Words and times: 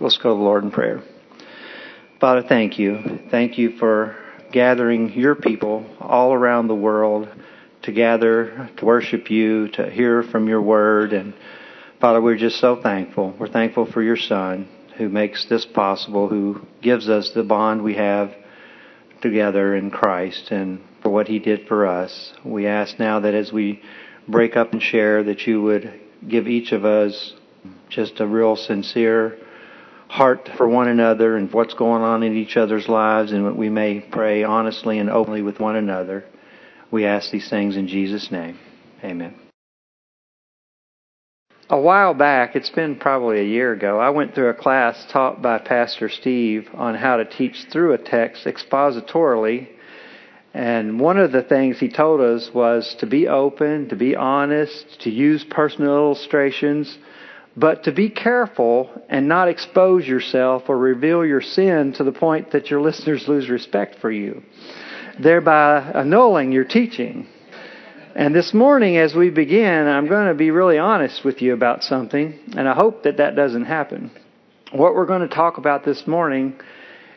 Let's 0.00 0.16
go 0.16 0.30
to 0.30 0.34
the 0.34 0.42
Lord 0.42 0.64
in 0.64 0.70
prayer. 0.70 1.02
Father, 2.18 2.42
thank 2.42 2.78
you. 2.78 3.20
Thank 3.30 3.58
you 3.58 3.76
for 3.76 4.16
gathering 4.50 5.12
your 5.12 5.34
people 5.34 5.84
all 6.00 6.32
around 6.32 6.68
the 6.68 6.74
world 6.74 7.28
to 7.82 7.92
gather, 7.92 8.70
to 8.78 8.86
worship 8.86 9.30
you, 9.30 9.68
to 9.72 9.90
hear 9.90 10.22
from 10.22 10.48
your 10.48 10.62
word. 10.62 11.12
And 11.12 11.34
Father, 12.00 12.22
we're 12.22 12.38
just 12.38 12.58
so 12.58 12.80
thankful. 12.80 13.34
We're 13.38 13.48
thankful 13.48 13.84
for 13.84 14.02
your 14.02 14.16
Son 14.16 14.66
who 14.96 15.10
makes 15.10 15.44
this 15.44 15.66
possible, 15.66 16.26
who 16.26 16.66
gives 16.80 17.10
us 17.10 17.30
the 17.34 17.42
bond 17.42 17.82
we 17.82 17.94
have 17.96 18.34
together 19.20 19.76
in 19.76 19.90
Christ 19.90 20.50
and 20.50 20.80
for 21.02 21.10
what 21.10 21.28
he 21.28 21.38
did 21.38 21.68
for 21.68 21.86
us. 21.86 22.32
We 22.42 22.66
ask 22.66 22.98
now 22.98 23.20
that 23.20 23.34
as 23.34 23.52
we 23.52 23.82
break 24.26 24.56
up 24.56 24.72
and 24.72 24.82
share, 24.82 25.22
that 25.24 25.46
you 25.46 25.60
would 25.60 26.00
give 26.26 26.48
each 26.48 26.72
of 26.72 26.86
us 26.86 27.34
just 27.90 28.20
a 28.20 28.26
real 28.26 28.56
sincere 28.56 29.38
heart 30.12 30.50
for 30.58 30.68
one 30.68 30.88
another 30.88 31.38
and 31.38 31.50
what's 31.54 31.72
going 31.72 32.02
on 32.02 32.22
in 32.22 32.36
each 32.36 32.58
other's 32.58 32.86
lives, 32.86 33.32
and 33.32 33.56
we 33.56 33.70
may 33.70 33.98
pray 33.98 34.44
honestly 34.44 34.98
and 34.98 35.08
openly 35.08 35.40
with 35.40 35.58
one 35.58 35.74
another. 35.74 36.22
We 36.90 37.06
ask 37.06 37.30
these 37.30 37.48
things 37.48 37.78
in 37.78 37.88
Jesus' 37.88 38.30
name. 38.30 38.58
Amen. 39.02 39.34
A 41.70 41.80
while 41.80 42.12
back, 42.12 42.54
it's 42.54 42.68
been 42.68 42.96
probably 42.96 43.40
a 43.40 43.44
year 43.44 43.72
ago, 43.72 43.98
I 43.98 44.10
went 44.10 44.34
through 44.34 44.50
a 44.50 44.54
class 44.54 45.02
taught 45.10 45.40
by 45.40 45.56
Pastor 45.56 46.10
Steve 46.10 46.68
on 46.74 46.94
how 46.94 47.16
to 47.16 47.24
teach 47.24 47.64
through 47.72 47.94
a 47.94 47.98
text 47.98 48.44
expositorily. 48.44 49.68
And 50.52 51.00
one 51.00 51.16
of 51.16 51.32
the 51.32 51.42
things 51.42 51.78
he 51.78 51.88
told 51.88 52.20
us 52.20 52.50
was 52.52 52.94
to 52.96 53.06
be 53.06 53.28
open, 53.28 53.88
to 53.88 53.96
be 53.96 54.14
honest, 54.14 55.00
to 55.00 55.10
use 55.10 55.42
personal 55.44 55.96
illustrations 55.96 56.98
but 57.56 57.84
to 57.84 57.92
be 57.92 58.08
careful 58.08 58.90
and 59.08 59.28
not 59.28 59.48
expose 59.48 60.06
yourself 60.06 60.64
or 60.68 60.78
reveal 60.78 61.24
your 61.24 61.42
sin 61.42 61.92
to 61.94 62.04
the 62.04 62.12
point 62.12 62.52
that 62.52 62.70
your 62.70 62.80
listeners 62.80 63.28
lose 63.28 63.50
respect 63.50 63.98
for 64.00 64.10
you, 64.10 64.42
thereby 65.20 65.92
annulling 65.94 66.52
your 66.52 66.64
teaching. 66.64 67.28
And 68.14 68.34
this 68.34 68.52
morning, 68.52 68.96
as 68.96 69.14
we 69.14 69.30
begin, 69.30 69.86
I'm 69.86 70.08
going 70.08 70.28
to 70.28 70.34
be 70.34 70.50
really 70.50 70.78
honest 70.78 71.24
with 71.24 71.40
you 71.40 71.54
about 71.54 71.82
something, 71.82 72.38
and 72.56 72.68
I 72.68 72.74
hope 72.74 73.04
that 73.04 73.18
that 73.18 73.36
doesn't 73.36 73.64
happen. 73.64 74.10
What 74.72 74.94
we're 74.94 75.06
going 75.06 75.26
to 75.26 75.34
talk 75.34 75.58
about 75.58 75.84
this 75.84 76.06
morning 76.06 76.58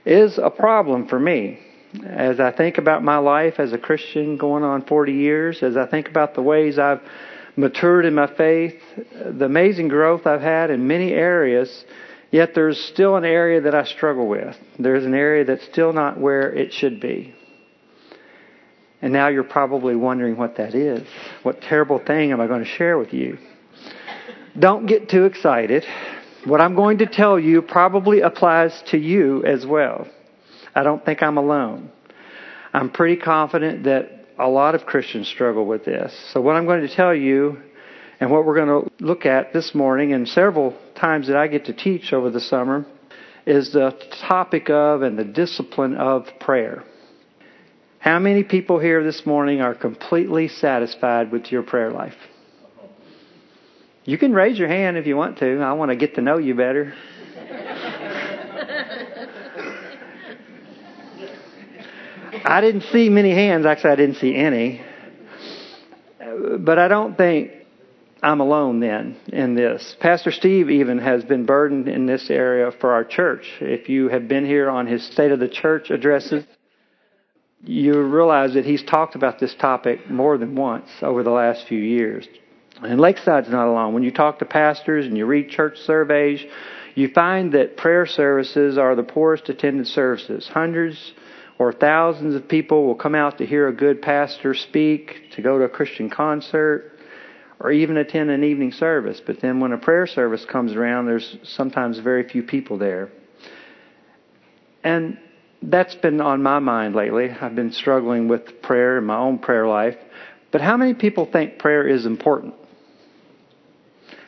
is 0.06 0.38
a 0.38 0.50
problem 0.50 1.08
for 1.08 1.20
me. 1.20 1.60
As 2.06 2.42
I 2.42 2.52
think 2.52 2.78
about 2.78 3.04
my 3.04 3.18
life 3.18 3.56
as 3.58 3.72
a 3.72 3.78
Christian 3.78 4.36
going 4.38 4.64
on 4.64 4.86
40 4.86 5.14
years, 5.14 5.64
as 5.64 5.78
I 5.78 5.86
think 5.86 6.10
about 6.10 6.34
the 6.34 6.42
ways 6.42 6.78
I've 6.78 7.02
matured 7.56 8.06
in 8.06 8.14
my 8.14 8.28
faith, 8.36 8.76
the 9.12 9.46
amazing 9.46 9.88
growth 9.88 10.28
I've 10.28 10.42
had 10.42 10.70
in 10.70 10.88
many 10.88 11.12
areas, 11.12 11.86
yet 12.32 12.54
there's 12.54 12.78
still 12.78 13.16
an 13.16 13.26
area 13.26 13.62
that 13.62 13.76
I 13.76 13.86
struggle 13.86 14.28
with. 14.28 14.56
There's 14.78 15.06
an 15.06 15.14
area 15.14 15.46
that's 15.46 15.66
still 15.66 15.94
not 15.94 16.20
where 16.20 16.54
it 16.54 16.74
should 16.74 17.00
be. 17.00 17.34
And 19.02 19.14
now 19.14 19.28
you're 19.28 19.44
probably 19.44 19.96
wondering 19.96 20.38
what 20.38 20.58
that 20.58 20.74
is. 20.74 21.08
What 21.44 21.62
terrible 21.62 22.00
thing 22.00 22.32
am 22.32 22.42
I 22.42 22.48
going 22.48 22.64
to 22.64 22.70
share 22.70 22.98
with 22.98 23.14
you? 23.14 23.38
Don't 24.58 24.86
get 24.86 25.10
too 25.10 25.26
excited. 25.26 25.86
What 26.46 26.62
I'm 26.62 26.76
going 26.76 27.00
to 27.00 27.06
tell 27.06 27.40
you 27.40 27.62
probably 27.62 28.22
applies 28.22 28.84
to 28.88 28.98
you 28.98 29.44
as 29.44 29.66
well. 29.66 30.08
I 30.74 30.84
don't 30.84 31.04
think 31.04 31.22
I'm 31.22 31.38
alone. 31.38 31.92
I'm 32.74 32.90
pretty 32.90 33.18
confident 33.22 33.84
that 33.84 34.15
a 34.38 34.48
lot 34.48 34.76
of 34.76 34.86
Christians 34.86 35.28
struggle 35.28 35.66
with 35.66 35.86
this. 35.86 36.14
So, 36.34 36.42
what 36.42 36.56
I'm 36.56 36.66
going 36.66 36.88
to 36.88 36.94
tell 36.94 37.14
you 37.14 37.58
and 38.20 38.32
what 38.32 38.46
we're 38.46 38.56
going 38.56 38.84
to 38.84 38.92
look 39.04 39.26
at 39.26 39.54
this 39.54 39.74
morning 39.76 40.14
and 40.14 40.28
several 40.28 40.78
times 40.96 41.28
that 41.28 41.38
I 41.38 41.48
get 41.48 41.66
to 41.66 41.74
teach 41.74 42.14
over 42.14 42.30
the 42.30 42.40
summer 42.40 42.86
is 43.46 43.72
the 43.74 43.92
topic 44.28 44.70
of 44.70 45.02
and 45.02 45.18
the 45.18 45.24
discipline 45.24 45.96
of 45.96 46.28
prayer. 46.40 46.84
How 48.00 48.20
many 48.20 48.44
people 48.44 48.80
here 48.80 49.04
this 49.04 49.26
morning 49.26 49.62
are 49.62 49.74
completely 49.74 50.48
satisfied 50.48 51.32
with 51.32 51.52
your 51.52 51.64
prayer 51.64 51.92
life? 51.92 52.16
You 54.04 54.18
can 54.20 54.34
raise 54.34 54.60
your 54.60 54.68
hand 54.68 54.98
if 54.98 55.08
you 55.08 55.18
want 55.18 55.40
to. 55.40 55.60
I 55.62 55.74
want 55.74 55.90
to 55.90 55.96
get 55.96 56.16
to 56.16 56.22
know 56.22 56.38
you 56.38 56.54
better. 56.54 56.94
I 62.48 62.62
didn't 62.62 62.84
see 62.92 63.10
many 63.10 63.32
hands. 63.32 63.66
Actually, 63.66 63.92
I 63.92 63.96
didn't 63.96 64.18
see 64.18 64.36
any. 64.36 64.82
But 66.60 66.78
I 66.78 66.88
don't 66.88 67.18
think 67.18 67.52
I'm 68.22 68.40
alone 68.40 68.80
then 68.80 69.18
in 69.34 69.56
this. 69.56 69.96
Pastor 70.00 70.32
Steve 70.32 70.70
even 70.70 71.00
has 71.00 71.24
been 71.24 71.48
burdened 71.48 71.88
in 71.88 72.06
this 72.06 72.30
area 72.30 72.72
for 72.72 72.94
our 72.94 73.04
church. 73.04 73.52
If 73.62 73.90
you 73.90 74.10
have 74.10 74.28
been 74.28 74.46
here 74.46 74.70
on 74.70 74.86
his 74.86 75.04
State 75.08 75.32
of 75.32 75.40
the 75.40 75.48
Church 75.48 75.90
addresses, 75.90 76.46
you 77.64 78.00
realize 78.00 78.54
that 78.54 78.66
he's 78.66 78.84
talked 78.84 79.16
about 79.16 79.40
this 79.40 79.56
topic 79.56 80.08
more 80.08 80.38
than 80.38 80.56
once 80.56 80.90
over 81.02 81.24
the 81.24 81.32
last 81.32 81.68
few 81.68 81.80
years. 81.80 82.28
And 82.80 83.00
Lakeside's 83.00 83.50
not 83.50 83.68
alone. 83.68 83.96
When 83.96 84.04
you 84.04 84.12
talk 84.12 84.38
to 84.40 84.46
pastors 84.46 85.08
and 85.08 85.18
you 85.18 85.26
read 85.26 85.50
church 85.50 85.80
surveys, 85.80 86.44
you 86.94 87.08
find 87.08 87.54
that 87.54 87.76
prayer 87.76 88.06
services 88.06 88.78
are 88.78 88.96
the 88.96 89.04
poorest 89.04 89.50
attended 89.50 89.88
services. 89.88 90.48
Hundreds 90.48 91.14
or 91.58 91.72
thousands 91.72 92.36
of 92.36 92.48
people 92.48 92.86
will 92.86 92.96
come 92.96 93.16
out 93.16 93.38
to 93.38 93.46
hear 93.46 93.68
a 93.68 93.74
good 93.74 94.02
pastor 94.02 94.54
speak, 94.54 95.32
to 95.36 95.42
go 95.42 95.58
to 95.58 95.66
a 95.66 95.70
Christian 95.70 96.10
concert, 96.10 96.92
or 97.60 97.72
even 97.72 97.98
attend 97.98 98.30
an 98.30 98.44
evening 98.44 98.72
service. 98.74 99.22
But 99.26 99.40
then 99.42 99.60
when 99.60 99.72
a 99.72 99.78
prayer 99.78 100.08
service 100.08 100.46
comes 100.46 100.74
around, 100.74 101.06
there's 101.06 101.38
sometimes 101.44 102.00
very 102.00 102.28
few 102.28 102.44
people 102.44 102.78
there. 102.78 103.10
And 104.84 105.18
that's 105.62 105.96
been 105.96 106.20
on 106.22 106.44
my 106.44 106.60
mind 106.60 106.96
lately. 106.96 107.30
I've 107.30 107.56
been 107.56 107.72
struggling 107.72 108.28
with 108.28 108.62
prayer 108.62 108.98
in 108.98 109.06
my 109.06 109.18
own 109.18 109.40
prayer 109.40 109.68
life. 109.68 109.96
But 110.52 110.62
how 110.62 110.78
many 110.78 110.94
people 110.94 111.26
think 111.32 111.58
prayer 111.58 111.88
is 111.88 112.06
important? 112.06 112.54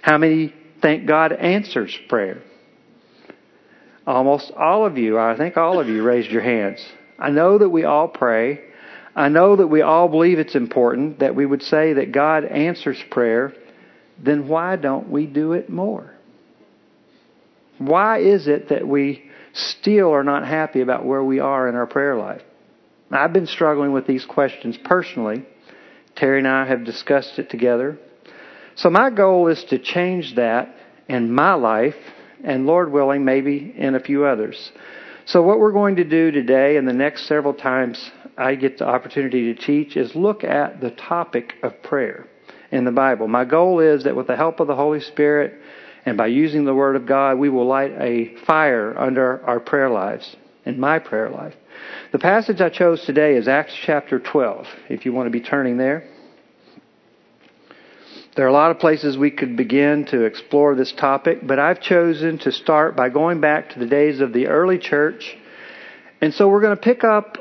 How 0.02 0.18
many 0.18 0.54
think 0.82 1.06
God 1.06 1.34
answers 1.34 1.96
prayer? 2.08 2.42
Almost 4.06 4.52
all 4.52 4.86
of 4.86 4.98
you, 4.98 5.20
I 5.20 5.36
think 5.36 5.58
all 5.58 5.80
of 5.82 5.90
you 5.90 6.02
raised 6.02 6.32
your 6.32 6.42
hands. 6.42 6.84
I 7.19 7.29
know 7.29 7.57
that 7.57 7.69
we 7.69 7.83
all 7.83 8.07
pray. 8.07 8.61
I 9.16 9.29
know 9.29 9.55
that 9.55 9.67
we 9.67 9.81
all 9.81 10.07
believe 10.07 10.38
it's 10.38 10.55
important 10.55 11.19
that 11.19 11.35
we 11.35 11.45
would 11.45 11.63
say 11.63 11.94
that 11.94 12.11
God 12.11 12.45
answers 12.45 13.01
prayer. 13.09 13.53
Then 14.23 14.47
why 14.47 14.75
don't 14.75 15.09
we 15.09 15.25
do 15.25 15.53
it 15.53 15.69
more? 15.69 16.13
Why 17.79 18.19
is 18.19 18.47
it 18.47 18.69
that 18.69 18.88
we 18.88 19.29
still 19.53 20.11
are 20.13 20.23
not 20.23 20.47
happy 20.47 20.81
about 20.81 21.05
where 21.05 21.23
we 21.23 21.39
are 21.39 21.67
in 21.67 21.75
our 21.75 21.88
prayer 21.88 22.16
life? 22.16 22.41
I've 23.11 23.34
been 23.34 23.47
struggling 23.47 23.94
with 23.94 24.05
these 24.05 24.25
questions 24.25 24.78
personally. 24.84 25.45
Terry 26.16 26.39
and 26.39 26.47
I 26.47 26.66
have 26.66 26.84
discussed 26.84 27.39
it 27.39 27.49
together. 27.49 27.97
So 28.75 28.89
my 28.89 29.09
goal 29.09 29.47
is 29.47 29.63
to 29.66 29.79
change 29.79 30.35
that 30.35 30.75
in 31.07 31.31
my 31.31 31.53
life 31.53 31.95
and 32.44 32.67
Lord 32.67 32.91
willing, 32.91 33.25
maybe 33.25 33.73
in 33.75 33.95
a 33.95 33.99
few 33.99 34.25
others. 34.25 34.72
So, 35.28 35.42
what 35.42 35.60
we're 35.60 35.74
going 35.74 35.98
to 35.98 36.06
do 36.06 36.32
today 36.32 36.78
and 36.78 36.88
the 36.88 36.94
next 36.94 37.28
several 37.28 37.54
times 37.54 38.12
I 38.38 38.56
get 38.56 38.78
the 38.78 38.88
opportunity 38.88 39.54
to 39.54 39.62
teach 39.62 39.98
is 39.98 40.16
look 40.16 40.46
at 40.46 40.80
the 40.80 40.92
topic 40.92 41.56
of 41.64 41.84
prayer 41.84 42.28
in 42.72 42.86
the 42.86 42.94
Bible. 42.94 43.28
My 43.28 43.44
goal 43.44 43.82
is 43.82 44.06
that 44.06 44.16
with 44.16 44.28
the 44.28 44.38
help 44.38 44.62
of 44.62 44.68
the 44.68 44.76
Holy 44.78 45.02
Spirit 45.02 45.60
and 46.06 46.16
by 46.16 46.28
using 46.28 46.64
the 46.64 46.74
Word 46.74 46.96
of 46.96 47.06
God, 47.06 47.40
we 47.40 47.50
will 47.50 47.66
light 47.66 47.92
a 48.00 48.38
fire 48.46 48.98
under 48.98 49.46
our 49.46 49.60
prayer 49.60 49.90
lives, 49.90 50.38
in 50.64 50.80
my 50.80 50.98
prayer 50.98 51.30
life. 51.30 51.56
The 52.14 52.20
passage 52.20 52.62
I 52.62 52.70
chose 52.70 53.04
today 53.04 53.36
is 53.36 53.50
Acts 53.50 53.76
chapter 53.84 54.20
12, 54.20 54.66
if 54.88 55.06
you 55.06 55.12
want 55.12 55.28
to 55.28 55.32
be 55.32 55.42
turning 55.42 55.76
there. 55.76 56.08
There 58.38 58.46
are 58.46 58.50
a 58.50 58.53
lot 58.53 58.70
of 58.70 58.78
places 58.78 59.18
we 59.18 59.31
could 59.31 59.58
begin 59.58 60.06
to 60.12 60.25
explore 60.25 60.75
this 60.75 60.94
topic, 60.94 61.40
but 61.42 61.58
I've 61.58 61.81
chosen 61.81 62.38
to 62.40 62.52
start 62.52 62.96
by 62.96 63.09
going 63.09 63.41
back 63.41 63.72
to 63.72 63.79
the 63.79 63.88
days 63.88 64.20
of 64.20 64.32
the 64.32 64.46
early 64.46 64.78
church. 64.78 65.35
And 66.22 66.32
so 66.32 66.47
we're 66.47 66.61
going 66.61 66.76
to 66.78 66.82
pick 66.84 67.03
up 67.03 67.40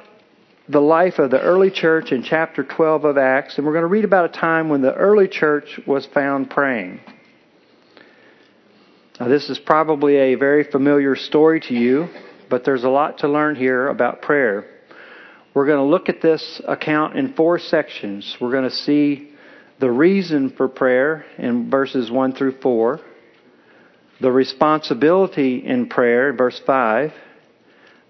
the 0.70 0.80
life 0.80 1.18
of 1.18 1.30
the 1.30 1.38
early 1.38 1.70
church 1.70 2.12
in 2.12 2.22
chapter 2.22 2.64
12 2.64 3.04
of 3.04 3.18
Acts, 3.18 3.58
and 3.58 3.66
we're 3.66 3.74
going 3.74 3.82
to 3.82 3.88
read 3.88 4.06
about 4.06 4.34
a 4.34 4.40
time 4.40 4.70
when 4.70 4.80
the 4.80 4.94
early 4.94 5.28
church 5.28 5.78
was 5.86 6.06
found 6.06 6.48
praying. 6.48 7.00
Now, 9.20 9.28
this 9.28 9.50
is 9.50 9.58
probably 9.58 10.16
a 10.16 10.34
very 10.36 10.64
familiar 10.64 11.14
story 11.14 11.60
to 11.60 11.74
you, 11.74 12.08
but 12.48 12.64
there's 12.64 12.84
a 12.84 12.88
lot 12.88 13.18
to 13.18 13.28
learn 13.28 13.54
here 13.54 13.88
about 13.88 14.22
prayer. 14.22 14.64
We're 15.52 15.66
going 15.66 15.76
to 15.76 15.90
look 15.90 16.08
at 16.08 16.22
this 16.22 16.62
account 16.66 17.18
in 17.18 17.34
four 17.34 17.58
sections. 17.58 18.38
We're 18.40 18.52
going 18.52 18.70
to 18.70 18.74
see 18.74 19.35
the 19.78 19.90
reason 19.90 20.50
for 20.50 20.68
prayer 20.68 21.26
in 21.38 21.70
verses 21.70 22.10
1 22.10 22.34
through 22.34 22.58
4, 22.60 23.00
the 24.20 24.32
responsibility 24.32 25.64
in 25.64 25.88
prayer 25.88 26.30
in 26.30 26.36
verse 26.36 26.60
5, 26.66 27.12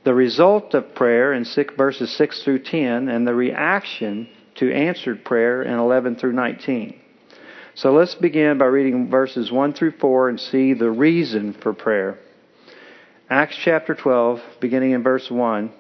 the 0.04 0.14
result 0.14 0.74
of 0.74 0.94
prayer 0.94 1.32
in 1.32 1.44
six, 1.44 1.74
verses 1.76 2.16
6 2.16 2.44
through 2.44 2.60
10, 2.60 3.08
and 3.08 3.26
the 3.26 3.34
reaction 3.34 4.28
to 4.54 4.72
answered 4.72 5.24
prayer 5.24 5.62
in 5.62 5.74
11 5.74 6.16
through 6.16 6.32
19. 6.32 7.00
So 7.74 7.92
let's 7.92 8.14
begin 8.14 8.56
by 8.58 8.66
reading 8.66 9.10
verses 9.10 9.50
1 9.50 9.74
through 9.74 9.98
4 9.98 10.28
and 10.28 10.40
see 10.40 10.72
the 10.74 10.90
reason 10.90 11.52
for 11.52 11.72
prayer. 11.72 12.19
Acts 13.28 13.58
chapter 13.62 13.94
12, 13.94 14.40
beginning 14.60 14.92
in 14.92 15.02
verse 15.02 15.28
1. 15.28 15.72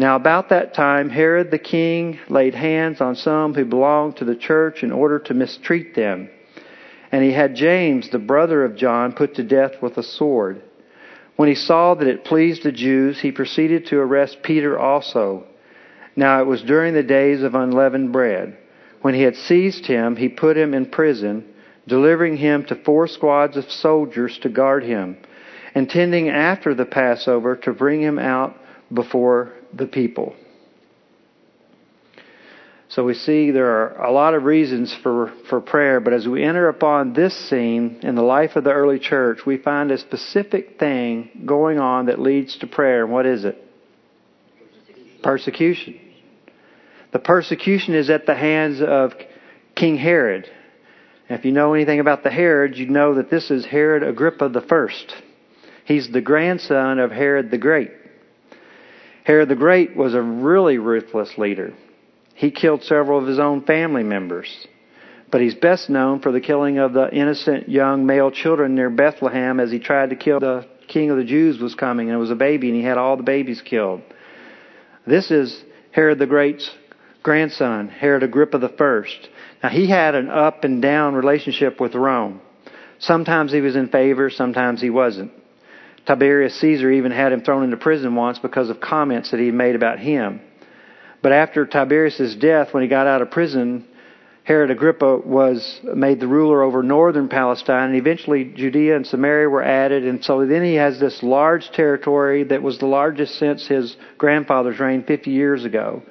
Now, 0.00 0.16
about 0.16 0.48
that 0.48 0.72
time, 0.72 1.10
Herod 1.10 1.50
the 1.50 1.58
king 1.58 2.18
laid 2.30 2.54
hands 2.54 3.02
on 3.02 3.16
some 3.16 3.52
who 3.52 3.66
belonged 3.66 4.16
to 4.16 4.24
the 4.24 4.34
church 4.34 4.82
in 4.82 4.92
order 4.92 5.18
to 5.18 5.34
mistreat 5.34 5.94
them. 5.94 6.30
And 7.12 7.22
he 7.22 7.32
had 7.32 7.54
James, 7.54 8.08
the 8.08 8.18
brother 8.18 8.64
of 8.64 8.76
John, 8.76 9.12
put 9.12 9.34
to 9.34 9.42
death 9.42 9.82
with 9.82 9.98
a 9.98 10.02
sword. 10.02 10.62
When 11.36 11.50
he 11.50 11.54
saw 11.54 11.92
that 11.92 12.08
it 12.08 12.24
pleased 12.24 12.62
the 12.62 12.72
Jews, 12.72 13.20
he 13.20 13.30
proceeded 13.30 13.88
to 13.88 13.98
arrest 13.98 14.42
Peter 14.42 14.78
also. 14.78 15.44
Now 16.16 16.40
it 16.40 16.46
was 16.46 16.62
during 16.62 16.94
the 16.94 17.02
days 17.02 17.42
of 17.42 17.54
unleavened 17.54 18.10
bread. 18.10 18.56
When 19.02 19.12
he 19.12 19.20
had 19.20 19.36
seized 19.36 19.84
him, 19.84 20.16
he 20.16 20.30
put 20.30 20.56
him 20.56 20.72
in 20.72 20.86
prison, 20.86 21.44
delivering 21.86 22.38
him 22.38 22.64
to 22.64 22.74
four 22.74 23.06
squads 23.06 23.58
of 23.58 23.70
soldiers 23.70 24.38
to 24.38 24.48
guard 24.48 24.82
him, 24.82 25.18
intending 25.74 26.30
after 26.30 26.74
the 26.74 26.86
Passover 26.86 27.54
to 27.56 27.74
bring 27.74 28.00
him 28.00 28.18
out 28.18 28.56
before 28.90 29.52
the 29.72 29.86
people. 29.86 30.34
So 32.90 33.04
we 33.04 33.14
see 33.14 33.52
there 33.52 33.70
are 33.70 34.04
a 34.04 34.10
lot 34.10 34.34
of 34.34 34.42
reasons 34.42 34.92
for, 35.04 35.32
for 35.48 35.60
prayer, 35.60 36.00
but 36.00 36.12
as 36.12 36.26
we 36.26 36.42
enter 36.42 36.68
upon 36.68 37.12
this 37.12 37.36
scene 37.48 38.00
in 38.02 38.16
the 38.16 38.22
life 38.22 38.56
of 38.56 38.64
the 38.64 38.72
early 38.72 38.98
church, 38.98 39.46
we 39.46 39.58
find 39.58 39.92
a 39.92 39.98
specific 39.98 40.76
thing 40.80 41.44
going 41.46 41.78
on 41.78 42.06
that 42.06 42.18
leads 42.18 42.58
to 42.58 42.66
prayer. 42.66 43.04
And 43.04 43.12
what 43.12 43.26
is 43.26 43.44
it? 43.44 43.56
Persecution. 45.22 46.00
The 47.12 47.20
persecution 47.20 47.94
is 47.94 48.10
at 48.10 48.26
the 48.26 48.34
hands 48.34 48.80
of 48.82 49.12
King 49.76 49.96
Herod. 49.96 50.48
And 51.28 51.38
if 51.38 51.44
you 51.44 51.52
know 51.52 51.74
anything 51.74 52.00
about 52.00 52.24
the 52.24 52.30
Herods, 52.30 52.76
you 52.76 52.86
know 52.86 53.14
that 53.14 53.30
this 53.30 53.52
is 53.52 53.64
Herod 53.64 54.02
Agrippa 54.02 54.48
the 54.48 54.62
First. 54.62 55.14
He's 55.84 56.10
the 56.10 56.20
grandson 56.20 56.98
of 56.98 57.12
Herod 57.12 57.52
the 57.52 57.58
Great. 57.58 57.90
Herod 59.30 59.48
the 59.48 59.54
Great 59.54 59.94
was 59.94 60.12
a 60.12 60.20
really 60.20 60.78
ruthless 60.78 61.38
leader. 61.38 61.72
He 62.34 62.50
killed 62.50 62.82
several 62.82 63.16
of 63.16 63.28
his 63.28 63.38
own 63.38 63.62
family 63.62 64.02
members. 64.02 64.66
But 65.30 65.40
he's 65.40 65.54
best 65.54 65.88
known 65.88 66.18
for 66.18 66.32
the 66.32 66.40
killing 66.40 66.78
of 66.78 66.94
the 66.94 67.08
innocent 67.14 67.68
young 67.68 68.06
male 68.06 68.32
children 68.32 68.74
near 68.74 68.90
Bethlehem 68.90 69.60
as 69.60 69.70
he 69.70 69.78
tried 69.78 70.10
to 70.10 70.16
kill 70.16 70.40
the 70.40 70.66
king 70.88 71.10
of 71.10 71.16
the 71.16 71.22
Jews 71.22 71.60
was 71.60 71.76
coming 71.76 72.08
and 72.08 72.16
it 72.16 72.18
was 72.18 72.32
a 72.32 72.34
baby 72.34 72.70
and 72.70 72.76
he 72.76 72.82
had 72.82 72.98
all 72.98 73.16
the 73.16 73.22
babies 73.22 73.62
killed. 73.62 74.02
This 75.06 75.30
is 75.30 75.62
Herod 75.92 76.18
the 76.18 76.26
Great's 76.26 76.68
grandson, 77.22 77.86
Herod 77.86 78.24
Agrippa 78.24 78.68
First. 78.76 79.28
Now 79.62 79.68
he 79.68 79.88
had 79.88 80.16
an 80.16 80.28
up 80.28 80.64
and 80.64 80.82
down 80.82 81.14
relationship 81.14 81.80
with 81.80 81.94
Rome. 81.94 82.40
Sometimes 82.98 83.52
he 83.52 83.60
was 83.60 83.76
in 83.76 83.90
favor, 83.90 84.28
sometimes 84.28 84.80
he 84.80 84.90
wasn't. 84.90 85.30
Tiberius 86.06 86.58
Caesar 86.60 86.90
even 86.90 87.12
had 87.12 87.32
him 87.32 87.42
thrown 87.42 87.64
into 87.64 87.76
prison 87.76 88.14
once 88.14 88.38
because 88.38 88.70
of 88.70 88.80
comments 88.80 89.30
that 89.30 89.40
he 89.40 89.50
made 89.50 89.74
about 89.74 89.98
him. 89.98 90.40
But 91.22 91.32
after 91.32 91.66
Tiberius' 91.66 92.34
death, 92.34 92.72
when 92.72 92.82
he 92.82 92.88
got 92.88 93.06
out 93.06 93.22
of 93.22 93.30
prison, 93.30 93.84
Herod 94.44 94.70
Agrippa 94.70 95.18
was 95.18 95.80
made 95.84 96.18
the 96.18 96.26
ruler 96.26 96.62
over 96.62 96.82
northern 96.82 97.28
Palestine, 97.28 97.90
and 97.90 97.96
eventually 97.96 98.44
Judea 98.44 98.96
and 98.96 99.06
Samaria 99.06 99.48
were 99.48 99.62
added, 99.62 100.06
and 100.06 100.24
so 100.24 100.46
then 100.46 100.64
he 100.64 100.74
has 100.74 100.98
this 100.98 101.22
large 101.22 101.70
territory 101.70 102.44
that 102.44 102.62
was 102.62 102.78
the 102.78 102.86
largest 102.86 103.38
since 103.38 103.66
his 103.66 103.96
grandfather's 104.16 104.80
reign 104.80 105.04
50 105.04 105.30
years 105.30 105.64
ago. 105.64 106.02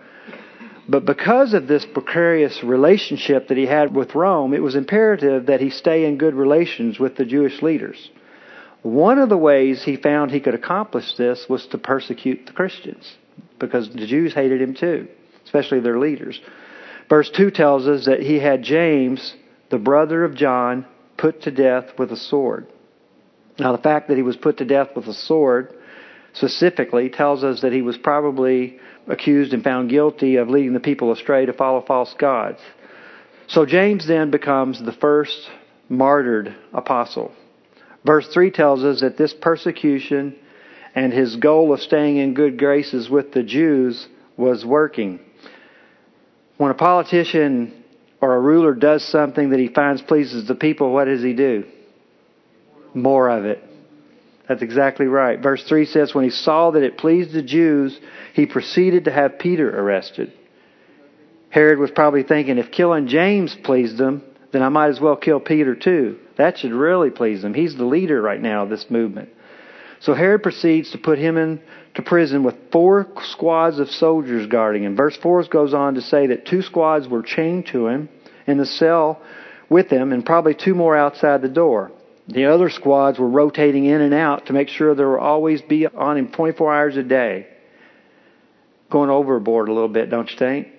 But 0.87 1.05
because 1.05 1.53
of 1.53 1.67
this 1.67 1.85
precarious 1.85 2.63
relationship 2.63 3.47
that 3.47 3.57
he 3.57 3.65
had 3.65 3.95
with 3.95 4.15
Rome, 4.15 4.53
it 4.53 4.63
was 4.63 4.75
imperative 4.75 5.47
that 5.47 5.61
he 5.61 5.69
stay 5.69 6.05
in 6.05 6.17
good 6.17 6.33
relations 6.33 6.99
with 6.99 7.15
the 7.15 7.25
Jewish 7.25 7.61
leaders. 7.61 8.09
One 8.81 9.19
of 9.19 9.29
the 9.29 9.37
ways 9.37 9.83
he 9.83 9.97
found 9.97 10.31
he 10.31 10.39
could 10.39 10.53
accomplish 10.53 11.15
this 11.15 11.47
was 11.49 11.65
to 11.67 11.77
persecute 11.77 12.45
the 12.45 12.53
Christians 12.53 13.17
because 13.59 13.89
the 13.89 14.07
Jews 14.07 14.33
hated 14.33 14.61
him 14.61 14.73
too, 14.73 15.07
especially 15.43 15.81
their 15.81 15.99
leaders. 15.99 16.39
Verse 17.09 17.29
2 17.29 17.51
tells 17.51 17.87
us 17.87 18.05
that 18.05 18.21
he 18.21 18.39
had 18.39 18.63
James, 18.63 19.33
the 19.69 19.79
brother 19.79 20.23
of 20.23 20.35
John, 20.35 20.85
put 21.17 21.41
to 21.41 21.51
death 21.51 21.97
with 21.97 22.11
a 22.11 22.17
sword. 22.17 22.67
Now, 23.57 23.73
the 23.73 23.81
fact 23.81 24.07
that 24.07 24.15
he 24.15 24.23
was 24.23 24.37
put 24.37 24.57
to 24.57 24.65
death 24.65 24.89
with 24.95 25.07
a 25.07 25.13
sword 25.13 25.73
specifically 26.33 27.09
tells 27.09 27.43
us 27.43 27.61
that 27.61 27.73
he 27.73 27.81
was 27.81 27.97
probably 27.97 28.79
accused 29.07 29.53
and 29.53 29.63
found 29.63 29.89
guilty 29.89 30.37
of 30.37 30.47
leading 30.47 30.73
the 30.73 30.79
people 30.79 31.11
astray 31.11 31.45
to 31.45 31.53
follow 31.53 31.81
false 31.81 32.13
gods. 32.17 32.59
So 33.47 33.65
James 33.65 34.07
then 34.07 34.31
becomes 34.31 34.81
the 34.81 34.93
first 34.93 35.49
martyred 35.89 36.55
apostle. 36.71 37.33
Verse 38.05 38.27
3 38.33 38.51
tells 38.51 38.83
us 38.83 39.01
that 39.01 39.17
this 39.17 39.33
persecution 39.33 40.35
and 40.95 41.13
his 41.13 41.35
goal 41.35 41.73
of 41.73 41.81
staying 41.81 42.17
in 42.17 42.33
good 42.33 42.57
graces 42.57 43.09
with 43.09 43.31
the 43.31 43.43
Jews 43.43 44.07
was 44.37 44.65
working. 44.65 45.19
When 46.57 46.71
a 46.71 46.75
politician 46.75 47.83
or 48.21 48.35
a 48.35 48.39
ruler 48.39 48.73
does 48.73 49.03
something 49.05 49.51
that 49.51 49.59
he 49.59 49.67
finds 49.67 50.01
pleases 50.01 50.47
the 50.47 50.55
people, 50.55 50.91
what 50.91 51.05
does 51.05 51.21
he 51.21 51.33
do? 51.33 51.65
More 52.93 53.29
of 53.29 53.45
it. 53.45 53.63
That's 54.47 54.63
exactly 54.63 55.05
right. 55.05 55.39
Verse 55.39 55.63
3 55.63 55.85
says, 55.85 56.13
When 56.13 56.23
he 56.23 56.31
saw 56.31 56.71
that 56.71 56.83
it 56.83 56.97
pleased 56.97 57.33
the 57.33 57.43
Jews, 57.43 57.97
he 58.33 58.47
proceeded 58.47 59.05
to 59.05 59.11
have 59.11 59.37
Peter 59.37 59.69
arrested. 59.79 60.33
Herod 61.49 61.79
was 61.79 61.91
probably 61.91 62.23
thinking, 62.23 62.57
if 62.57 62.71
killing 62.71 63.07
James 63.07 63.55
pleased 63.63 63.97
them, 63.97 64.23
then 64.51 64.63
I 64.63 64.69
might 64.69 64.89
as 64.89 64.99
well 64.99 65.15
kill 65.15 65.39
Peter 65.39 65.75
too. 65.75 66.17
That 66.39 66.57
should 66.57 66.71
really 66.71 67.09
please 67.09 67.43
him. 67.43 67.53
He's 67.53 67.75
the 67.75 67.83
leader 67.83 68.21
right 68.21 68.41
now 68.41 68.63
of 68.63 68.69
this 68.69 68.89
movement. 68.89 69.27
So 69.99 70.13
Herod 70.13 70.41
proceeds 70.41 70.91
to 70.91 70.97
put 70.97 71.19
him 71.19 71.35
into 71.35 72.01
prison 72.05 72.43
with 72.43 72.55
four 72.71 73.07
squads 73.23 73.77
of 73.77 73.89
soldiers 73.89 74.47
guarding 74.47 74.85
him. 74.85 74.95
Verse 74.95 75.17
4 75.17 75.43
goes 75.49 75.73
on 75.73 75.95
to 75.95 76.01
say 76.01 76.27
that 76.27 76.45
two 76.45 76.61
squads 76.61 77.09
were 77.09 77.23
chained 77.23 77.67
to 77.67 77.87
him 77.87 78.07
in 78.47 78.57
the 78.57 78.65
cell 78.65 79.21
with 79.67 79.89
him, 79.89 80.13
and 80.13 80.25
probably 80.25 80.53
two 80.53 80.73
more 80.73 80.95
outside 80.95 81.41
the 81.41 81.49
door. 81.49 81.91
The 82.29 82.45
other 82.45 82.69
squads 82.69 83.19
were 83.19 83.27
rotating 83.27 83.83
in 83.83 83.99
and 83.99 84.13
out 84.13 84.45
to 84.45 84.53
make 84.53 84.69
sure 84.69 84.95
there 84.95 85.09
would 85.09 85.19
always 85.19 85.61
be 85.61 85.87
on 85.87 86.17
him 86.17 86.31
24 86.31 86.73
hours 86.73 86.95
a 86.95 87.03
day. 87.03 87.47
Going 88.89 89.09
overboard 89.09 89.67
a 89.67 89.73
little 89.73 89.89
bit, 89.89 90.09
don't 90.09 90.31
you 90.31 90.37
think? 90.37 90.69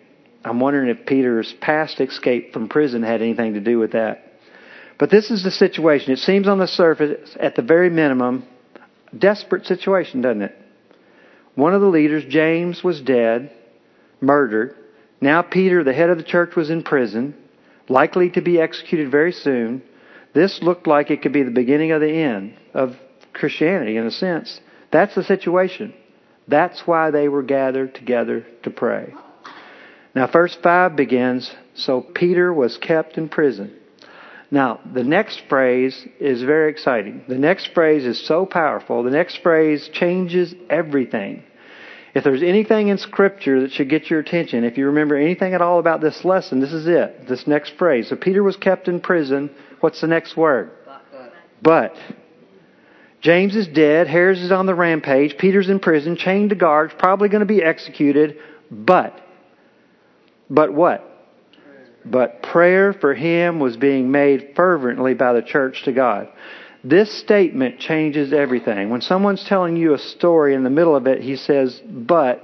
I'm 0.42 0.58
wondering 0.58 0.88
if 0.88 1.04
Peter's 1.04 1.52
past 1.60 2.00
escape 2.00 2.54
from 2.54 2.70
prison 2.70 3.02
had 3.02 3.20
anything 3.20 3.52
to 3.54 3.60
do 3.60 3.78
with 3.78 3.92
that. 3.92 4.29
But 5.00 5.10
this 5.10 5.30
is 5.30 5.42
the 5.42 5.50
situation. 5.50 6.12
It 6.12 6.18
seems 6.18 6.46
on 6.46 6.58
the 6.58 6.68
surface, 6.68 7.34
at 7.40 7.56
the 7.56 7.62
very 7.62 7.88
minimum, 7.88 8.44
Desperate 9.16 9.66
situation, 9.66 10.20
doesn't 10.20 10.42
it? 10.42 10.56
One 11.56 11.74
of 11.74 11.80
the 11.80 11.88
leaders, 11.88 12.22
James, 12.28 12.84
was 12.84 13.00
dead, 13.00 13.50
murdered. 14.20 14.76
Now 15.20 15.42
Peter, 15.42 15.82
the 15.82 15.92
head 15.92 16.10
of 16.10 16.18
the 16.18 16.22
church, 16.22 16.54
was 16.54 16.70
in 16.70 16.84
prison, 16.84 17.34
likely 17.88 18.30
to 18.30 18.40
be 18.40 18.60
executed 18.60 19.10
very 19.10 19.32
soon. 19.32 19.82
This 20.32 20.60
looked 20.62 20.86
like 20.86 21.10
it 21.10 21.22
could 21.22 21.32
be 21.32 21.42
the 21.42 21.50
beginning 21.50 21.90
of 21.90 22.00
the 22.00 22.12
end 22.12 22.56
of 22.72 22.94
Christianity, 23.32 23.96
in 23.96 24.06
a 24.06 24.12
sense. 24.12 24.60
That's 24.92 25.16
the 25.16 25.24
situation. 25.24 25.92
That's 26.46 26.86
why 26.86 27.10
they 27.10 27.28
were 27.28 27.42
gathered 27.42 27.96
together 27.96 28.46
to 28.62 28.70
pray. 28.70 29.12
Now, 30.14 30.28
verse 30.30 30.56
5 30.62 30.94
begins 30.94 31.50
So 31.74 32.00
Peter 32.00 32.52
was 32.52 32.76
kept 32.76 33.18
in 33.18 33.28
prison. 33.28 33.79
Now, 34.50 34.80
the 34.92 35.04
next 35.04 35.42
phrase 35.48 36.06
is 36.18 36.42
very 36.42 36.70
exciting. 36.70 37.22
The 37.28 37.38
next 37.38 37.72
phrase 37.72 38.04
is 38.04 38.26
so 38.26 38.46
powerful. 38.46 39.04
The 39.04 39.10
next 39.10 39.38
phrase 39.42 39.88
changes 39.92 40.54
everything. 40.68 41.44
If 42.14 42.24
there's 42.24 42.42
anything 42.42 42.88
in 42.88 42.98
Scripture 42.98 43.60
that 43.60 43.70
should 43.70 43.88
get 43.88 44.10
your 44.10 44.18
attention, 44.18 44.64
if 44.64 44.76
you 44.76 44.86
remember 44.86 45.16
anything 45.16 45.54
at 45.54 45.62
all 45.62 45.78
about 45.78 46.00
this 46.00 46.24
lesson, 46.24 46.60
this 46.60 46.72
is 46.72 46.88
it. 46.88 47.28
This 47.28 47.46
next 47.46 47.74
phrase. 47.78 48.08
So 48.08 48.16
Peter 48.16 48.42
was 48.42 48.56
kept 48.56 48.88
in 48.88 49.00
prison. 49.00 49.50
What's 49.78 50.00
the 50.00 50.08
next 50.08 50.36
word? 50.36 50.72
But. 51.62 51.94
James 53.20 53.54
is 53.54 53.68
dead. 53.68 54.08
Herod 54.08 54.38
is 54.38 54.50
on 54.50 54.66
the 54.66 54.74
rampage. 54.74 55.36
Peter's 55.38 55.68
in 55.68 55.78
prison, 55.78 56.16
chained 56.16 56.50
to 56.50 56.56
guards, 56.56 56.92
probably 56.98 57.28
going 57.28 57.40
to 57.40 57.46
be 57.46 57.62
executed. 57.62 58.38
But. 58.70 59.20
But 60.48 60.72
what? 60.72 61.09
But 62.04 62.42
prayer 62.42 62.92
for 62.92 63.14
him 63.14 63.60
was 63.60 63.76
being 63.76 64.10
made 64.10 64.52
fervently 64.56 65.14
by 65.14 65.32
the 65.32 65.42
church 65.42 65.84
to 65.84 65.92
God. 65.92 66.28
This 66.82 67.12
statement 67.20 67.78
changes 67.78 68.32
everything. 68.32 68.88
When 68.88 69.02
someone's 69.02 69.44
telling 69.44 69.76
you 69.76 69.92
a 69.92 69.98
story 69.98 70.54
in 70.54 70.64
the 70.64 70.70
middle 70.70 70.96
of 70.96 71.06
it, 71.06 71.20
he 71.20 71.36
says, 71.36 71.80
but, 71.86 72.42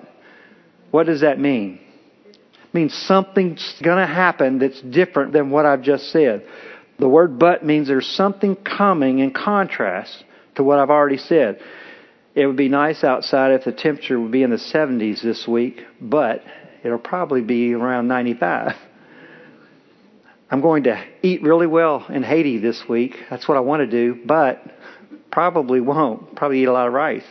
what 0.90 1.06
does 1.06 1.22
that 1.22 1.40
mean? 1.40 1.80
It 2.28 2.74
means 2.74 2.92
something's 2.92 3.76
going 3.82 3.98
to 3.98 4.06
happen 4.12 4.58
that's 4.58 4.80
different 4.82 5.32
than 5.32 5.50
what 5.50 5.64
I've 5.64 5.82
just 5.82 6.10
said. 6.10 6.46
The 6.98 7.08
word 7.08 7.38
but 7.38 7.64
means 7.64 7.88
there's 7.88 8.06
something 8.06 8.56
coming 8.56 9.20
in 9.20 9.32
contrast 9.32 10.22
to 10.56 10.62
what 10.62 10.78
I've 10.78 10.90
already 10.90 11.18
said. 11.18 11.60
It 12.34 12.46
would 12.46 12.56
be 12.56 12.68
nice 12.68 13.02
outside 13.04 13.52
if 13.52 13.64
the 13.64 13.72
temperature 13.72 14.20
would 14.20 14.32
be 14.32 14.42
in 14.42 14.50
the 14.50 14.56
70s 14.56 15.22
this 15.22 15.48
week, 15.48 15.80
but 15.98 16.42
it'll 16.84 16.98
probably 16.98 17.40
be 17.40 17.72
around 17.72 18.08
95. 18.08 18.74
I'm 20.50 20.60
going 20.60 20.84
to 20.84 21.02
eat 21.22 21.42
really 21.42 21.66
well 21.66 22.06
in 22.08 22.22
Haiti 22.22 22.58
this 22.58 22.88
week. 22.88 23.16
That's 23.30 23.48
what 23.48 23.56
I 23.56 23.60
want 23.60 23.80
to 23.80 23.86
do, 23.86 24.20
but 24.24 24.62
Probably 25.36 25.82
won't. 25.82 26.34
Probably 26.34 26.62
eat 26.62 26.64
a 26.64 26.72
lot 26.72 26.86
of 26.86 26.94
rice. 26.94 27.26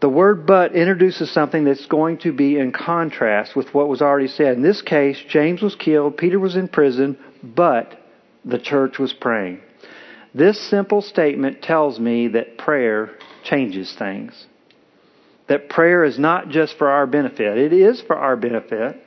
The 0.00 0.08
word 0.08 0.44
but 0.44 0.74
introduces 0.74 1.30
something 1.30 1.62
that's 1.62 1.86
going 1.86 2.18
to 2.18 2.32
be 2.32 2.58
in 2.58 2.72
contrast 2.72 3.54
with 3.54 3.72
what 3.72 3.88
was 3.88 4.02
already 4.02 4.26
said. 4.26 4.56
In 4.56 4.62
this 4.64 4.82
case, 4.82 5.22
James 5.28 5.62
was 5.62 5.76
killed, 5.76 6.16
Peter 6.16 6.40
was 6.40 6.56
in 6.56 6.66
prison, 6.66 7.16
but 7.44 7.96
the 8.44 8.58
church 8.58 8.98
was 8.98 9.12
praying. 9.12 9.60
This 10.34 10.58
simple 10.58 11.00
statement 11.00 11.62
tells 11.62 12.00
me 12.00 12.26
that 12.26 12.58
prayer 12.58 13.16
changes 13.44 13.94
things. 13.96 14.46
That 15.46 15.68
prayer 15.68 16.02
is 16.02 16.18
not 16.18 16.48
just 16.48 16.76
for 16.76 16.88
our 16.88 17.06
benefit. 17.06 17.56
It 17.56 17.72
is 17.72 18.00
for 18.00 18.16
our 18.16 18.36
benefit, 18.36 19.00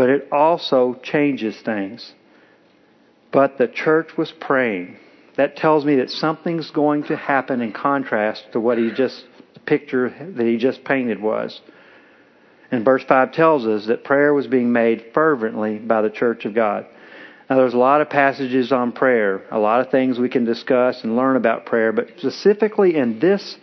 but 0.00 0.08
it 0.08 0.32
also 0.32 0.98
changes 1.02 1.60
things. 1.60 2.14
But 3.32 3.58
the 3.58 3.68
church 3.68 4.16
was 4.16 4.32
praying. 4.32 4.96
That 5.36 5.56
tells 5.56 5.84
me 5.84 5.96
that 5.96 6.08
something's 6.08 6.70
going 6.70 7.02
to 7.08 7.16
happen 7.16 7.60
in 7.60 7.74
contrast 7.74 8.46
to 8.52 8.60
what 8.60 8.78
he 8.78 8.92
just 8.92 9.22
the 9.52 9.60
picture 9.60 10.08
that 10.08 10.46
he 10.46 10.56
just 10.56 10.84
painted 10.84 11.20
was. 11.20 11.60
And 12.70 12.82
verse 12.82 13.04
5 13.06 13.32
tells 13.32 13.66
us 13.66 13.88
that 13.88 14.02
prayer 14.02 14.32
was 14.32 14.46
being 14.46 14.72
made 14.72 15.10
fervently 15.12 15.76
by 15.76 16.00
the 16.00 16.08
church 16.08 16.46
of 16.46 16.54
God. 16.54 16.86
Now, 17.50 17.56
there's 17.56 17.74
a 17.74 17.78
lot 17.78 18.00
of 18.00 18.08
passages 18.08 18.72
on 18.72 18.92
prayer, 18.92 19.42
a 19.50 19.58
lot 19.58 19.82
of 19.82 19.90
things 19.90 20.18
we 20.18 20.30
can 20.30 20.46
discuss 20.46 21.04
and 21.04 21.14
learn 21.14 21.36
about 21.36 21.66
prayer, 21.66 21.92
but 21.92 22.08
specifically 22.16 22.96
in 22.96 23.18
this 23.18 23.58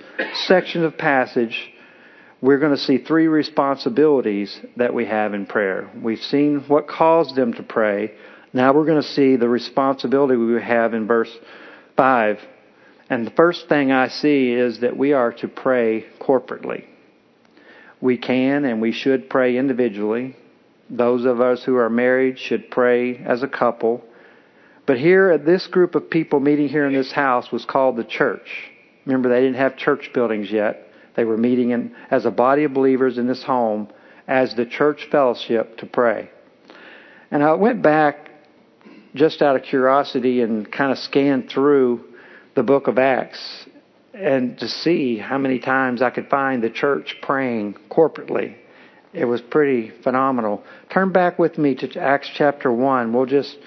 section 0.46 0.84
of 0.84 1.00
passage, 1.00 1.74
we're 2.42 2.60
going 2.60 2.76
to 2.76 2.82
see 2.82 2.98
three 3.00 3.28
responsibilities 3.28 4.60
that 4.76 4.94
we 4.94 5.06
have 5.06 5.34
in 5.34 5.46
prayer. 5.46 5.90
We've 6.02 6.22
seen 6.22 6.62
what 6.68 6.88
caused 6.88 7.36
them 7.36 7.54
to 7.54 7.64
pray. 7.64 8.14
Now 8.54 8.74
we're 8.74 8.86
going 8.86 9.02
to 9.02 9.08
see 9.08 9.36
the 9.36 9.50
responsibility 9.50 10.36
we 10.36 10.62
have 10.62 10.94
in 10.94 11.08
verse 11.08 11.36
5 11.96 12.40
and 13.10 13.26
the 13.26 13.32
first 13.32 13.70
thing 13.70 13.92
I 13.92 14.10
see 14.10 14.52
is 14.52 14.82
that 14.82 14.98
we 14.98 15.14
are 15.14 15.32
to 15.34 15.48
pray 15.48 16.06
corporately. 16.20 16.86
We 18.02 18.18
can 18.18 18.66
and 18.66 18.82
we 18.82 18.92
should 18.92 19.30
pray 19.30 19.58
individually. 19.58 20.36
Those 20.90 21.26
of 21.26 21.42
us 21.42 21.64
who 21.64 21.78
are 21.78 21.90
married 21.90 22.38
should 22.38 22.70
pray 22.70 23.18
as 23.18 23.44
a 23.44 23.48
couple. 23.48 24.04
But 24.86 25.00
here, 25.00 25.38
this 25.38 25.68
group 25.68 25.96
of 25.96 26.10
people 26.10 26.40
meeting 26.40 26.70
here 26.70 26.86
in 26.86 26.94
this 26.94 27.12
house 27.12 27.52
was 27.52 27.66
called 27.66 27.98
the 27.98 28.04
church. 28.04 28.72
Remember, 29.06 29.30
they 29.30 29.42
didn't 29.42 29.56
have 29.56 29.78
church 29.78 30.12
buildings 30.14 30.52
yet. 30.52 30.87
They 31.18 31.26
were 31.26 31.36
meeting 31.36 31.72
in, 31.72 31.96
as 32.12 32.26
a 32.26 32.32
body 32.32 32.64
of 32.64 32.74
believers 32.74 33.18
in 33.18 33.28
this 33.28 33.44
home 33.44 33.90
as 34.28 34.54
the 34.54 34.66
church 34.66 35.08
fellowship 35.12 35.78
to 35.80 35.86
pray. 35.88 36.30
And 37.32 37.44
I 37.44 37.54
went 37.56 37.82
back 37.82 38.30
just 39.16 39.42
out 39.42 39.56
of 39.56 39.64
curiosity 39.64 40.42
and 40.42 40.72
kind 40.72 40.92
of 40.92 41.00
scanned 41.00 41.50
through 41.50 42.06
the 42.56 42.62
book 42.62 42.88
of 42.88 43.00
Acts 43.00 43.68
and 44.14 44.60
to 44.60 44.68
see 44.68 45.18
how 45.18 45.40
many 45.40 45.60
times 45.60 46.02
I 46.02 46.12
could 46.12 46.30
find 46.30 46.62
the 46.62 46.70
church 46.70 47.18
praying 47.22 47.76
corporately. 47.90 48.56
It 49.12 49.26
was 49.26 49.42
pretty 49.42 49.92
phenomenal. 50.04 50.64
Turn 50.92 51.12
back 51.12 51.40
with 51.40 51.58
me 51.58 51.74
to 51.76 52.00
Acts 52.00 52.30
chapter 52.36 52.72
1. 52.72 53.12
We'll 53.12 53.26
just 53.26 53.58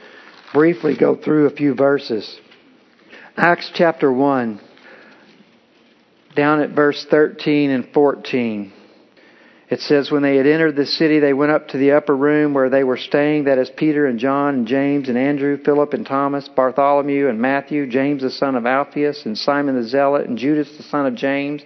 briefly 0.53 0.97
go 0.97 1.17
through 1.17 1.47
a 1.47 1.51
few 1.51 1.75
verses. 1.75 2.41
Acts 3.37 3.71
chapter 3.75 4.13
1, 4.13 4.61
down 6.35 6.61
at 6.61 6.71
verse 6.71 7.07
13 7.11 7.71
and 7.71 7.89
14. 7.93 8.73
It 9.69 9.81
says, 9.81 10.11
When 10.11 10.23
they 10.23 10.37
had 10.37 10.47
entered 10.47 10.75
the 10.75 10.85
city, 10.87 11.21
they 11.21 11.33
went 11.33 11.53
up 11.53 11.69
to 11.69 11.79
the 11.79 11.93
upper 11.93 12.17
room 12.17 12.55
where 12.55 12.69
they 12.69 12.83
were 12.83 12.97
staying, 12.97 13.45
that 13.45 13.59
is 13.59 13.71
Peter 13.71 14.07
and 14.07 14.19
John 14.19 14.55
and 14.55 14.67
James 14.67 15.09
and 15.09 15.17
Andrew, 15.17 15.57
Philip 15.63 15.95
and 15.95 16.05
Thomas, 16.05 16.49
Bartholomew 16.49 17.29
and 17.29 17.41
Matthew, 17.41 17.87
James 17.89 18.23
the 18.23 18.31
son 18.31 18.57
of 18.57 18.67
Alphaeus, 18.67 19.27
and 19.27 19.39
Simon 19.39 19.77
the 19.77 19.87
Zealot, 19.87 20.27
and 20.27 20.37
Judas 20.37 20.77
the 20.77 20.83
son 20.83 21.07
of 21.07 21.15
James. 21.15 21.63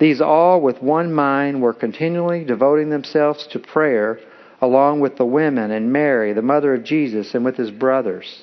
These 0.00 0.22
all, 0.22 0.62
with 0.62 0.82
one 0.82 1.12
mind, 1.12 1.60
were 1.60 1.74
continually 1.74 2.44
devoting 2.44 2.88
themselves 2.88 3.46
to 3.48 3.58
prayer, 3.58 4.20
along 4.62 5.00
with 5.00 5.16
the 5.16 5.26
women 5.26 5.70
and 5.70 5.92
Mary, 5.92 6.32
the 6.32 6.42
mother 6.42 6.74
of 6.74 6.84
Jesus, 6.84 7.34
and 7.34 7.44
with 7.44 7.56
his 7.56 7.70
brothers. 7.70 8.42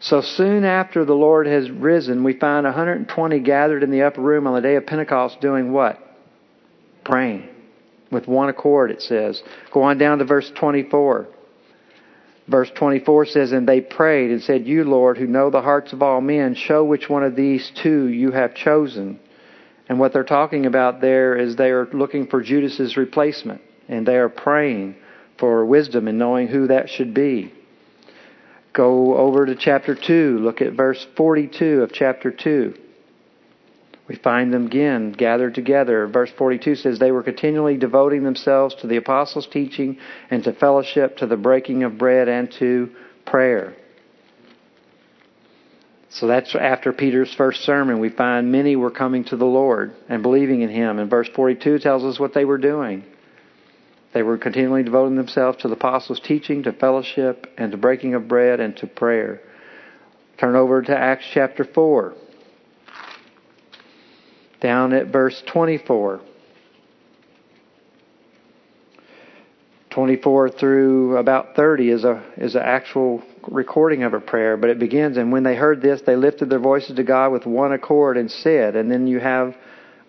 So 0.00 0.20
soon 0.20 0.64
after 0.64 1.04
the 1.04 1.14
Lord 1.14 1.46
has 1.46 1.70
risen, 1.70 2.22
we 2.22 2.34
find 2.34 2.64
120 2.64 3.40
gathered 3.40 3.82
in 3.82 3.90
the 3.90 4.02
upper 4.02 4.20
room 4.20 4.46
on 4.46 4.54
the 4.54 4.60
day 4.60 4.76
of 4.76 4.86
Pentecost 4.86 5.40
doing 5.40 5.72
what? 5.72 5.98
Praying 7.04 7.48
with 8.10 8.28
one 8.28 8.48
accord, 8.48 8.90
it 8.90 9.02
says. 9.02 9.42
Go 9.72 9.82
on 9.82 9.98
down 9.98 10.18
to 10.18 10.24
verse 10.24 10.50
24. 10.54 11.28
Verse 12.46 12.70
24 12.76 13.26
says, 13.26 13.52
And 13.52 13.68
they 13.68 13.80
prayed 13.80 14.30
and 14.30 14.42
said, 14.42 14.66
You, 14.66 14.84
Lord, 14.84 15.18
who 15.18 15.26
know 15.26 15.50
the 15.50 15.60
hearts 15.60 15.92
of 15.92 16.02
all 16.02 16.20
men, 16.20 16.54
show 16.54 16.84
which 16.84 17.08
one 17.08 17.24
of 17.24 17.36
these 17.36 17.70
two 17.82 18.06
you 18.06 18.30
have 18.30 18.54
chosen. 18.54 19.18
And 19.88 19.98
what 19.98 20.12
they're 20.12 20.24
talking 20.24 20.66
about 20.66 21.00
there 21.00 21.36
is 21.36 21.56
they 21.56 21.70
are 21.70 21.86
looking 21.92 22.26
for 22.28 22.42
Judas's 22.42 22.96
replacement, 22.96 23.62
and 23.88 24.06
they 24.06 24.16
are 24.16 24.28
praying 24.28 24.96
for 25.38 25.64
wisdom 25.64 26.08
in 26.08 26.18
knowing 26.18 26.46
who 26.46 26.68
that 26.68 26.88
should 26.88 27.12
be. 27.12 27.52
Go 28.72 29.16
over 29.16 29.46
to 29.46 29.54
chapter 29.54 29.94
2, 29.94 30.38
look 30.38 30.60
at 30.60 30.74
verse 30.74 31.04
42 31.16 31.82
of 31.82 31.92
chapter 31.92 32.30
2 32.30 32.74
we 34.08 34.16
find 34.16 34.52
them 34.52 34.66
again 34.66 35.12
gathered 35.12 35.54
together. 35.54 36.06
Verse 36.06 36.30
42 36.36 36.76
says, 36.76 36.98
They 36.98 37.12
were 37.12 37.22
continually 37.22 37.76
devoting 37.76 38.24
themselves 38.24 38.74
to 38.76 38.86
the 38.86 38.96
apostles' 38.96 39.46
teaching 39.46 39.98
and 40.30 40.42
to 40.44 40.54
fellowship, 40.54 41.18
to 41.18 41.26
the 41.26 41.36
breaking 41.36 41.82
of 41.82 41.98
bread, 41.98 42.26
and 42.26 42.50
to 42.52 42.90
prayer. 43.26 43.74
So 46.08 46.26
that's 46.26 46.54
after 46.54 46.94
Peter's 46.94 47.32
first 47.34 47.62
sermon. 47.64 48.00
We 48.00 48.08
find 48.08 48.50
many 48.50 48.76
were 48.76 48.90
coming 48.90 49.24
to 49.24 49.36
the 49.36 49.44
Lord 49.44 49.92
and 50.08 50.22
believing 50.22 50.62
in 50.62 50.70
Him. 50.70 50.98
And 50.98 51.10
verse 51.10 51.28
42 51.34 51.78
tells 51.80 52.02
us 52.02 52.18
what 52.18 52.32
they 52.32 52.46
were 52.46 52.56
doing. 52.56 53.04
They 54.18 54.24
were 54.24 54.36
continually 54.36 54.82
devoting 54.82 55.14
themselves 55.14 55.58
to 55.58 55.68
the 55.68 55.74
apostles' 55.74 56.18
teaching, 56.18 56.64
to 56.64 56.72
fellowship, 56.72 57.46
and 57.56 57.70
to 57.70 57.78
breaking 57.78 58.14
of 58.14 58.26
bread, 58.26 58.58
and 58.58 58.76
to 58.78 58.88
prayer. 58.88 59.40
Turn 60.38 60.56
over 60.56 60.82
to 60.82 60.98
Acts 60.98 61.24
chapter 61.32 61.62
4 61.62 62.14
down 64.60 64.92
at 64.92 65.06
verse 65.06 65.40
24. 65.46 66.20
24 69.90 70.50
through 70.50 71.16
about 71.16 71.54
30 71.54 71.90
is 71.90 72.02
a 72.02 72.20
is 72.36 72.56
an 72.56 72.62
actual 72.62 73.22
recording 73.46 74.02
of 74.02 74.14
a 74.14 74.20
prayer, 74.20 74.56
but 74.56 74.68
it 74.68 74.80
begins 74.80 75.16
and 75.16 75.30
when 75.30 75.44
they 75.44 75.54
heard 75.54 75.80
this 75.80 76.02
they 76.04 76.16
lifted 76.16 76.50
their 76.50 76.58
voices 76.58 76.96
to 76.96 77.04
God 77.04 77.30
with 77.30 77.46
one 77.46 77.72
accord 77.72 78.16
and 78.16 78.28
said, 78.28 78.74
and 78.74 78.90
then 78.90 79.06
you 79.06 79.20
have 79.20 79.54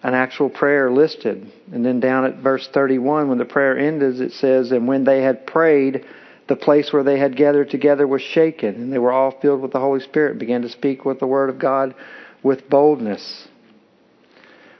an 0.02 0.14
actual 0.14 0.50
prayer 0.50 0.92
listed. 0.92 1.52
And 1.72 1.86
then 1.86 2.00
down 2.00 2.26
at 2.26 2.38
verse 2.38 2.68
31 2.74 3.30
when 3.30 3.38
the 3.38 3.46
prayer 3.46 3.78
ends 3.78 4.20
it 4.20 4.32
says, 4.34 4.72
and 4.72 4.88
when 4.88 5.04
they 5.04 5.22
had 5.22 5.46
prayed 5.46 6.06
the 6.48 6.56
place 6.56 6.92
where 6.92 7.04
they 7.04 7.20
had 7.20 7.36
gathered 7.36 7.70
together 7.70 8.08
was 8.08 8.24
shaken, 8.24 8.76
and 8.76 8.92
they 8.92 8.98
were 8.98 9.12
all 9.12 9.40
filled 9.40 9.62
with 9.62 9.72
the 9.72 9.80
Holy 9.80 10.00
Spirit, 10.00 10.32
and 10.32 10.40
began 10.40 10.64
to 10.64 10.70
speak 10.70 11.06
with 11.06 11.20
the 11.20 11.28
word 11.28 11.50
of 11.50 11.60
God 11.60 11.94
with 12.42 12.68
boldness. 12.68 13.48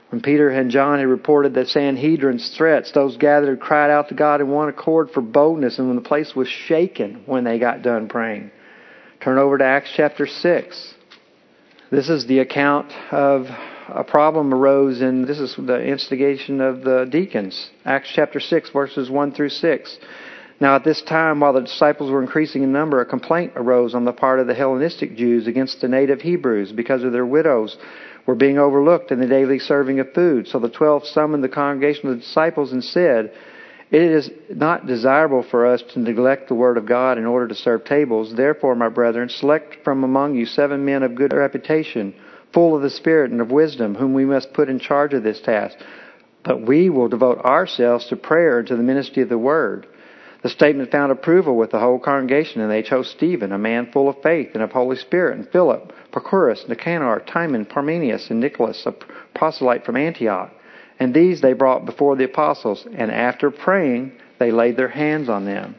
When 0.08 0.20
Peter 0.20 0.50
and 0.50 0.72
John 0.72 0.98
had 0.98 1.06
reported 1.06 1.54
the 1.54 1.66
Sanhedrin's 1.66 2.56
threats, 2.56 2.90
those 2.90 3.16
gathered 3.16 3.60
cried 3.60 3.92
out 3.92 4.08
to 4.08 4.16
God 4.16 4.40
in 4.40 4.48
one 4.48 4.68
accord 4.68 5.12
for 5.12 5.20
boldness, 5.20 5.78
and 5.78 5.86
when 5.86 5.94
the 5.94 6.02
place 6.02 6.34
was 6.34 6.48
shaken 6.48 7.22
when 7.26 7.44
they 7.44 7.60
got 7.60 7.82
done 7.82 8.08
praying. 8.08 8.50
Turn 9.20 9.38
over 9.38 9.56
to 9.56 9.64
Acts 9.64 9.92
chapter 9.94 10.26
6. 10.26 10.94
This 11.92 12.08
is 12.08 12.26
the 12.26 12.40
account 12.40 12.92
of 13.12 13.46
a 13.94 14.04
problem 14.04 14.54
arose, 14.54 15.00
and 15.00 15.26
this 15.26 15.38
is 15.38 15.54
the 15.56 15.80
instigation 15.82 16.60
of 16.60 16.82
the 16.82 17.06
deacons. 17.10 17.70
Acts 17.84 18.10
chapter 18.14 18.40
6, 18.40 18.70
verses 18.70 19.10
1 19.10 19.32
through 19.32 19.48
6. 19.48 19.98
Now, 20.60 20.76
at 20.76 20.84
this 20.84 21.00
time, 21.02 21.40
while 21.40 21.54
the 21.54 21.62
disciples 21.62 22.10
were 22.10 22.22
increasing 22.22 22.62
in 22.62 22.72
number, 22.72 23.00
a 23.00 23.06
complaint 23.06 23.52
arose 23.56 23.94
on 23.94 24.04
the 24.04 24.12
part 24.12 24.40
of 24.40 24.46
the 24.46 24.54
Hellenistic 24.54 25.16
Jews 25.16 25.46
against 25.46 25.80
the 25.80 25.88
native 25.88 26.20
Hebrews 26.20 26.72
because 26.72 27.02
of 27.02 27.12
their 27.12 27.24
widows 27.24 27.76
were 28.26 28.34
being 28.34 28.58
overlooked 28.58 29.10
in 29.10 29.20
the 29.20 29.26
daily 29.26 29.58
serving 29.58 30.00
of 30.00 30.12
food. 30.12 30.46
So 30.48 30.58
the 30.58 30.68
twelve 30.68 31.06
summoned 31.06 31.42
the 31.42 31.48
congregation 31.48 32.10
of 32.10 32.16
the 32.16 32.22
disciples 32.22 32.72
and 32.72 32.84
said, 32.84 33.32
It 33.90 34.02
is 34.02 34.30
not 34.50 34.86
desirable 34.86 35.42
for 35.50 35.66
us 35.66 35.82
to 35.94 35.98
neglect 35.98 36.48
the 36.48 36.54
word 36.54 36.76
of 36.76 36.86
God 36.86 37.16
in 37.16 37.24
order 37.24 37.48
to 37.48 37.54
serve 37.54 37.86
tables. 37.86 38.36
Therefore, 38.36 38.74
my 38.74 38.90
brethren, 38.90 39.30
select 39.30 39.82
from 39.82 40.04
among 40.04 40.34
you 40.34 40.44
seven 40.44 40.84
men 40.84 41.02
of 41.02 41.14
good 41.14 41.32
reputation, 41.32 42.14
full 42.52 42.76
of 42.76 42.82
the 42.82 42.90
Spirit 42.90 43.30
and 43.30 43.40
of 43.40 43.50
wisdom, 43.50 43.94
whom 43.94 44.14
we 44.14 44.24
must 44.24 44.52
put 44.52 44.68
in 44.68 44.78
charge 44.78 45.14
of 45.14 45.22
this 45.22 45.40
task. 45.40 45.76
But 46.42 46.62
we 46.66 46.90
will 46.90 47.08
devote 47.08 47.38
ourselves 47.38 48.06
to 48.06 48.16
prayer 48.16 48.58
and 48.60 48.68
to 48.68 48.76
the 48.76 48.82
ministry 48.82 49.22
of 49.22 49.28
the 49.28 49.38
word. 49.38 49.86
The 50.42 50.48
statement 50.48 50.90
found 50.90 51.12
approval 51.12 51.56
with 51.56 51.70
the 51.70 51.78
whole 51.78 51.98
congregation, 51.98 52.62
and 52.62 52.70
they 52.70 52.82
chose 52.82 53.10
Stephen, 53.10 53.52
a 53.52 53.58
man 53.58 53.90
full 53.92 54.08
of 54.08 54.22
faith 54.22 54.50
and 54.54 54.62
of 54.62 54.72
Holy 54.72 54.96
Spirit, 54.96 55.36
and 55.36 55.48
Philip, 55.50 55.92
Prochorus, 56.12 56.66
Nicanor, 56.66 57.20
Timon, 57.26 57.66
Parmenas, 57.66 58.30
and 58.30 58.40
Nicholas, 58.40 58.86
a 58.86 58.94
proselyte 59.34 59.84
from 59.84 59.96
Antioch. 59.96 60.50
And 60.98 61.12
these 61.12 61.42
they 61.42 61.52
brought 61.52 61.84
before 61.84 62.16
the 62.16 62.24
apostles, 62.24 62.86
and 62.90 63.10
after 63.10 63.50
praying, 63.50 64.12
they 64.38 64.50
laid 64.50 64.78
their 64.78 64.88
hands 64.88 65.28
on 65.28 65.44
them. 65.44 65.74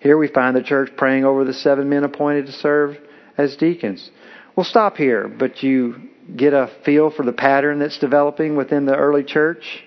Here 0.00 0.18
we 0.18 0.26
find 0.26 0.56
the 0.56 0.62
church 0.62 0.90
praying 0.96 1.24
over 1.24 1.44
the 1.44 1.54
seven 1.54 1.88
men 1.88 2.02
appointed 2.02 2.46
to 2.46 2.52
serve 2.52 2.98
as 3.38 3.56
deacons. 3.56 4.10
We'll 4.54 4.64
stop 4.64 4.98
here, 4.98 5.28
but 5.28 5.62
you 5.62 6.10
get 6.36 6.52
a 6.52 6.70
feel 6.84 7.10
for 7.10 7.24
the 7.24 7.32
pattern 7.32 7.78
that's 7.78 7.98
developing 7.98 8.54
within 8.54 8.84
the 8.84 8.94
early 8.94 9.24
church. 9.24 9.82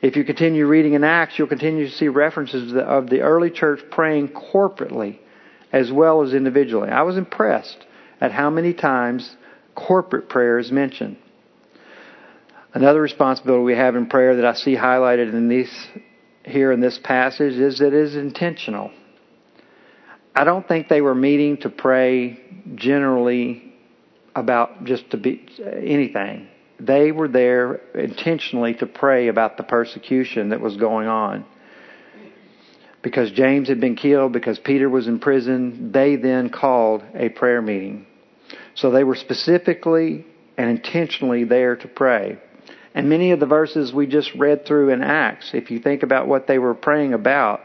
If 0.00 0.14
you 0.14 0.24
continue 0.24 0.66
reading 0.66 0.94
in 0.94 1.02
Acts, 1.02 1.38
you'll 1.38 1.48
continue 1.48 1.88
to 1.88 1.92
see 1.92 2.06
references 2.06 2.72
of 2.74 3.10
the 3.10 3.22
early 3.22 3.50
church 3.50 3.80
praying 3.90 4.28
corporately 4.28 5.18
as 5.72 5.90
well 5.90 6.22
as 6.22 6.34
individually. 6.34 6.88
I 6.88 7.02
was 7.02 7.16
impressed 7.16 7.84
at 8.20 8.30
how 8.30 8.48
many 8.48 8.72
times 8.74 9.36
corporate 9.74 10.28
prayer 10.28 10.60
is 10.60 10.70
mentioned. 10.70 11.16
Another 12.72 13.00
responsibility 13.00 13.64
we 13.64 13.74
have 13.74 13.96
in 13.96 14.06
prayer 14.06 14.36
that 14.36 14.44
I 14.44 14.54
see 14.54 14.76
highlighted 14.76 15.32
in 15.32 15.48
these 15.48 15.72
here 16.44 16.70
in 16.70 16.80
this 16.80 17.00
passage 17.02 17.54
is 17.54 17.78
that 17.78 17.88
it 17.88 17.94
is 17.94 18.14
intentional. 18.14 18.92
I 20.34 20.44
don't 20.44 20.68
think 20.68 20.88
they 20.88 21.00
were 21.00 21.14
meeting 21.14 21.56
to 21.58 21.70
pray 21.70 22.38
generally 22.76 23.65
about 24.36 24.84
just 24.84 25.10
to 25.10 25.16
be 25.16 25.46
anything. 25.64 26.48
They 26.78 27.10
were 27.12 27.28
there 27.28 27.80
intentionally 27.94 28.74
to 28.74 28.86
pray 28.86 29.28
about 29.28 29.56
the 29.56 29.62
persecution 29.62 30.50
that 30.50 30.60
was 30.60 30.76
going 30.76 31.08
on. 31.08 31.44
Because 33.02 33.30
James 33.30 33.68
had 33.68 33.80
been 33.80 33.96
killed, 33.96 34.32
because 34.32 34.58
Peter 34.58 34.88
was 34.88 35.06
in 35.06 35.20
prison, 35.20 35.92
they 35.92 36.16
then 36.16 36.50
called 36.50 37.04
a 37.14 37.28
prayer 37.28 37.62
meeting. 37.62 38.06
So 38.74 38.90
they 38.90 39.04
were 39.04 39.14
specifically 39.14 40.26
and 40.58 40.70
intentionally 40.70 41.44
there 41.44 41.76
to 41.76 41.88
pray. 41.88 42.38
And 42.94 43.08
many 43.08 43.30
of 43.30 43.40
the 43.40 43.46
verses 43.46 43.92
we 43.92 44.06
just 44.06 44.34
read 44.34 44.66
through 44.66 44.90
in 44.90 45.02
Acts, 45.02 45.50
if 45.52 45.70
you 45.70 45.78
think 45.78 46.02
about 46.02 46.26
what 46.26 46.46
they 46.46 46.58
were 46.58 46.74
praying 46.74 47.12
about, 47.12 47.60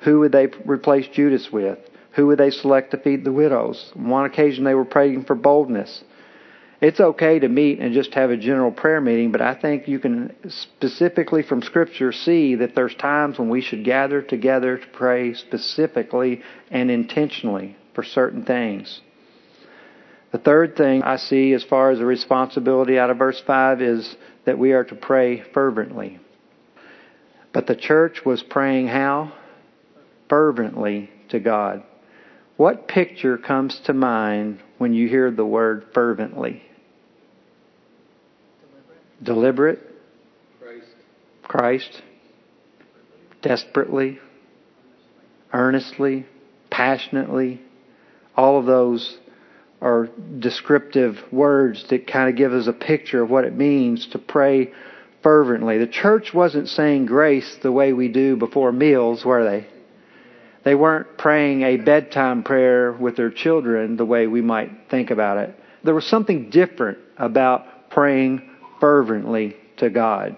who 0.00 0.20
would 0.20 0.32
they 0.32 0.48
replace 0.64 1.06
Judas 1.08 1.50
with? 1.50 1.78
Who 2.16 2.26
would 2.28 2.38
they 2.38 2.50
select 2.50 2.92
to 2.92 2.96
feed 2.96 3.24
the 3.24 3.32
widows? 3.32 3.92
On 3.94 4.08
one 4.08 4.24
occasion 4.24 4.64
they 4.64 4.74
were 4.74 4.86
praying 4.86 5.24
for 5.24 5.34
boldness. 5.34 6.02
It's 6.80 7.00
okay 7.00 7.38
to 7.38 7.48
meet 7.48 7.78
and 7.78 7.94
just 7.94 8.14
have 8.14 8.30
a 8.30 8.36
general 8.36 8.70
prayer 8.70 9.00
meeting, 9.00 9.32
but 9.32 9.40
I 9.40 9.54
think 9.54 9.86
you 9.86 9.98
can 9.98 10.34
specifically 10.48 11.42
from 11.42 11.62
Scripture 11.62 12.12
see 12.12 12.54
that 12.56 12.74
there's 12.74 12.94
times 12.94 13.38
when 13.38 13.48
we 13.48 13.60
should 13.60 13.84
gather 13.84 14.20
together 14.20 14.78
to 14.78 14.86
pray 14.88 15.34
specifically 15.34 16.42
and 16.70 16.90
intentionally 16.90 17.76
for 17.94 18.02
certain 18.02 18.44
things. 18.44 19.00
The 20.32 20.38
third 20.38 20.76
thing 20.76 21.02
I 21.02 21.16
see 21.16 21.52
as 21.52 21.64
far 21.64 21.90
as 21.90 22.00
a 22.00 22.04
responsibility 22.04 22.98
out 22.98 23.10
of 23.10 23.18
verse 23.18 23.42
5 23.46 23.80
is 23.80 24.16
that 24.44 24.58
we 24.58 24.72
are 24.72 24.84
to 24.84 24.94
pray 24.94 25.42
fervently. 25.54 26.18
But 27.52 27.66
the 27.66 27.76
church 27.76 28.22
was 28.24 28.42
praying 28.42 28.88
how? 28.88 29.32
Fervently 30.28 31.10
to 31.30 31.40
God. 31.40 31.82
What 32.56 32.88
picture 32.88 33.36
comes 33.36 33.78
to 33.84 33.92
mind 33.92 34.60
when 34.78 34.94
you 34.94 35.08
hear 35.08 35.30
the 35.30 35.44
word 35.44 35.86
fervently? 35.92 36.62
Deliberate. 39.22 39.80
Christ. 40.60 40.86
Christ. 41.42 42.02
Desperately. 43.42 44.18
Earnestly. 45.52 46.26
Passionately. 46.70 47.60
All 48.36 48.58
of 48.58 48.66
those 48.66 49.18
are 49.82 50.08
descriptive 50.38 51.16
words 51.30 51.84
that 51.90 52.06
kind 52.06 52.30
of 52.30 52.36
give 52.36 52.52
us 52.52 52.66
a 52.66 52.72
picture 52.72 53.22
of 53.22 53.30
what 53.30 53.44
it 53.44 53.54
means 53.54 54.08
to 54.08 54.18
pray 54.18 54.72
fervently. 55.22 55.78
The 55.78 55.86
church 55.86 56.32
wasn't 56.32 56.68
saying 56.68 57.06
grace 57.06 57.58
the 57.62 57.72
way 57.72 57.92
we 57.92 58.08
do 58.08 58.36
before 58.36 58.72
meals, 58.72 59.24
were 59.24 59.44
they? 59.44 59.66
They 60.66 60.74
weren't 60.74 61.16
praying 61.16 61.62
a 61.62 61.76
bedtime 61.76 62.42
prayer 62.42 62.90
with 62.90 63.14
their 63.14 63.30
children 63.30 63.96
the 63.96 64.04
way 64.04 64.26
we 64.26 64.42
might 64.42 64.90
think 64.90 65.12
about 65.12 65.38
it. 65.38 65.54
There 65.84 65.94
was 65.94 66.04
something 66.04 66.50
different 66.50 66.98
about 67.16 67.88
praying 67.88 68.50
fervently 68.80 69.54
to 69.76 69.90
God. 69.90 70.36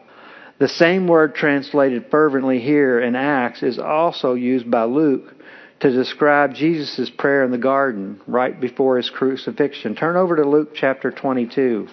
The 0.59 0.69
same 0.69 1.09
word 1.09 1.35
translated 1.35 2.11
fervently 2.11 2.61
here 2.61 3.01
in 3.01 3.17
Acts 3.17 3.63
is 3.63 3.79
also 3.79 4.35
used 4.35 4.71
by 4.71 4.85
Luke 4.85 5.35
to 5.81 5.91
describe 5.91 6.53
Jesus' 6.53 7.09
prayer 7.09 7.43
in 7.43 7.51
the 7.51 7.57
garden 7.57 8.21
right 8.27 8.61
before 8.61 8.99
his 8.99 9.09
crucifixion. 9.09 9.95
Turn 9.95 10.17
over 10.17 10.37
to 10.37 10.47
Luke 10.47 10.75
chapter 10.75 11.11
22. 11.11 11.89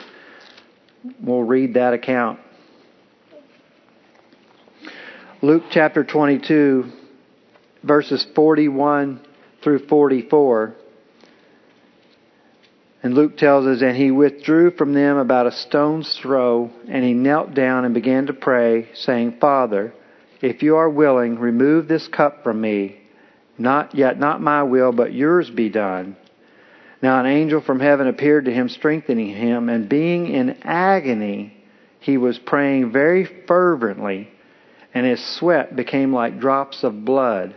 We'll 1.21 1.43
read 1.43 1.75
that 1.75 1.93
account. 1.93 2.41
Luke 5.41 5.63
chapter 5.71 6.03
22, 6.03 6.91
verses 7.85 8.25
41 8.35 9.21
through 9.63 9.87
44. 9.87 10.75
And 13.03 13.13
Luke 13.13 13.37
tells 13.37 13.67
us, 13.67 13.81
And 13.81 13.95
he 13.95 14.09
withdrew 14.09 14.71
from 14.71 14.93
them 14.93 15.17
about 15.17 15.45
a 15.45 15.51
stone's 15.51 16.17
throw, 16.21 16.71
and 16.87 17.03
he 17.03 17.13
knelt 17.13 17.53
down 17.53 17.85
and 17.85 17.93
began 17.93 18.25
to 18.27 18.33
pray, 18.33 18.89
saying, 18.95 19.37
Father, 19.39 19.93
if 20.41 20.63
you 20.63 20.77
are 20.77 20.89
willing, 20.89 21.37
remove 21.37 21.87
this 21.87 22.07
cup 22.07 22.43
from 22.43 22.59
me. 22.59 22.99
Not 23.57 23.95
yet 23.95 24.19
not 24.19 24.41
my 24.41 24.63
will, 24.63 24.91
but 24.91 25.13
yours 25.13 25.49
be 25.49 25.69
done. 25.69 26.17
Now 27.01 27.19
an 27.19 27.27
angel 27.27 27.61
from 27.61 27.79
heaven 27.79 28.07
appeared 28.07 28.45
to 28.45 28.53
him, 28.53 28.69
strengthening 28.69 29.29
him, 29.29 29.69
and 29.69 29.87
being 29.87 30.27
in 30.27 30.57
agony, 30.63 31.55
he 31.99 32.17
was 32.17 32.37
praying 32.39 32.91
very 32.91 33.25
fervently, 33.47 34.29
and 34.93 35.05
his 35.05 35.23
sweat 35.37 35.75
became 35.75 36.11
like 36.11 36.39
drops 36.39 36.83
of 36.83 37.05
blood 37.05 37.55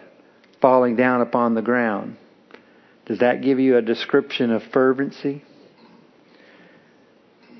falling 0.60 0.96
down 0.96 1.20
upon 1.20 1.54
the 1.54 1.62
ground. 1.62 2.16
Does 3.06 3.20
that 3.20 3.42
give 3.42 3.58
you 3.58 3.76
a 3.76 3.82
description 3.82 4.50
of 4.50 4.62
fervency? 4.72 5.42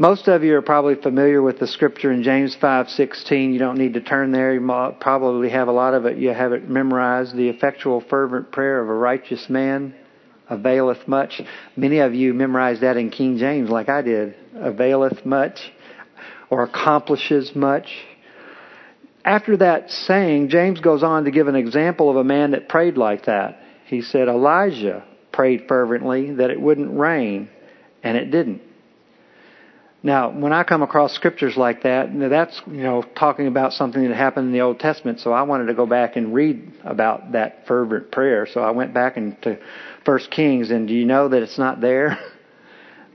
Most 0.01 0.29
of 0.29 0.45
you 0.45 0.55
are 0.55 0.63
probably 0.63 0.95
familiar 0.95 1.43
with 1.43 1.59
the 1.59 1.67
scripture 1.67 2.13
in 2.13 2.23
James 2.23 2.55
5:16. 2.55 3.53
You 3.53 3.59
don't 3.59 3.79
need 3.79 3.95
to 3.95 4.01
turn 4.01 4.31
there. 4.31 4.55
You 4.55 4.61
probably 5.01 5.49
have 5.49 5.67
a 5.67 5.73
lot 5.73 5.95
of 5.95 6.07
it. 6.07 6.19
You 6.19 6.29
have 6.31 6.53
it 6.53 6.69
memorized. 6.69 7.35
The 7.35 7.49
effectual 7.49 8.01
fervent 8.03 8.53
prayer 8.53 8.81
of 8.81 8.89
a 8.89 8.95
righteous 8.95 9.51
man 9.51 9.95
availeth 10.49 11.09
much. 11.09 11.43
Many 11.77 11.99
of 11.99 12.15
you 12.15 12.33
memorized 12.33 12.83
that 12.83 12.97
in 12.97 13.11
King 13.11 13.39
James 13.39 13.71
like 13.71 13.89
I 13.89 14.03
did. 14.03 14.37
Availeth 14.55 15.27
much 15.27 15.73
or 16.49 16.63
accomplishes 16.63 17.57
much. 17.57 17.89
After 19.25 19.57
that 19.59 19.91
saying, 19.91 20.49
James 20.49 20.81
goes 20.81 21.03
on 21.03 21.25
to 21.25 21.31
give 21.31 21.49
an 21.49 21.57
example 21.57 22.11
of 22.11 22.17
a 22.17 22.25
man 22.25 22.53
that 22.53 22.69
prayed 22.69 22.97
like 22.97 23.27
that. 23.27 23.61
He 23.87 24.03
said 24.03 24.29
Elijah 24.29 25.05
prayed 25.33 25.67
fervently 25.69 26.33
that 26.35 26.51
it 26.51 26.61
wouldn't 26.61 26.99
rain, 26.99 27.49
and 28.03 28.17
it 28.17 28.31
didn't. 28.31 28.63
Now, 30.03 30.31
when 30.31 30.53
I 30.53 30.63
come 30.63 30.83
across 30.83 31.13
scriptures 31.13 31.57
like 31.57 31.83
that, 31.83 32.09
that's 32.31 32.61
you 32.67 32.83
know 32.83 33.03
talking 33.17 33.49
about 33.49 33.73
something 33.73 34.07
that 34.07 34.15
happened 34.15 34.47
in 34.47 34.53
the 34.53 34.61
Old 34.61 34.79
Testament. 34.79 35.21
So 35.21 35.33
I 35.33 35.43
wanted 35.43 35.67
to 35.67 35.75
go 35.75 35.87
back 35.87 36.17
and 36.17 36.33
read 36.33 36.73
about 36.85 37.33
that 37.33 37.67
fervent 37.67 38.13
prayer. 38.13 38.47
So 38.47 38.61
I 38.61 38.71
went 38.71 38.95
back 38.95 39.17
into 39.17 39.59
First 40.05 40.31
Kings, 40.31 40.71
and 40.71 40.87
do 40.87 40.95
you 40.95 41.05
know 41.05 41.29
that 41.29 41.43
it's 41.43 41.59
not 41.59 41.81
there? 41.81 42.19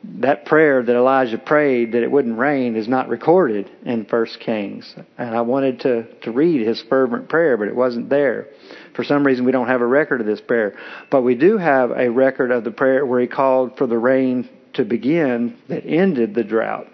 that 0.03 0.45
prayer 0.45 0.83
that 0.83 0.95
Elijah 0.95 1.37
prayed 1.37 1.93
that 1.93 2.03
it 2.03 2.11
wouldn't 2.11 2.37
rain 2.37 2.75
is 2.75 2.87
not 2.87 3.07
recorded 3.07 3.71
in 3.85 4.05
First 4.05 4.39
Kings. 4.39 4.95
And 5.17 5.35
I 5.35 5.41
wanted 5.41 5.79
to 5.81 6.03
to 6.21 6.31
read 6.31 6.65
his 6.65 6.81
fervent 6.83 7.29
prayer, 7.29 7.57
but 7.57 7.67
it 7.67 7.75
wasn't 7.75 8.09
there. 8.09 8.47
For 8.95 9.03
some 9.03 9.25
reason, 9.25 9.45
we 9.45 9.51
don't 9.51 9.67
have 9.67 9.81
a 9.81 9.87
record 9.87 10.21
of 10.21 10.27
this 10.27 10.41
prayer, 10.41 10.77
but 11.09 11.21
we 11.21 11.35
do 11.35 11.57
have 11.57 11.91
a 11.91 12.09
record 12.09 12.51
of 12.51 12.63
the 12.63 12.71
prayer 12.71 13.05
where 13.05 13.21
he 13.21 13.27
called 13.27 13.77
for 13.77 13.87
the 13.87 13.97
rain 13.97 14.49
to 14.73 14.83
begin 14.83 15.57
that 15.69 15.85
ended 15.85 16.33
the 16.33 16.43
drought. 16.43 16.87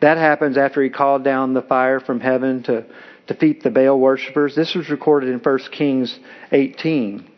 That 0.00 0.16
happens 0.18 0.56
after 0.56 0.82
he 0.82 0.90
called 0.90 1.24
down 1.24 1.54
the 1.54 1.62
fire 1.62 2.00
from 2.00 2.20
heaven 2.20 2.62
to 2.64 2.84
defeat 3.26 3.62
the 3.62 3.70
Baal 3.70 3.98
worshippers. 3.98 4.54
This 4.54 4.74
was 4.74 4.90
recorded 4.90 5.30
in 5.30 5.38
1 5.38 5.58
Kings 5.72 6.18
18. 6.52 7.30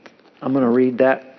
I'm 0.43 0.53
going 0.53 0.65
to 0.65 0.71
read 0.71 0.99
that 0.99 1.36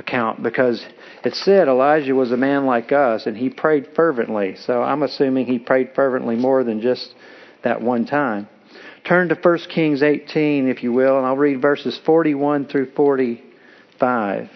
account 0.00 0.42
because 0.42 0.84
it 1.24 1.34
said 1.34 1.68
Elijah 1.68 2.14
was 2.14 2.32
a 2.32 2.36
man 2.36 2.66
like 2.66 2.90
us 2.90 3.26
and 3.26 3.36
he 3.36 3.50
prayed 3.50 3.90
fervently. 3.94 4.56
So 4.56 4.82
I'm 4.82 5.02
assuming 5.02 5.46
he 5.46 5.58
prayed 5.58 5.92
fervently 5.94 6.34
more 6.34 6.64
than 6.64 6.80
just 6.80 7.14
that 7.62 7.80
one 7.80 8.06
time. 8.06 8.48
Turn 9.04 9.28
to 9.28 9.34
1 9.34 9.58
Kings 9.72 10.02
18, 10.02 10.68
if 10.68 10.82
you 10.82 10.92
will, 10.92 11.16
and 11.16 11.26
I'll 11.26 11.36
read 11.36 11.62
verses 11.62 11.98
41 12.04 12.66
through 12.66 12.90
45 12.92 14.50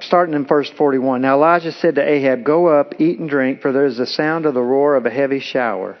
starting 0.00 0.34
in 0.34 0.46
verse 0.46 0.70
41. 0.76 1.22
Now 1.22 1.36
Elijah 1.36 1.72
said 1.72 1.96
to 1.96 2.02
Ahab, 2.02 2.44
Go 2.44 2.66
up, 2.66 3.00
eat 3.00 3.18
and 3.18 3.28
drink, 3.28 3.60
for 3.60 3.72
there 3.72 3.86
is 3.86 3.96
the 3.96 4.06
sound 4.06 4.46
of 4.46 4.54
the 4.54 4.62
roar 4.62 4.96
of 4.96 5.06
a 5.06 5.10
heavy 5.10 5.40
shower. 5.40 5.96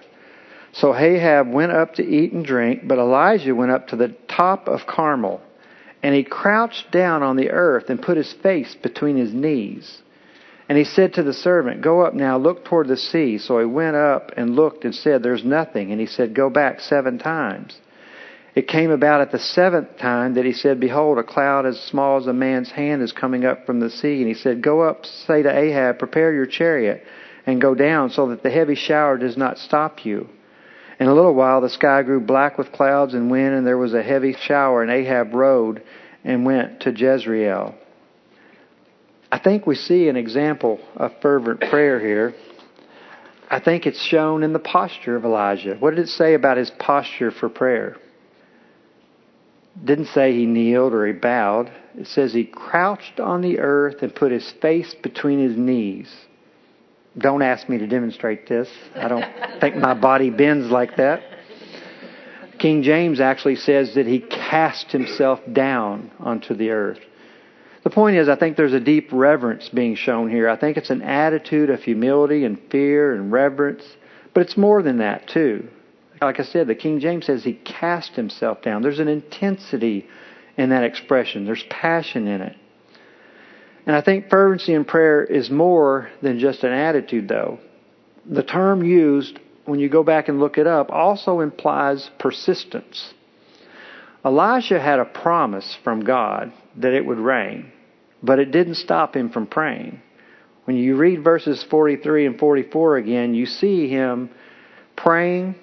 So 0.72 0.94
Ahab 0.94 1.52
went 1.52 1.72
up 1.72 1.94
to 1.94 2.02
eat 2.02 2.32
and 2.32 2.44
drink, 2.44 2.86
but 2.86 2.98
Elijah 2.98 3.54
went 3.54 3.70
up 3.70 3.88
to 3.88 3.96
the 3.96 4.08
top 4.28 4.68
of 4.68 4.86
Carmel, 4.86 5.40
and 6.04 6.14
he 6.14 6.22
crouched 6.22 6.90
down 6.90 7.22
on 7.22 7.36
the 7.36 7.50
earth 7.50 7.88
and 7.88 8.00
put 8.00 8.18
his 8.18 8.30
face 8.42 8.76
between 8.82 9.16
his 9.16 9.32
knees. 9.32 10.02
And 10.68 10.76
he 10.76 10.84
said 10.84 11.14
to 11.14 11.22
the 11.22 11.32
servant, 11.32 11.80
Go 11.80 12.02
up 12.02 12.12
now, 12.12 12.36
look 12.36 12.66
toward 12.66 12.88
the 12.88 12.98
sea. 12.98 13.38
So 13.38 13.58
he 13.58 13.64
went 13.64 13.96
up 13.96 14.30
and 14.36 14.54
looked 14.54 14.84
and 14.84 14.94
said, 14.94 15.22
There's 15.22 15.44
nothing. 15.44 15.92
And 15.92 16.00
he 16.00 16.06
said, 16.06 16.34
Go 16.34 16.50
back 16.50 16.80
seven 16.80 17.18
times. 17.18 17.74
It 18.54 18.68
came 18.68 18.90
about 18.90 19.22
at 19.22 19.32
the 19.32 19.38
seventh 19.38 19.96
time 19.96 20.34
that 20.34 20.44
he 20.44 20.52
said, 20.52 20.78
Behold, 20.78 21.16
a 21.16 21.22
cloud 21.22 21.64
as 21.64 21.80
small 21.80 22.18
as 22.18 22.26
a 22.26 22.34
man's 22.34 22.70
hand 22.70 23.00
is 23.00 23.12
coming 23.12 23.46
up 23.46 23.64
from 23.64 23.80
the 23.80 23.88
sea. 23.88 24.18
And 24.18 24.28
he 24.28 24.34
said, 24.34 24.62
Go 24.62 24.82
up, 24.82 25.06
say 25.06 25.42
to 25.42 25.58
Ahab, 25.58 25.98
Prepare 25.98 26.34
your 26.34 26.46
chariot, 26.46 27.02
and 27.46 27.62
go 27.62 27.74
down, 27.74 28.10
so 28.10 28.28
that 28.28 28.42
the 28.42 28.50
heavy 28.50 28.74
shower 28.74 29.16
does 29.16 29.38
not 29.38 29.56
stop 29.56 30.04
you. 30.04 30.28
In 31.04 31.10
a 31.10 31.14
little 31.14 31.34
while 31.34 31.60
the 31.60 31.68
sky 31.68 32.02
grew 32.02 32.18
black 32.18 32.56
with 32.56 32.72
clouds 32.72 33.12
and 33.12 33.30
wind, 33.30 33.54
and 33.54 33.66
there 33.66 33.76
was 33.76 33.92
a 33.92 34.02
heavy 34.02 34.32
shower, 34.32 34.80
and 34.80 34.90
Ahab 34.90 35.34
rode 35.34 35.82
and 36.24 36.46
went 36.46 36.80
to 36.80 36.92
Jezreel. 36.92 37.74
I 39.30 39.38
think 39.38 39.66
we 39.66 39.74
see 39.74 40.08
an 40.08 40.16
example 40.16 40.80
of 40.96 41.12
fervent 41.20 41.60
prayer 41.60 42.00
here. 42.00 42.32
I 43.50 43.60
think 43.60 43.84
it's 43.84 44.02
shown 44.02 44.42
in 44.42 44.54
the 44.54 44.58
posture 44.58 45.14
of 45.14 45.26
Elijah. 45.26 45.76
What 45.78 45.90
did 45.90 45.98
it 45.98 46.08
say 46.08 46.32
about 46.32 46.56
his 46.56 46.70
posture 46.70 47.30
for 47.30 47.50
prayer? 47.50 47.98
didn't 49.84 50.06
say 50.06 50.32
he 50.32 50.46
kneeled 50.46 50.94
or 50.94 51.06
he 51.06 51.12
bowed. 51.12 51.70
It 51.98 52.06
says 52.06 52.32
he 52.32 52.46
crouched 52.46 53.20
on 53.20 53.42
the 53.42 53.58
earth 53.58 53.96
and 54.00 54.14
put 54.14 54.32
his 54.32 54.50
face 54.62 54.94
between 55.02 55.38
his 55.38 55.54
knees. 55.54 56.10
Don't 57.16 57.42
ask 57.42 57.68
me 57.68 57.78
to 57.78 57.86
demonstrate 57.86 58.48
this. 58.48 58.68
I 58.94 59.08
don't 59.08 59.24
think 59.60 59.76
my 59.76 59.94
body 59.94 60.30
bends 60.30 60.70
like 60.70 60.96
that. 60.96 61.22
King 62.58 62.82
James 62.82 63.20
actually 63.20 63.56
says 63.56 63.94
that 63.94 64.06
he 64.06 64.20
cast 64.20 64.90
himself 64.90 65.40
down 65.52 66.10
onto 66.18 66.54
the 66.54 66.70
earth. 66.70 67.00
The 67.84 67.90
point 67.90 68.16
is, 68.16 68.28
I 68.28 68.36
think 68.36 68.56
there's 68.56 68.72
a 68.72 68.80
deep 68.80 69.10
reverence 69.12 69.68
being 69.68 69.94
shown 69.94 70.30
here. 70.30 70.48
I 70.48 70.56
think 70.56 70.76
it's 70.76 70.90
an 70.90 71.02
attitude 71.02 71.68
of 71.68 71.82
humility 71.82 72.44
and 72.44 72.58
fear 72.70 73.14
and 73.14 73.30
reverence, 73.30 73.84
but 74.32 74.40
it's 74.40 74.56
more 74.56 74.82
than 74.82 74.98
that, 74.98 75.28
too. 75.28 75.68
Like 76.22 76.40
I 76.40 76.44
said, 76.44 76.66
the 76.66 76.74
King 76.74 77.00
James 77.00 77.26
says 77.26 77.44
he 77.44 77.52
cast 77.52 78.12
himself 78.12 78.62
down. 78.62 78.82
There's 78.82 79.00
an 79.00 79.08
intensity 79.08 80.08
in 80.56 80.70
that 80.70 80.84
expression, 80.84 81.44
there's 81.44 81.64
passion 81.68 82.26
in 82.28 82.40
it. 82.40 82.56
And 83.86 83.94
I 83.94 84.00
think 84.00 84.30
fervency 84.30 84.72
in 84.72 84.84
prayer 84.84 85.22
is 85.22 85.50
more 85.50 86.10
than 86.22 86.38
just 86.38 86.64
an 86.64 86.72
attitude, 86.72 87.28
though. 87.28 87.58
The 88.26 88.42
term 88.42 88.82
used, 88.82 89.38
when 89.66 89.78
you 89.78 89.88
go 89.88 90.02
back 90.02 90.28
and 90.28 90.40
look 90.40 90.56
it 90.56 90.66
up, 90.66 90.90
also 90.90 91.40
implies 91.40 92.10
persistence. 92.18 93.12
Elisha 94.24 94.80
had 94.80 95.00
a 95.00 95.04
promise 95.04 95.76
from 95.84 96.04
God 96.04 96.52
that 96.76 96.94
it 96.94 97.04
would 97.04 97.18
rain, 97.18 97.70
but 98.22 98.38
it 98.38 98.50
didn't 98.50 98.76
stop 98.76 99.14
him 99.14 99.28
from 99.28 99.46
praying. 99.46 100.00
When 100.64 100.78
you 100.78 100.96
read 100.96 101.22
verses 101.22 101.62
43 101.62 102.24
and 102.26 102.38
44 102.38 102.96
again, 102.96 103.34
you 103.34 103.44
see 103.44 103.88
him 103.88 104.30
praying 104.96 105.56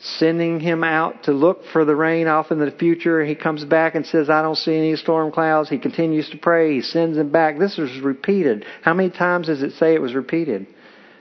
sending 0.00 0.60
him 0.60 0.84
out 0.84 1.24
to 1.24 1.32
look 1.32 1.64
for 1.72 1.84
the 1.84 1.96
rain 1.96 2.28
off 2.28 2.52
in 2.52 2.58
the 2.58 2.70
future. 2.70 3.24
He 3.24 3.34
comes 3.34 3.64
back 3.64 3.94
and 3.94 4.06
says, 4.06 4.30
I 4.30 4.42
don't 4.42 4.56
see 4.56 4.76
any 4.76 4.94
storm 4.96 5.32
clouds. 5.32 5.68
He 5.68 5.78
continues 5.78 6.30
to 6.30 6.38
pray. 6.38 6.74
He 6.74 6.82
sends 6.82 7.18
him 7.18 7.30
back. 7.30 7.58
This 7.58 7.76
was 7.76 8.00
repeated. 8.00 8.64
How 8.82 8.94
many 8.94 9.10
times 9.10 9.48
does 9.48 9.62
it 9.62 9.72
say 9.72 9.94
it 9.94 10.02
was 10.02 10.14
repeated? 10.14 10.68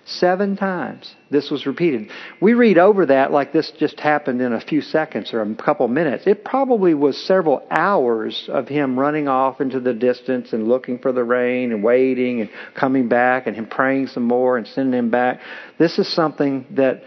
Seven 0.10 0.56
times 0.56 1.16
this 1.32 1.52
was 1.52 1.66
repeated. 1.66 2.10
We 2.40 2.54
read 2.54 2.78
over 2.78 3.08
that 3.08 3.34
like 3.34 3.52
this 3.52 3.74
just 3.78 4.00
happened 4.00 4.42
in 4.42 4.54
a 4.54 4.62
few 4.62 4.80
seconds 4.80 5.34
or 5.34 5.42
a 5.42 5.56
couple 5.56 5.86
minutes. 5.90 6.26
It 6.28 6.46
probably 6.46 6.94
was 6.94 7.18
several 7.28 7.68
hours 7.70 8.48
of 8.48 8.70
him 8.70 8.98
running 8.98 9.28
off 9.28 9.60
into 9.60 9.82
the 9.82 9.94
distance 9.94 10.54
and 10.54 10.70
looking 10.70 11.00
for 11.00 11.12
the 11.12 11.26
rain 11.26 11.74
and 11.74 11.84
waiting 11.84 12.40
and 12.40 12.50
coming 12.74 13.10
back 13.10 13.48
and 13.48 13.56
him 13.56 13.66
praying 13.66 14.08
some 14.08 14.24
more 14.24 14.58
and 14.58 14.66
sending 14.66 14.98
him 14.98 15.10
back. 15.10 15.42
This 15.78 16.00
is 16.00 16.08
something 16.08 16.66
that 16.72 17.04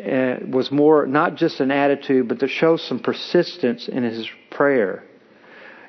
uh, 0.00 0.46
was 0.46 0.70
more 0.70 1.06
not 1.06 1.36
just 1.36 1.60
an 1.60 1.70
attitude, 1.70 2.28
but 2.28 2.40
to 2.40 2.48
show 2.48 2.76
some 2.76 2.98
persistence 2.98 3.88
in 3.88 4.02
his 4.02 4.28
prayer. 4.50 5.04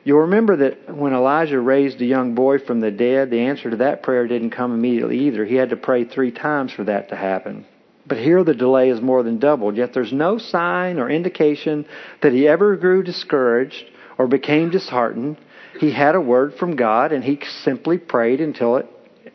You'll 0.04 0.22
remember 0.22 0.58
that 0.58 0.96
when 0.96 1.14
Elijah 1.14 1.60
raised 1.60 2.02
a 2.02 2.06
young 2.06 2.34
boy 2.34 2.58
from 2.58 2.80
the 2.80 2.90
dead, 2.90 3.30
the 3.30 3.42
answer 3.42 3.70
to 3.70 3.78
that 3.78 4.02
prayer 4.02 4.28
didn't 4.28 4.50
come 4.50 4.74
immediately 4.74 5.20
either. 5.28 5.46
He 5.46 5.56
had 5.56 5.70
to 5.70 5.78
pray 5.78 6.06
three 6.06 6.32
times 6.32 6.72
for 6.72 6.84
that 6.86 7.10
to 7.10 7.16
happen. 7.16 7.66
But 8.08 8.18
here 8.18 8.44
the 8.44 8.56
delay 8.56 8.90
is 8.90 9.00
more 9.00 9.22
than 9.22 9.38
doubled. 9.38 9.78
Yet 9.78 9.94
there's 9.94 10.12
no 10.12 10.40
sign 10.40 10.98
or 10.98 11.10
indication 11.10 11.86
that 12.22 12.34
he 12.34 12.48
ever 12.48 12.76
grew 12.76 13.04
discouraged 13.04 13.86
or 14.18 14.28
became 14.28 14.72
disheartened. 14.72 15.38
He 15.80 15.92
had 15.92 16.16
a 16.16 16.22
word 16.22 16.56
from 16.56 16.76
God 16.76 17.12
and 17.12 17.24
he 17.24 17.40
simply 17.64 18.00
prayed 18.00 18.42
until 18.42 18.78
it 18.78 18.88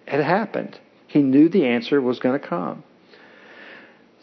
had 0.07 0.21
happened. 0.21 0.79
He 1.07 1.23
knew 1.23 1.49
the 1.49 1.67
answer 1.67 2.01
was 2.01 2.19
going 2.19 2.39
to 2.39 2.47
come. 2.47 2.83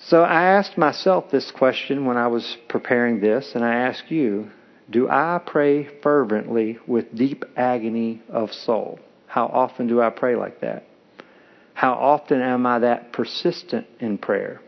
So 0.07 0.21
I 0.21 0.43
asked 0.43 0.77
myself 0.77 1.31
this 1.31 1.49
question 1.51 2.05
when 2.05 2.17
I 2.17 2.27
was 2.27 2.57
preparing 2.67 3.21
this, 3.21 3.53
and 3.55 3.63
I 3.63 3.75
ask 3.75 4.11
you 4.11 4.49
Do 4.89 5.07
I 5.09 5.39
pray 5.45 5.87
fervently 6.01 6.77
with 6.85 7.15
deep 7.15 7.45
agony 7.55 8.21
of 8.29 8.51
soul? 8.51 8.99
How 9.27 9.45
often 9.45 9.87
do 9.87 10.01
I 10.01 10.09
pray 10.09 10.35
like 10.35 10.59
that? 10.61 10.85
How 11.73 11.93
often 11.93 12.41
am 12.41 12.65
I 12.65 12.79
that 12.79 13.13
persistent 13.13 13.87
in 13.99 14.17
prayer? 14.17 14.61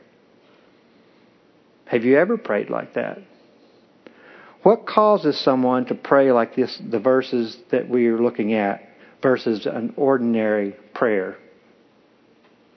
Have 1.86 2.04
you 2.04 2.18
ever 2.18 2.38
prayed 2.38 2.70
like 2.70 2.94
that? 2.94 3.20
What 4.64 4.88
causes 4.88 5.38
someone 5.38 5.86
to 5.88 5.96
pray 5.96 6.32
like 6.32 6.56
this, 6.56 6.82
the 6.90 7.00
verses 7.00 7.56
that 7.70 7.88
we 7.88 8.08
are 8.08 8.20
looking 8.20 8.54
at, 8.54 8.90
versus 9.22 9.68
an 9.68 9.94
ordinary 9.98 10.76
prayer? 10.96 11.38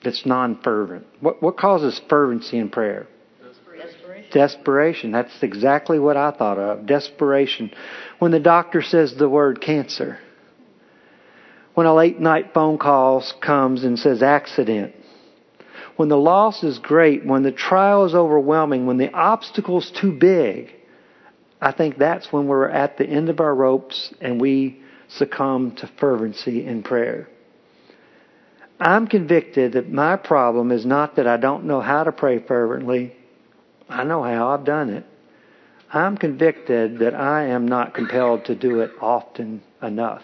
That's 0.03 0.25
non 0.25 0.61
fervent? 0.61 1.05
What, 1.19 1.41
what 1.41 1.57
causes 1.57 1.99
fervency 2.09 2.57
in 2.57 2.69
prayer? 2.69 3.07
Desperation. 3.41 4.29
Desperation. 4.31 5.11
That's 5.11 5.43
exactly 5.43 5.99
what 5.99 6.17
I 6.17 6.31
thought 6.31 6.57
of. 6.57 6.85
Desperation. 6.85 7.71
When 8.19 8.31
the 8.31 8.39
doctor 8.39 8.81
says 8.81 9.15
the 9.15 9.29
word 9.29 9.61
cancer. 9.61 10.19
When 11.73 11.85
a 11.85 11.93
late 11.93 12.19
night 12.19 12.53
phone 12.53 12.77
call 12.77 13.23
comes 13.41 13.83
and 13.83 13.97
says 13.97 14.21
accident. 14.21 14.95
When 15.95 16.09
the 16.09 16.17
loss 16.17 16.63
is 16.63 16.79
great, 16.79 17.25
when 17.25 17.43
the 17.43 17.51
trial 17.51 18.05
is 18.05 18.15
overwhelming, 18.15 18.85
when 18.85 18.97
the 18.97 19.13
obstacle's 19.13 19.91
too 19.91 20.11
big, 20.11 20.69
I 21.61 21.73
think 21.73 21.97
that's 21.97 22.31
when 22.31 22.47
we're 22.47 22.69
at 22.69 22.97
the 22.97 23.05
end 23.05 23.29
of 23.29 23.39
our 23.39 23.53
ropes 23.53 24.13
and 24.21 24.39
we 24.39 24.81
succumb 25.09 25.75
to 25.77 25.89
fervency 25.99 26.65
in 26.65 26.83
prayer. 26.83 27.27
I'm 28.79 29.07
convicted 29.07 29.73
that 29.73 29.91
my 29.91 30.15
problem 30.15 30.71
is 30.71 30.85
not 30.85 31.17
that 31.17 31.27
I 31.27 31.37
don't 31.37 31.65
know 31.65 31.81
how 31.81 32.05
to 32.05 32.11
pray 32.11 32.39
fervently. 32.39 33.13
I 33.89 34.03
know 34.03 34.23
how, 34.23 34.49
I've 34.49 34.63
done 34.63 34.89
it. 34.89 35.05
I'm 35.91 36.17
convicted 36.17 36.99
that 36.99 37.13
I 37.13 37.47
am 37.47 37.67
not 37.67 37.93
compelled 37.93 38.45
to 38.45 38.55
do 38.55 38.79
it 38.81 38.91
often 39.01 39.63
enough. 39.81 40.23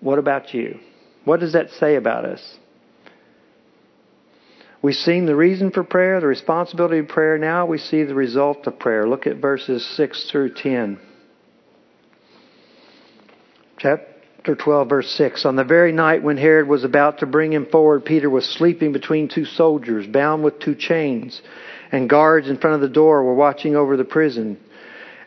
What 0.00 0.18
about 0.18 0.54
you? 0.54 0.78
What 1.24 1.40
does 1.40 1.54
that 1.54 1.70
say 1.70 1.96
about 1.96 2.24
us? 2.24 2.58
We've 4.82 4.94
seen 4.94 5.26
the 5.26 5.34
reason 5.34 5.72
for 5.72 5.82
prayer, 5.82 6.20
the 6.20 6.26
responsibility 6.26 6.98
of 6.98 7.08
prayer. 7.08 7.38
Now 7.38 7.66
we 7.66 7.78
see 7.78 8.04
the 8.04 8.14
result 8.14 8.66
of 8.66 8.78
prayer. 8.78 9.08
Look 9.08 9.26
at 9.26 9.38
verses 9.38 9.84
6 9.96 10.30
through 10.30 10.54
10. 10.54 11.00
Chapter 13.78 14.15
chapter 14.46 14.62
12, 14.62 14.88
verse 14.88 15.10
6. 15.10 15.44
On 15.44 15.56
the 15.56 15.64
very 15.64 15.90
night 15.90 16.22
when 16.22 16.36
Herod 16.36 16.68
was 16.68 16.84
about 16.84 17.18
to 17.18 17.26
bring 17.26 17.52
him 17.52 17.66
forward, 17.66 18.04
Peter 18.04 18.30
was 18.30 18.48
sleeping 18.48 18.92
between 18.92 19.26
two 19.26 19.44
soldiers, 19.44 20.06
bound 20.06 20.44
with 20.44 20.60
two 20.60 20.76
chains, 20.76 21.42
and 21.90 22.08
guards 22.08 22.48
in 22.48 22.56
front 22.56 22.76
of 22.76 22.80
the 22.80 22.94
door 22.94 23.24
were 23.24 23.34
watching 23.34 23.74
over 23.74 23.96
the 23.96 24.04
prison. 24.04 24.56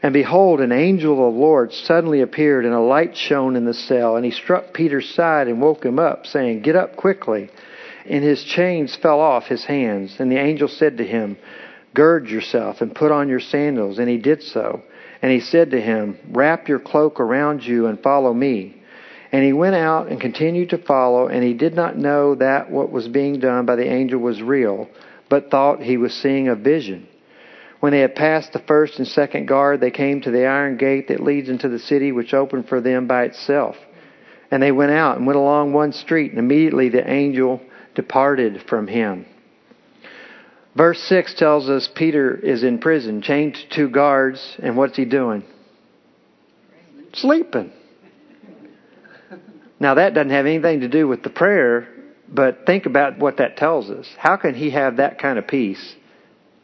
And 0.01 0.13
behold, 0.13 0.61
an 0.61 0.71
angel 0.71 1.11
of 1.11 1.33
the 1.33 1.39
Lord 1.39 1.73
suddenly 1.73 2.21
appeared, 2.21 2.63
and 2.63 2.73
a 2.73 2.79
light 2.79 3.17
shone 3.17 3.57
in 3.57 3.65
the 3.65 3.73
cell. 3.73 4.15
And 4.15 4.23
he 4.23 4.31
struck 4.31 4.73
Peter's 4.73 5.13
side 5.13 5.49
and 5.49 5.61
woke 5.61 5.83
him 5.83 5.99
up, 5.99 6.25
saying, 6.25 6.61
Get 6.61 6.77
up 6.77 6.95
quickly. 6.95 7.49
And 8.05 8.23
his 8.23 8.41
chains 8.45 8.95
fell 8.95 9.19
off 9.19 9.47
his 9.47 9.65
hands. 9.65 10.15
And 10.19 10.31
the 10.31 10.39
angel 10.39 10.69
said 10.69 10.95
to 10.99 11.05
him, 11.05 11.37
Gird 11.93 12.29
yourself 12.29 12.79
and 12.79 12.95
put 12.95 13.11
on 13.11 13.27
your 13.27 13.41
sandals. 13.41 13.99
And 13.99 14.07
he 14.07 14.17
did 14.17 14.43
so. 14.43 14.81
And 15.21 15.29
he 15.29 15.41
said 15.41 15.71
to 15.71 15.81
him, 15.81 16.17
Wrap 16.31 16.69
your 16.69 16.79
cloak 16.79 17.19
around 17.19 17.65
you 17.65 17.87
and 17.87 18.01
follow 18.01 18.33
me. 18.33 18.77
And 19.31 19.43
he 19.43 19.53
went 19.53 19.75
out 19.75 20.07
and 20.07 20.19
continued 20.19 20.71
to 20.71 20.77
follow, 20.79 21.27
and 21.27 21.43
he 21.43 21.53
did 21.53 21.75
not 21.75 21.97
know 21.97 22.35
that 22.35 22.71
what 22.71 22.91
was 22.91 23.07
being 23.07 23.39
done 23.39 23.65
by 23.65 23.75
the 23.75 23.87
angel 23.87 24.19
was 24.19 24.41
real, 24.41 24.89
but 25.29 25.51
thought 25.51 25.81
he 25.81 25.97
was 25.97 26.13
seeing 26.13 26.47
a 26.47 26.55
vision. 26.55 27.07
When 27.79 27.91
they 27.91 27.99
had 27.99 28.15
passed 28.15 28.53
the 28.53 28.59
first 28.59 28.97
and 28.97 29.07
second 29.07 29.47
guard, 29.47 29.79
they 29.79 29.91
came 29.91 30.21
to 30.21 30.31
the 30.31 30.45
iron 30.47 30.77
gate 30.77 31.07
that 31.07 31.21
leads 31.21 31.47
into 31.47 31.69
the 31.69 31.79
city, 31.79 32.11
which 32.11 32.33
opened 32.33 32.67
for 32.67 32.81
them 32.81 33.07
by 33.07 33.25
itself. 33.25 33.75
And 34.51 34.61
they 34.61 34.71
went 34.71 34.91
out 34.91 35.17
and 35.17 35.27
went 35.27 35.37
along 35.37 35.73
one 35.73 35.93
street, 35.93 36.31
and 36.31 36.39
immediately 36.39 36.89
the 36.89 37.07
angel 37.07 37.61
departed 37.93 38.63
from 38.67 38.87
him. 38.87 39.25
Verse 40.75 40.99
6 41.03 41.35
tells 41.35 41.69
us 41.69 41.89
Peter 41.93 42.35
is 42.35 42.63
in 42.63 42.79
prison, 42.79 43.21
chained 43.21 43.55
to 43.55 43.69
two 43.69 43.89
guards, 43.89 44.57
and 44.61 44.75
what's 44.75 44.97
he 44.97 45.05
doing? 45.05 45.43
Sleeping. 47.13 47.71
Now, 49.79 49.95
that 49.95 50.13
doesn't 50.13 50.31
have 50.31 50.45
anything 50.45 50.81
to 50.81 50.89
do 50.89 51.07
with 51.07 51.23
the 51.23 51.29
prayer, 51.29 51.87
but 52.27 52.65
think 52.65 52.85
about 52.85 53.17
what 53.17 53.37
that 53.37 53.57
tells 53.57 53.89
us. 53.89 54.07
How 54.17 54.35
can 54.37 54.53
he 54.53 54.71
have 54.71 54.97
that 54.97 55.19
kind 55.19 55.39
of 55.39 55.47
peace 55.47 55.95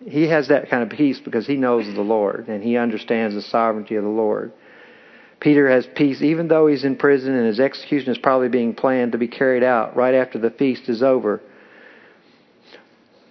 He 0.06 0.28
has 0.28 0.50
that 0.50 0.70
kind 0.70 0.84
of 0.84 0.90
peace 0.96 1.20
because 1.20 1.48
he 1.48 1.56
knows 1.56 1.86
the 1.86 2.02
Lord 2.02 2.48
and 2.48 2.64
he 2.64 2.78
understands 2.78 3.34
the 3.34 3.42
sovereignty 3.42 3.96
of 3.96 4.04
the 4.04 4.10
Lord. 4.10 4.52
Peter 5.40 5.70
has 5.70 5.88
peace 5.96 6.22
even 6.22 6.48
though 6.48 6.68
he's 6.68 6.84
in 6.84 6.96
prison 6.96 7.34
and 7.36 7.48
his 7.48 7.60
execution 7.60 8.12
is 8.12 8.18
probably 8.18 8.50
being 8.50 8.76
planned 8.76 9.14
to 9.14 9.18
be 9.18 9.28
carried 9.28 9.64
out 9.64 9.96
right 9.96 10.14
after 10.14 10.38
the 10.38 10.52
feast 10.52 10.90
is 10.90 11.02
over. 11.02 11.42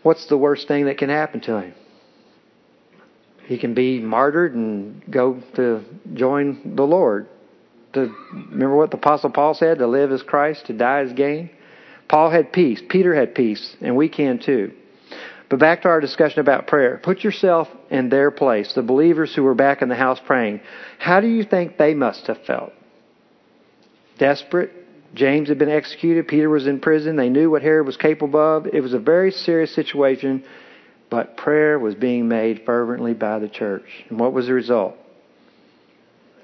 What's 0.03 0.27
the 0.27 0.37
worst 0.37 0.69
thing 0.69 0.87
that 0.87 0.99
can 0.99 1.11
happen 1.11 1.41
to 1.43 1.61
him? 1.61 1.75
He 3.47 3.59
can 3.59 3.75
be 3.75 4.01
martyred 4.01 4.55
and 4.55 5.03
go 5.11 5.41
to 5.57 5.85
join 6.15 6.75
the 6.75 6.83
Lord. 6.85 7.29
To 7.95 8.15
remember 8.33 8.77
what 8.77 8.91
the 8.91 8.97
apostle 8.97 9.31
Paul 9.31 9.55
said, 9.55 9.79
to 9.79 9.87
live 9.87 10.13
as 10.13 10.23
Christ, 10.23 10.67
to 10.67 10.73
die 10.73 11.01
as 11.01 11.13
gain. 11.13 11.51
Paul 12.09 12.31
had 12.31 12.53
peace, 12.53 12.83
Peter 12.89 13.15
had 13.15 13.35
peace, 13.35 13.77
and 13.81 13.97
we 13.97 14.09
can 14.09 14.39
too. 14.39 14.73
But 15.49 15.59
back 15.59 15.83
to 15.83 15.89
our 15.89 16.01
discussion 16.01 16.41
about 16.41 16.67
prayer. 16.67 17.01
Put 17.03 17.23
yourself 17.23 17.69
in 17.91 18.09
their 18.09 18.31
place, 18.31 18.73
the 18.75 18.83
believers 18.83 19.35
who 19.35 19.43
were 19.43 19.55
back 19.55 19.83
in 19.83 19.89
the 19.89 19.95
house 19.95 20.19
praying. 20.25 20.61
How 20.99 21.21
do 21.21 21.29
you 21.29 21.45
think 21.45 21.77
they 21.77 21.95
must 21.95 22.27
have 22.27 22.45
felt? 22.45 22.73
Desperate. 24.19 24.73
James 25.15 25.49
had 25.49 25.59
been 25.59 25.71
executed. 25.71 26.27
Peter 26.27 26.51
was 26.51 26.67
in 26.67 26.81
prison. 26.81 27.15
They 27.15 27.29
knew 27.29 27.51
what 27.51 27.63
Herod 27.63 27.87
was 27.87 27.97
capable 27.97 28.41
of. 28.41 28.67
It 28.67 28.81
was 28.81 28.95
a 28.95 28.99
very 28.99 29.31
serious 29.31 29.73
situation, 29.73 30.45
but 31.09 31.37
prayer 31.37 31.79
was 31.79 31.95
being 31.95 32.27
made 32.27 32.63
fervently 32.67 33.15
by 33.15 33.39
the 33.39 33.49
church. 33.49 34.05
And 34.09 34.19
what 34.19 34.33
was 34.33 34.47
the 34.47 34.55
result? 34.55 34.97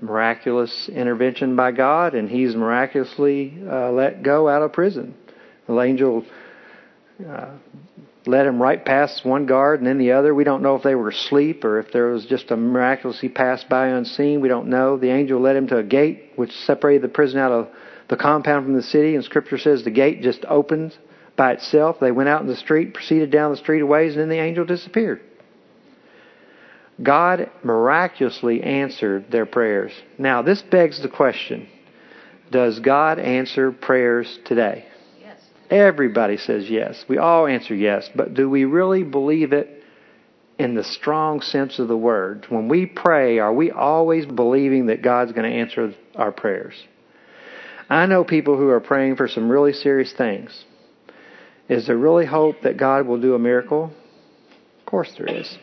Miraculous 0.00 0.88
intervention 0.88 1.56
by 1.56 1.72
God, 1.72 2.14
and 2.14 2.28
he's 2.28 2.54
miraculously 2.56 3.58
uh, 3.68 3.90
let 3.90 4.22
go 4.22 4.48
out 4.48 4.62
of 4.62 4.72
prison. 4.72 5.14
The 5.66 5.78
angel 5.78 6.24
uh, 7.28 7.50
led 8.26 8.46
him 8.46 8.60
right 8.60 8.82
past 8.84 9.24
one 9.24 9.46
guard 9.46 9.80
and 9.80 9.86
then 9.86 9.98
the 9.98 10.12
other. 10.12 10.34
We 10.34 10.44
don't 10.44 10.62
know 10.62 10.76
if 10.76 10.82
they 10.82 10.94
were 10.94 11.10
asleep 11.10 11.64
or 11.64 11.78
if 11.78 11.92
there 11.92 12.06
was 12.06 12.24
just 12.26 12.50
a 12.50 12.56
miraculously 12.56 13.28
passed 13.28 13.68
by 13.68 13.88
unseen. 13.88 14.40
We 14.40 14.48
don't 14.48 14.68
know. 14.68 14.96
The 14.96 15.10
angel 15.10 15.40
led 15.40 15.56
him 15.56 15.68
to 15.68 15.78
a 15.78 15.82
gate 15.82 16.32
which 16.36 16.52
separated 16.52 17.02
the 17.02 17.08
prison 17.08 17.38
out 17.38 17.52
of 17.52 17.68
the 18.08 18.16
compound 18.16 18.64
from 18.64 18.74
the 18.74 18.82
city, 18.82 19.14
and 19.14 19.24
Scripture 19.24 19.58
says 19.58 19.84
the 19.84 19.90
gate 19.90 20.22
just 20.22 20.44
opened 20.48 20.96
by 21.36 21.52
itself. 21.52 21.98
They 22.00 22.10
went 22.10 22.28
out 22.28 22.42
in 22.42 22.48
the 22.48 22.56
street, 22.56 22.92
proceeded 22.92 23.30
down 23.30 23.52
the 23.52 23.56
street 23.56 23.80
a 23.80 23.86
ways, 23.86 24.12
and 24.12 24.22
then 24.22 24.28
the 24.28 24.42
angel 24.42 24.64
disappeared. 24.64 25.20
God 27.02 27.50
miraculously 27.62 28.62
answered 28.62 29.30
their 29.30 29.46
prayers. 29.46 29.92
Now, 30.18 30.42
this 30.42 30.62
begs 30.62 31.00
the 31.00 31.08
question 31.08 31.68
Does 32.50 32.78
God 32.80 33.18
answer 33.18 33.72
prayers 33.72 34.38
today? 34.44 34.84
Yes. 35.20 35.40
Everybody 35.70 36.36
says 36.36 36.68
yes. 36.68 37.04
We 37.08 37.18
all 37.18 37.46
answer 37.46 37.74
yes. 37.74 38.10
But 38.14 38.34
do 38.34 38.50
we 38.50 38.64
really 38.64 39.02
believe 39.02 39.52
it 39.52 39.82
in 40.58 40.74
the 40.74 40.84
strong 40.84 41.40
sense 41.40 41.78
of 41.78 41.88
the 41.88 41.96
word? 41.96 42.46
When 42.50 42.68
we 42.68 42.84
pray, 42.84 43.38
are 43.38 43.52
we 43.52 43.70
always 43.70 44.26
believing 44.26 44.86
that 44.86 45.00
God's 45.00 45.32
going 45.32 45.50
to 45.50 45.56
answer 45.56 45.94
our 46.16 46.32
prayers? 46.32 46.74
I 47.88 48.06
know 48.06 48.24
people 48.24 48.56
who 48.56 48.68
are 48.68 48.80
praying 48.80 49.16
for 49.16 49.26
some 49.26 49.50
really 49.50 49.72
serious 49.72 50.12
things. 50.12 50.64
Is 51.68 51.86
there 51.86 51.96
really 51.96 52.26
hope 52.26 52.62
that 52.62 52.76
God 52.76 53.06
will 53.06 53.20
do 53.20 53.34
a 53.34 53.38
miracle? 53.38 53.92
Of 54.80 54.86
course 54.86 55.12
there 55.16 55.26
is. 55.26 55.58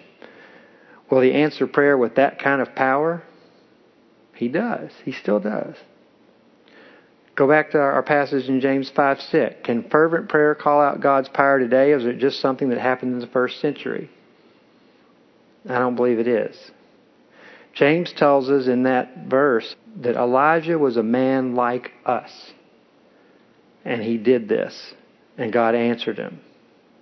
Will 1.09 1.21
He 1.21 1.33
answer 1.33 1.67
prayer 1.67 1.97
with 1.97 2.15
that 2.15 2.39
kind 2.39 2.61
of 2.61 2.75
power? 2.75 3.23
He 4.35 4.47
does. 4.47 4.91
He 5.03 5.11
still 5.11 5.39
does. 5.39 5.75
Go 7.35 7.47
back 7.47 7.71
to 7.71 7.79
our 7.79 8.01
passage 8.01 8.49
in 8.49 8.61
James 8.61 8.89
5 8.89 9.21
6. 9.21 9.55
Can 9.63 9.89
fervent 9.89 10.27
prayer 10.27 10.55
call 10.55 10.81
out 10.81 11.01
God's 11.01 11.29
power 11.29 11.59
today, 11.59 11.91
or 11.91 11.97
is 11.97 12.05
it 12.05 12.17
just 12.17 12.39
something 12.41 12.69
that 12.69 12.79
happened 12.79 13.13
in 13.13 13.19
the 13.19 13.27
first 13.27 13.61
century? 13.61 14.09
I 15.69 15.77
don't 15.77 15.95
believe 15.95 16.19
it 16.19 16.27
is. 16.27 16.71
James 17.73 18.11
tells 18.11 18.49
us 18.49 18.67
in 18.67 18.83
that 18.83 19.27
verse 19.27 19.75
that 20.01 20.15
Elijah 20.15 20.79
was 20.79 20.97
a 20.97 21.03
man 21.03 21.53
like 21.53 21.91
us. 22.05 22.31
And 23.85 24.01
he 24.01 24.17
did 24.17 24.49
this, 24.49 24.95
and 25.37 25.53
God 25.53 25.75
answered 25.75 26.17
him. 26.17 26.41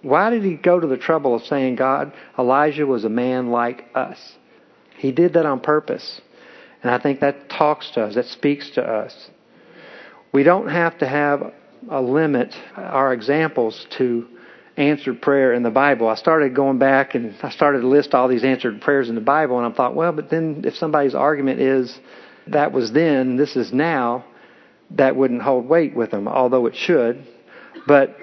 Why 0.06 0.30
did 0.30 0.44
he 0.44 0.54
go 0.54 0.80
to 0.80 0.86
the 0.86 0.98
trouble 0.98 1.34
of 1.34 1.42
saying, 1.46 1.78
God, 1.78 2.14
Elijah 2.38 2.86
was 2.86 3.06
a 3.06 3.10
man 3.10 3.50
like 3.50 3.86
us? 3.96 4.36
He 4.98 5.12
did 5.12 5.34
that 5.34 5.48
on 5.48 5.62
purpose. 5.62 6.22
And 6.84 6.92
I 6.92 7.00
think 7.00 7.22
that 7.22 7.50
talks 7.50 7.90
to 7.92 8.04
us, 8.04 8.14
that 8.14 8.28
speaks 8.28 8.70
to 8.72 8.84
us. 8.84 9.32
We 10.32 10.44
don't 10.44 10.68
have 10.68 11.00
to 11.00 11.08
have 11.08 11.52
a 11.90 12.04
limit, 12.04 12.56
our 12.76 13.14
examples 13.14 13.88
to 13.98 14.28
answered 14.78 15.24
prayer 15.24 15.54
in 15.54 15.64
the 15.64 15.72
Bible. 15.72 16.08
I 16.08 16.16
started 16.16 16.54
going 16.54 16.78
back 16.78 17.16
and 17.16 17.34
I 17.42 17.50
started 17.50 17.82
to 17.82 17.88
list 17.88 18.14
all 18.14 18.28
these 18.28 18.44
answered 18.44 18.82
prayers 18.82 19.10
in 19.10 19.16
the 19.16 19.22
Bible, 19.22 19.58
and 19.58 19.74
I 19.74 19.76
thought, 19.76 19.96
well, 19.96 20.12
but 20.12 20.30
then 20.30 20.62
if 20.66 20.76
somebody's 20.76 21.16
argument 21.16 21.62
is 21.62 21.98
that 22.46 22.72
was 22.72 22.92
then, 22.92 23.38
this 23.38 23.56
is 23.56 23.74
now, 23.74 24.24
that 24.92 25.16
wouldn't 25.16 25.42
hold 25.42 25.66
weight 25.68 25.96
with 25.96 26.12
them, 26.12 26.28
although 26.28 26.68
it 26.68 26.76
should. 26.76 27.26
But 27.88 28.16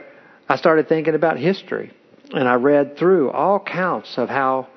I 0.53 0.57
started 0.57 0.87
thinking 0.87 1.15
about 1.15 1.39
history, 1.39 1.93
and 2.31 2.47
I 2.47 2.57
read 2.57 2.99
through 2.99 3.31
all 3.31 3.59
counts 3.59 4.19
of 4.19 4.29
how 4.29 4.69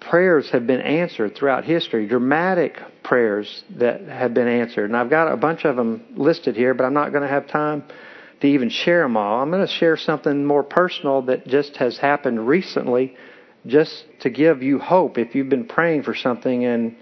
prayers 0.00 0.50
have 0.50 0.66
been 0.66 0.80
answered 0.80 1.36
throughout 1.36 1.64
history, 1.64 2.08
dramatic 2.08 2.76
prayers 3.04 3.62
that 3.76 4.00
have 4.08 4.34
been 4.34 4.48
answered. 4.48 4.86
And 4.86 4.96
I've 4.96 5.10
got 5.10 5.30
a 5.30 5.36
bunch 5.36 5.64
of 5.64 5.76
them 5.76 6.02
listed 6.16 6.56
here, 6.56 6.74
but 6.74 6.82
I'm 6.82 6.92
not 6.92 7.10
going 7.10 7.22
to 7.22 7.28
have 7.28 7.46
time 7.46 7.84
to 8.40 8.48
even 8.48 8.68
share 8.68 9.04
them 9.04 9.16
all. 9.16 9.40
I'm 9.40 9.52
going 9.52 9.64
to 9.64 9.72
share 9.72 9.96
something 9.96 10.44
more 10.44 10.64
personal 10.64 11.22
that 11.22 11.46
just 11.46 11.76
has 11.76 11.96
happened 11.98 12.44
recently, 12.48 13.16
just 13.64 14.04
to 14.22 14.28
give 14.28 14.64
you 14.64 14.80
hope. 14.80 15.18
If 15.18 15.36
you've 15.36 15.48
been 15.48 15.68
praying 15.68 16.02
for 16.02 16.16
something 16.16 16.64
and 16.64 16.96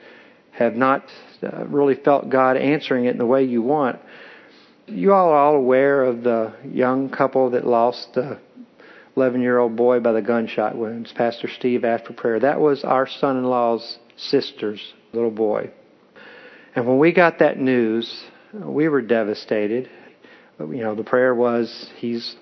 have 0.50 0.76
not 0.76 1.06
uh, 1.42 1.64
really 1.64 1.94
felt 1.94 2.28
God 2.28 2.58
answering 2.58 3.06
it 3.06 3.12
in 3.12 3.18
the 3.18 3.24
way 3.24 3.44
you 3.44 3.62
want, 3.62 3.98
you 4.90 5.12
all 5.12 5.30
are 5.30 5.36
all 5.36 5.54
aware 5.56 6.04
of 6.04 6.22
the 6.22 6.52
young 6.64 7.10
couple 7.10 7.50
that 7.50 7.66
lost 7.66 8.14
the 8.14 8.38
11 9.16 9.40
year 9.40 9.58
old 9.58 9.76
boy 9.76 10.00
by 10.00 10.12
the 10.12 10.22
gunshot 10.22 10.76
wounds, 10.76 11.12
Pastor 11.12 11.48
Steve 11.48 11.84
after 11.84 12.12
prayer. 12.12 12.40
That 12.40 12.60
was 12.60 12.84
our 12.84 13.06
son 13.06 13.36
in 13.36 13.44
law's 13.44 13.98
sister's 14.16 14.94
little 15.12 15.30
boy. 15.30 15.70
And 16.74 16.86
when 16.86 16.98
we 16.98 17.12
got 17.12 17.38
that 17.40 17.58
news, 17.58 18.24
we 18.52 18.88
were 18.88 19.02
devastated. 19.02 19.90
You 20.58 20.82
know, 20.82 20.94
the 20.94 21.04
prayer 21.04 21.34
was 21.34 21.90
he's 21.96 22.36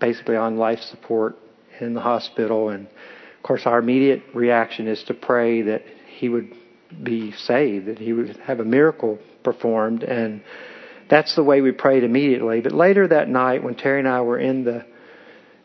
basically 0.00 0.36
on 0.36 0.56
life 0.56 0.80
support 0.80 1.36
in 1.80 1.94
the 1.94 2.00
hospital. 2.00 2.68
And 2.70 2.86
of 2.86 3.42
course, 3.42 3.62
our 3.66 3.78
immediate 3.78 4.22
reaction 4.34 4.88
is 4.88 5.02
to 5.04 5.14
pray 5.14 5.62
that 5.62 5.82
he 6.06 6.28
would 6.28 6.54
be 7.02 7.32
saved, 7.32 7.86
that 7.86 7.98
he 7.98 8.12
would 8.12 8.36
have 8.38 8.60
a 8.60 8.64
miracle 8.64 9.18
performed. 9.42 10.02
And 10.02 10.42
that's 11.08 11.34
the 11.34 11.42
way 11.42 11.60
we 11.60 11.72
prayed 11.72 12.04
immediately. 12.04 12.60
But 12.60 12.72
later 12.72 13.08
that 13.08 13.28
night, 13.28 13.62
when 13.62 13.74
Terry 13.74 14.00
and 14.00 14.08
I 14.08 14.20
were 14.22 14.38
in 14.38 14.64
the 14.64 14.84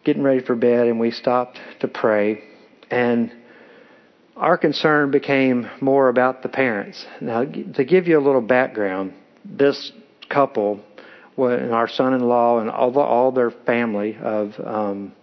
getting 0.04 0.24
ready 0.24 0.44
for 0.44 0.56
bed, 0.56 0.88
and 0.88 1.00
we 1.00 1.12
stopped 1.12 1.60
to 1.82 1.88
pray. 1.88 2.44
And 2.90 3.32
our 4.36 4.58
concern 4.58 5.12
became 5.12 5.70
more 5.82 6.08
about 6.08 6.42
the 6.42 6.50
parents. 6.50 7.06
Now, 7.20 7.44
to 7.44 7.84
give 7.84 8.08
you 8.08 8.18
a 8.18 8.24
little 8.24 8.42
background, 8.42 9.14
this 9.44 9.92
couple, 10.30 10.82
and 11.38 11.74
our 11.74 11.88
son-in-law, 11.88 12.60
and 12.60 12.70
all, 12.70 12.92
the, 12.92 13.00
all 13.00 13.32
their 13.32 13.52
family 13.52 14.18
of 14.22 14.54
um, 14.64 15.14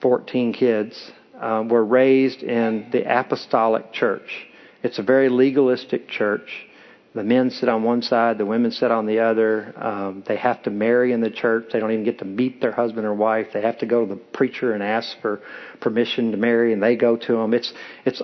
14 0.00 0.52
kids, 0.52 1.10
um, 1.40 1.68
were 1.68 1.84
raised 1.84 2.42
in 2.42 2.88
the 2.92 3.02
Apostolic 3.02 3.92
Church. 3.92 4.46
It's 4.82 4.98
a 4.98 5.02
very 5.02 5.28
legalistic 5.28 6.08
church. 6.08 6.66
The 7.14 7.22
men 7.22 7.50
sit 7.50 7.68
on 7.68 7.82
one 7.82 8.00
side, 8.00 8.38
the 8.38 8.46
women 8.46 8.70
sit 8.70 8.90
on 8.90 9.04
the 9.04 9.20
other. 9.20 9.74
Um, 9.76 10.24
they 10.26 10.36
have 10.36 10.62
to 10.62 10.70
marry 10.70 11.12
in 11.12 11.20
the 11.20 11.30
church. 11.30 11.66
They 11.72 11.78
don't 11.78 11.92
even 11.92 12.04
get 12.04 12.20
to 12.20 12.24
meet 12.24 12.60
their 12.62 12.72
husband 12.72 13.06
or 13.06 13.12
wife. 13.12 13.48
They 13.52 13.60
have 13.60 13.78
to 13.78 13.86
go 13.86 14.06
to 14.06 14.14
the 14.14 14.20
preacher 14.20 14.72
and 14.72 14.82
ask 14.82 15.20
for 15.20 15.40
permission 15.80 16.30
to 16.30 16.38
marry, 16.38 16.72
and 16.72 16.82
they 16.82 16.96
go 16.96 17.16
to 17.16 17.36
him. 17.36 17.52
It's 17.52 17.72
it's 18.06 18.22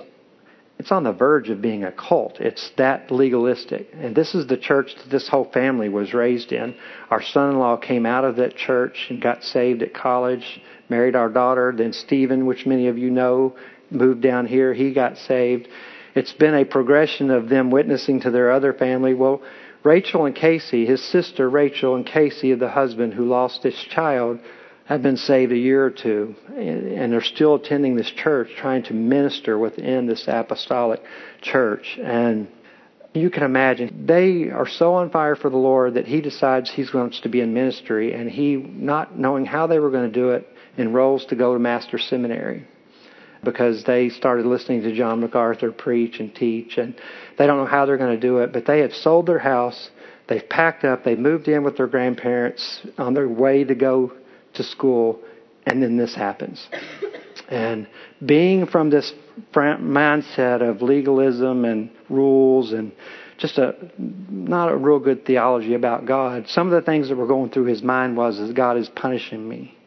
it's 0.79 0.91
on 0.93 1.03
the 1.03 1.11
verge 1.11 1.49
of 1.49 1.61
being 1.61 1.83
a 1.83 1.91
cult. 1.91 2.39
It's 2.39 2.71
that 2.77 3.11
legalistic. 3.11 3.89
And 3.93 4.15
this 4.15 4.33
is 4.33 4.47
the 4.47 4.57
church 4.57 4.95
that 4.95 5.11
this 5.11 5.27
whole 5.27 5.51
family 5.51 5.89
was 5.89 6.13
raised 6.13 6.53
in. 6.53 6.73
Our 7.09 7.21
son-in-law 7.21 7.77
came 7.77 8.05
out 8.05 8.23
of 8.23 8.37
that 8.37 8.55
church 8.55 9.07
and 9.09 9.21
got 9.21 9.43
saved 9.43 9.83
at 9.83 9.93
college, 9.93 10.61
married 10.87 11.17
our 11.17 11.29
daughter. 11.29 11.73
Then 11.77 11.91
Stephen, 11.91 12.45
which 12.45 12.65
many 12.65 12.87
of 12.87 12.97
you 12.97 13.09
know, 13.09 13.57
moved 13.91 14.21
down 14.21 14.47
here. 14.47 14.73
He 14.73 14.93
got 14.93 15.17
saved 15.17 15.67
it's 16.19 16.33
been 16.33 16.53
a 16.53 16.65
progression 16.65 17.31
of 17.31 17.47
them 17.47 17.71
witnessing 17.71 18.19
to 18.19 18.29
their 18.29 18.51
other 18.51 18.73
family. 18.73 19.13
Well, 19.13 19.41
Rachel 19.83 20.25
and 20.25 20.35
Casey, 20.35 20.85
his 20.85 21.01
sister 21.01 21.49
Rachel 21.49 21.95
and 21.95 22.05
Casey, 22.05 22.51
of 22.51 22.59
the 22.59 22.67
husband 22.67 23.13
who 23.13 23.23
lost 23.23 23.63
his 23.63 23.75
child, 23.89 24.41
have 24.83 25.01
been 25.01 25.15
saved 25.15 25.53
a 25.53 25.57
year 25.57 25.85
or 25.85 25.91
two, 25.91 26.35
and 26.57 27.13
they're 27.13 27.21
still 27.21 27.55
attending 27.55 27.95
this 27.95 28.11
church, 28.11 28.49
trying 28.57 28.83
to 28.83 28.93
minister 28.93 29.57
within 29.57 30.07
this 30.07 30.25
apostolic 30.27 31.01
church. 31.41 31.97
And 32.03 32.49
you 33.13 33.29
can 33.29 33.43
imagine 33.43 34.05
they 34.05 34.49
are 34.49 34.67
so 34.67 34.95
on 34.95 35.11
fire 35.11 35.37
for 35.37 35.49
the 35.49 35.55
Lord 35.57 35.93
that 35.93 36.05
he 36.05 36.19
decides 36.19 36.69
he 36.69 36.85
wants 36.93 37.21
to 37.21 37.29
be 37.29 37.39
in 37.39 37.53
ministry, 37.53 38.13
and 38.13 38.29
he, 38.29 38.57
not 38.57 39.17
knowing 39.17 39.45
how 39.45 39.67
they 39.67 39.79
were 39.79 39.89
going 39.89 40.11
to 40.11 40.19
do 40.19 40.31
it, 40.31 40.45
enrolls 40.77 41.25
to 41.27 41.37
go 41.37 41.53
to 41.53 41.59
master 41.59 41.97
seminary. 41.97 42.67
Because 43.43 43.83
they 43.83 44.09
started 44.09 44.45
listening 44.45 44.81
to 44.83 44.95
John 44.95 45.21
MacArthur 45.21 45.71
preach 45.71 46.19
and 46.19 46.33
teach, 46.33 46.77
and 46.77 46.95
they 47.37 47.47
don't 47.47 47.57
know 47.57 47.65
how 47.65 47.85
they're 47.85 47.97
going 47.97 48.15
to 48.15 48.19
do 48.19 48.39
it, 48.39 48.51
but 48.51 48.65
they 48.65 48.79
have 48.79 48.93
sold 48.93 49.27
their 49.27 49.39
house. 49.39 49.89
They've 50.27 50.47
packed 50.47 50.83
up. 50.83 51.03
They've 51.03 51.17
moved 51.17 51.47
in 51.47 51.63
with 51.63 51.77
their 51.77 51.87
grandparents 51.87 52.81
on 52.97 53.13
their 53.13 53.27
way 53.27 53.63
to 53.63 53.75
go 53.75 54.13
to 54.53 54.63
school, 54.63 55.19
and 55.65 55.81
then 55.81 55.97
this 55.97 56.13
happens. 56.13 56.67
And 57.47 57.87
being 58.23 58.67
from 58.67 58.89
this 58.89 59.11
mindset 59.53 60.61
of 60.61 60.81
legalism 60.81 61.65
and 61.65 61.89
rules 62.09 62.73
and 62.73 62.91
just 63.37 63.57
a 63.57 63.73
not 63.97 64.69
a 64.69 64.75
real 64.75 64.99
good 64.99 65.25
theology 65.25 65.73
about 65.73 66.05
God. 66.05 66.47
Some 66.49 66.67
of 66.67 66.73
the 66.73 66.81
things 66.81 67.07
that 67.07 67.15
were 67.15 67.25
going 67.25 67.49
through 67.49 67.65
his 67.65 67.81
mind 67.81 68.17
was 68.17 68.37
is 68.37 68.51
God 68.51 68.77
is 68.77 68.89
punishing 68.89 69.47
me 69.47 69.78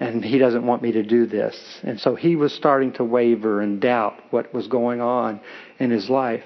and 0.00 0.24
he 0.24 0.38
doesn't 0.38 0.66
want 0.66 0.82
me 0.82 0.92
to 0.92 1.02
do 1.02 1.26
this. 1.26 1.56
And 1.82 1.98
so 2.00 2.14
he 2.14 2.36
was 2.36 2.52
starting 2.52 2.92
to 2.94 3.04
waver 3.04 3.60
and 3.60 3.80
doubt 3.80 4.14
what 4.30 4.54
was 4.54 4.68
going 4.68 5.00
on 5.00 5.40
in 5.78 5.90
his 5.90 6.08
life. 6.08 6.44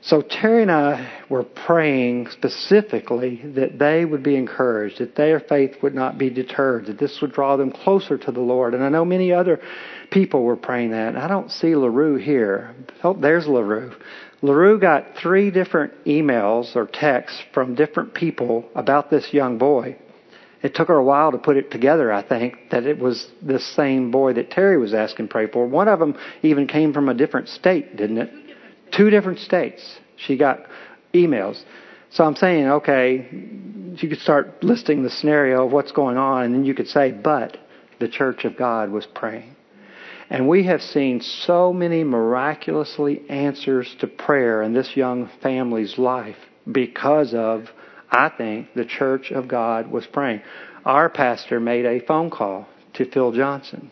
So 0.00 0.22
Terry 0.22 0.62
and 0.62 0.70
I 0.70 1.10
were 1.28 1.42
praying 1.42 2.28
specifically 2.30 3.42
that 3.56 3.78
they 3.78 4.04
would 4.04 4.22
be 4.22 4.36
encouraged, 4.36 4.98
that 4.98 5.16
their 5.16 5.40
faith 5.40 5.82
would 5.82 5.94
not 5.94 6.18
be 6.18 6.30
deterred, 6.30 6.86
that 6.86 6.98
this 6.98 7.20
would 7.20 7.32
draw 7.32 7.56
them 7.56 7.72
closer 7.72 8.16
to 8.16 8.30
the 8.30 8.40
Lord. 8.40 8.74
And 8.74 8.84
I 8.84 8.90
know 8.90 9.04
many 9.04 9.32
other 9.32 9.60
people 10.10 10.44
were 10.44 10.56
praying 10.56 10.92
that. 10.92 11.16
I 11.16 11.26
don't 11.26 11.50
see 11.50 11.74
LaRue 11.74 12.16
here. 12.16 12.76
Oh, 13.02 13.12
there's 13.14 13.48
LaRue. 13.48 13.92
LaRue 14.40 14.78
got 14.78 15.16
three 15.20 15.50
different 15.50 16.04
emails 16.04 16.76
or 16.76 16.86
texts 16.86 17.42
from 17.52 17.74
different 17.74 18.14
people 18.14 18.68
about 18.76 19.10
this 19.10 19.32
young 19.32 19.58
boy. 19.58 19.96
It 20.62 20.74
took 20.74 20.88
her 20.88 20.96
a 20.96 21.04
while 21.04 21.30
to 21.32 21.38
put 21.38 21.56
it 21.56 21.70
together, 21.70 22.12
I 22.12 22.22
think, 22.22 22.56
that 22.70 22.84
it 22.84 22.98
was 22.98 23.28
this 23.40 23.64
same 23.76 24.10
boy 24.10 24.32
that 24.34 24.50
Terry 24.50 24.76
was 24.76 24.92
asking 24.92 25.28
pray 25.28 25.46
for. 25.46 25.66
One 25.66 25.86
of 25.86 26.00
them 26.00 26.16
even 26.42 26.66
came 26.66 26.92
from 26.92 27.08
a 27.08 27.14
different 27.14 27.48
state, 27.48 27.96
didn't 27.96 28.18
it? 28.18 28.30
Two 28.90 29.10
different 29.10 29.38
states. 29.38 29.98
She 30.16 30.36
got 30.36 30.60
emails. 31.14 31.62
So 32.10 32.24
I'm 32.24 32.34
saying, 32.34 32.66
okay, 32.66 33.28
you 33.96 34.08
could 34.08 34.18
start 34.18 34.64
listing 34.64 35.02
the 35.02 35.10
scenario 35.10 35.66
of 35.66 35.72
what's 35.72 35.92
going 35.92 36.16
on, 36.16 36.44
and 36.44 36.54
then 36.54 36.64
you 36.64 36.74
could 36.74 36.88
say, 36.88 37.12
but 37.12 37.56
the 38.00 38.08
church 38.08 38.44
of 38.44 38.56
God 38.56 38.90
was 38.90 39.06
praying. 39.06 39.54
And 40.30 40.48
we 40.48 40.64
have 40.64 40.82
seen 40.82 41.20
so 41.20 41.72
many 41.72 42.04
miraculously 42.04 43.22
answers 43.30 43.94
to 44.00 44.06
prayer 44.06 44.62
in 44.62 44.74
this 44.74 44.96
young 44.96 45.30
family's 45.42 45.98
life 45.98 46.36
because 46.70 47.32
of 47.32 47.68
I 48.10 48.30
think 48.30 48.74
the 48.74 48.84
church 48.84 49.30
of 49.30 49.48
God 49.48 49.90
was 49.90 50.06
praying. 50.06 50.42
Our 50.84 51.08
pastor 51.08 51.60
made 51.60 51.84
a 51.84 52.00
phone 52.00 52.30
call 52.30 52.68
to 52.94 53.10
Phil 53.10 53.32
Johnson. 53.32 53.90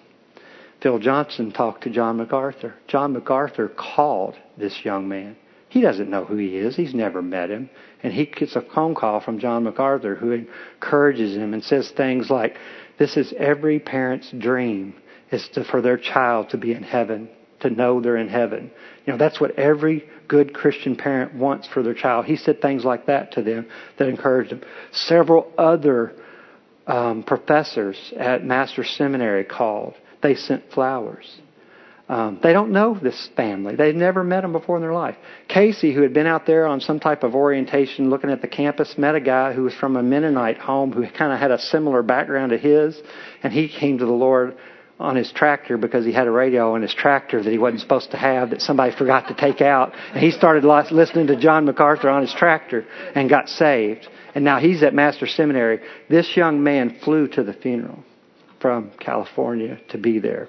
Phil 0.81 0.99
Johnson 0.99 1.53
talked 1.53 1.85
to 1.85 1.91
John 1.91 2.17
MacArthur. 2.17 2.75
John 2.87 3.13
MacArthur 3.13 3.69
called 3.69 4.37
this 4.57 4.85
young 4.85 5.09
man. 5.09 5.37
He 5.69 5.81
doesn't 5.81 6.11
know 6.11 6.25
who 6.25 6.37
he 6.37 6.57
is. 6.57 6.77
He's 6.77 6.95
never 6.95 7.21
met 7.21 7.51
him. 7.51 7.69
And 8.03 8.13
he 8.13 8.27
gets 8.27 8.57
a 8.57 8.63
phone 8.63 8.95
call 8.95 9.21
from 9.21 9.39
John 9.39 9.65
MacArthur 9.65 10.15
who 10.15 10.33
encourages 10.33 11.37
him 11.37 11.55
and 11.55 11.63
says 11.63 11.91
things 11.91 12.31
like, 12.31 12.57
This 12.99 13.17
is 13.17 13.35
every 13.37 13.79
parent's 13.79 14.31
dream 14.31 14.95
is 15.31 15.49
to, 15.51 15.65
for 15.65 15.83
their 15.83 15.99
child 15.99 16.51
to 16.51 16.57
be 16.57 16.73
in 16.73 16.83
heaven, 16.83 17.29
to 17.61 17.71
know 17.71 18.01
they're 18.01 18.17
in 18.17 18.29
heaven. 18.29 18.71
You 19.05 19.13
know, 19.13 19.19
that's 19.19 19.41
what 19.41 19.59
every 19.59 20.09
good 20.29 20.55
Christian 20.55 20.97
parent 20.97 21.35
wants 21.35 21.69
for 21.69 21.83
their 21.83 21.95
child. 21.95 22.27
He 22.27 22.37
said 22.37 22.61
things 22.61 22.85
like 22.85 23.07
that 23.07 23.33
to 23.33 23.43
them 23.43 23.67
that 23.99 24.09
encouraged 24.09 24.51
them. 24.51 24.63
Several 24.93 25.53
other 25.57 26.13
um, 26.87 27.23
professors 27.23 28.13
at 28.17 28.45
Master 28.45 28.85
Seminary 28.85 29.45
called. 29.45 29.95
They 30.23 30.35
sent 30.35 30.73
flowers. 30.73 31.27
Um, 32.09 32.39
they 32.41 32.53
don't 32.53 32.71
know 32.71 32.97
this 33.01 33.29
family. 33.37 33.75
They've 33.75 33.95
never 33.95 34.23
met 34.23 34.43
them 34.43 34.53
before 34.53 34.77
in 34.77 34.83
their 34.83 34.93
life. 34.93 35.17
Casey, 35.49 35.93
who 35.93 36.03
had 36.03 36.15
been 36.15 36.27
out 36.27 36.47
there 36.47 36.67
on 36.67 36.81
some 36.81 37.01
type 37.01 37.25
of 37.25 37.35
orientation 37.35 38.11
looking 38.11 38.31
at 38.31 38.41
the 38.41 38.49
campus, 38.49 38.97
met 38.97 39.17
a 39.17 39.21
guy 39.21 39.53
who 39.53 39.65
was 39.65 39.75
from 39.75 39.97
a 39.97 40.03
Mennonite 40.03 40.59
home 40.59 40.93
who 40.93 41.03
kind 41.11 41.33
of 41.33 41.41
had 41.41 41.51
a 41.51 41.59
similar 41.59 42.03
background 42.03 42.51
to 42.51 42.59
his, 42.59 43.01
and 43.43 43.53
he 43.53 43.69
came 43.69 43.99
to 43.99 44.07
the 44.07 44.13
Lord 44.13 44.57
on 44.99 45.17
his 45.17 45.31
tractor 45.31 45.77
because 45.77 46.07
he 46.07 46.13
had 46.13 46.27
a 46.27 46.31
radio 46.31 46.75
on 46.75 46.83
his 46.83 46.95
tractor 46.95 47.43
that 47.43 47.51
he 47.51 47.59
wasn't 47.59 47.81
supposed 47.81 48.11
to 48.13 48.17
have 48.17 48.51
that 48.51 48.63
somebody 48.63 48.97
forgot 48.97 49.29
to 49.29 49.35
take 49.35 49.61
out. 49.61 49.93
And 50.13 50.23
he 50.23 50.31
started 50.31 50.65
listening 50.65 51.27
to 51.27 51.37
John 51.37 51.67
MacArthur 51.67 52.09
on 52.09 52.23
his 52.23 52.33
tractor 52.33 52.87
and 53.15 53.29
got 53.29 53.49
saved. 53.49 54.09
And 54.35 54.45
now 54.45 54.59
he's 54.59 54.83
at 54.83 54.95
Master 54.95 55.27
Seminary. 55.27 55.81
This 56.09 56.37
young 56.37 56.63
man 56.63 56.99
flew 57.05 57.29
to 57.29 57.43
the 57.43 57.53
funeral 57.53 58.05
from 58.61 58.91
California 58.99 59.79
to 59.91 59.99
be 59.99 60.19
there. 60.19 60.49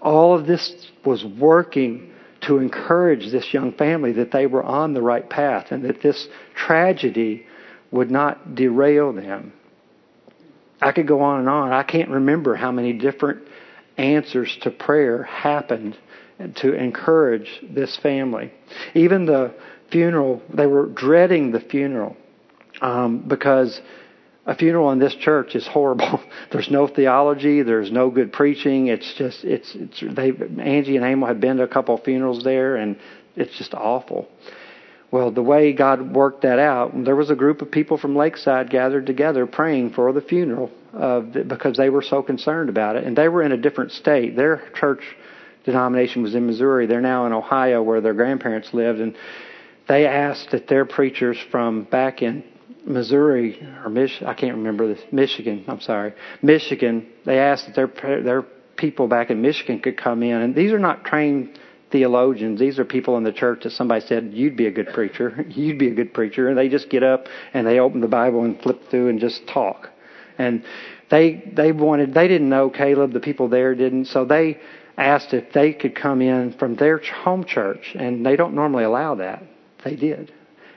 All 0.00 0.38
of 0.38 0.46
this 0.46 0.90
was 1.04 1.24
working 1.24 2.12
to 2.42 2.58
encourage 2.58 3.30
this 3.30 3.52
young 3.52 3.72
family 3.72 4.12
that 4.12 4.32
they 4.32 4.46
were 4.46 4.62
on 4.62 4.92
the 4.92 5.02
right 5.02 5.28
path 5.28 5.66
and 5.70 5.84
that 5.84 6.02
this 6.02 6.28
tragedy 6.54 7.46
would 7.90 8.10
not 8.10 8.54
derail 8.54 9.12
them 9.12 9.52
I 10.84 10.92
could 10.92 11.08
go 11.08 11.22
on 11.22 11.40
and 11.40 11.48
on. 11.48 11.72
I 11.72 11.82
can't 11.82 12.10
remember 12.10 12.54
how 12.54 12.70
many 12.70 12.92
different 12.92 13.48
answers 13.96 14.54
to 14.62 14.70
prayer 14.70 15.22
happened 15.22 15.96
to 16.56 16.74
encourage 16.74 17.48
this 17.70 17.96
family. 17.96 18.52
Even 18.94 19.24
the 19.24 19.54
funeral, 19.90 20.42
they 20.52 20.66
were 20.66 20.86
dreading 20.86 21.52
the 21.52 21.60
funeral 21.60 22.18
um, 22.82 23.24
because 23.26 23.80
a 24.44 24.54
funeral 24.54 24.90
in 24.90 24.98
this 24.98 25.14
church 25.14 25.54
is 25.54 25.66
horrible. 25.66 26.22
there's 26.52 26.70
no 26.70 26.86
theology. 26.86 27.62
There's 27.62 27.90
no 27.90 28.10
good 28.10 28.30
preaching. 28.30 28.88
It's 28.88 29.14
just 29.14 29.42
it's 29.42 29.74
it's 29.74 30.04
they 30.14 30.32
Angie 30.60 30.98
and 30.98 31.06
Emil 31.06 31.26
had 31.26 31.40
been 31.40 31.56
to 31.56 31.62
a 31.62 31.68
couple 31.68 31.94
of 31.94 32.04
funerals 32.04 32.44
there, 32.44 32.76
and 32.76 32.98
it's 33.36 33.56
just 33.56 33.72
awful. 33.72 34.28
Well, 35.14 35.30
the 35.30 35.44
way 35.44 35.72
God 35.72 36.12
worked 36.12 36.42
that 36.42 36.58
out, 36.58 36.90
there 37.04 37.14
was 37.14 37.30
a 37.30 37.36
group 37.36 37.62
of 37.62 37.70
people 37.70 37.98
from 37.98 38.16
Lakeside 38.16 38.68
gathered 38.68 39.06
together 39.06 39.46
praying 39.46 39.92
for 39.92 40.12
the 40.12 40.20
funeral 40.20 40.72
uh, 40.92 41.20
because 41.20 41.76
they 41.76 41.88
were 41.88 42.02
so 42.02 42.20
concerned 42.20 42.68
about 42.68 42.96
it. 42.96 43.04
And 43.04 43.16
they 43.16 43.28
were 43.28 43.44
in 43.44 43.52
a 43.52 43.56
different 43.56 43.92
state. 43.92 44.34
Their 44.34 44.68
church 44.74 45.04
denomination 45.64 46.24
was 46.24 46.34
in 46.34 46.46
Missouri. 46.46 46.86
They're 46.86 47.00
now 47.00 47.26
in 47.26 47.32
Ohio 47.32 47.80
where 47.80 48.00
their 48.00 48.12
grandparents 48.12 48.74
lived. 48.74 48.98
And 48.98 49.14
they 49.86 50.04
asked 50.04 50.50
that 50.50 50.66
their 50.66 50.84
preachers 50.84 51.38
from 51.52 51.84
back 51.84 52.20
in 52.20 52.42
Missouri 52.84 53.64
or 53.84 53.90
Mich- 53.90 54.20
I 54.20 54.34
can't 54.34 54.56
remember 54.56 54.92
this 54.92 55.04
Michigan. 55.12 55.64
I'm 55.68 55.80
sorry, 55.80 56.14
Michigan. 56.42 57.06
They 57.24 57.38
asked 57.38 57.66
that 57.66 57.76
their 57.76 58.20
their 58.20 58.42
people 58.74 59.06
back 59.06 59.30
in 59.30 59.40
Michigan 59.40 59.78
could 59.78 59.96
come 59.96 60.24
in, 60.24 60.42
and 60.42 60.56
these 60.56 60.72
are 60.72 60.80
not 60.80 61.04
trained 61.04 61.56
theologians. 61.94 62.58
These 62.58 62.80
are 62.80 62.84
people 62.84 63.16
in 63.18 63.22
the 63.22 63.32
church 63.32 63.62
that 63.62 63.70
somebody 63.70 64.04
said, 64.04 64.32
You'd 64.32 64.56
be 64.56 64.66
a 64.66 64.72
good 64.72 64.88
preacher. 64.92 65.46
You'd 65.48 65.78
be 65.78 65.86
a 65.86 65.94
good 65.94 66.12
preacher. 66.12 66.48
And 66.48 66.58
they 66.58 66.68
just 66.68 66.90
get 66.90 67.04
up 67.04 67.28
and 67.54 67.64
they 67.64 67.78
open 67.78 68.00
the 68.00 68.08
Bible 68.08 68.42
and 68.42 68.60
flip 68.60 68.90
through 68.90 69.10
and 69.10 69.20
just 69.20 69.46
talk. 69.46 69.90
And 70.36 70.64
they 71.08 71.52
they 71.52 71.70
wanted 71.70 72.12
they 72.12 72.26
didn't 72.26 72.48
know 72.48 72.68
Caleb, 72.68 73.12
the 73.12 73.20
people 73.20 73.48
there 73.48 73.76
didn't, 73.76 74.06
so 74.06 74.24
they 74.24 74.58
asked 74.98 75.32
if 75.34 75.52
they 75.52 75.72
could 75.72 75.94
come 75.94 76.20
in 76.20 76.52
from 76.54 76.74
their 76.74 76.98
home 76.98 77.44
church 77.44 77.94
and 77.96 78.26
they 78.26 78.34
don't 78.34 78.54
normally 78.54 78.82
allow 78.82 79.14
that. 79.14 79.44
They 79.84 79.94
did. 79.94 80.32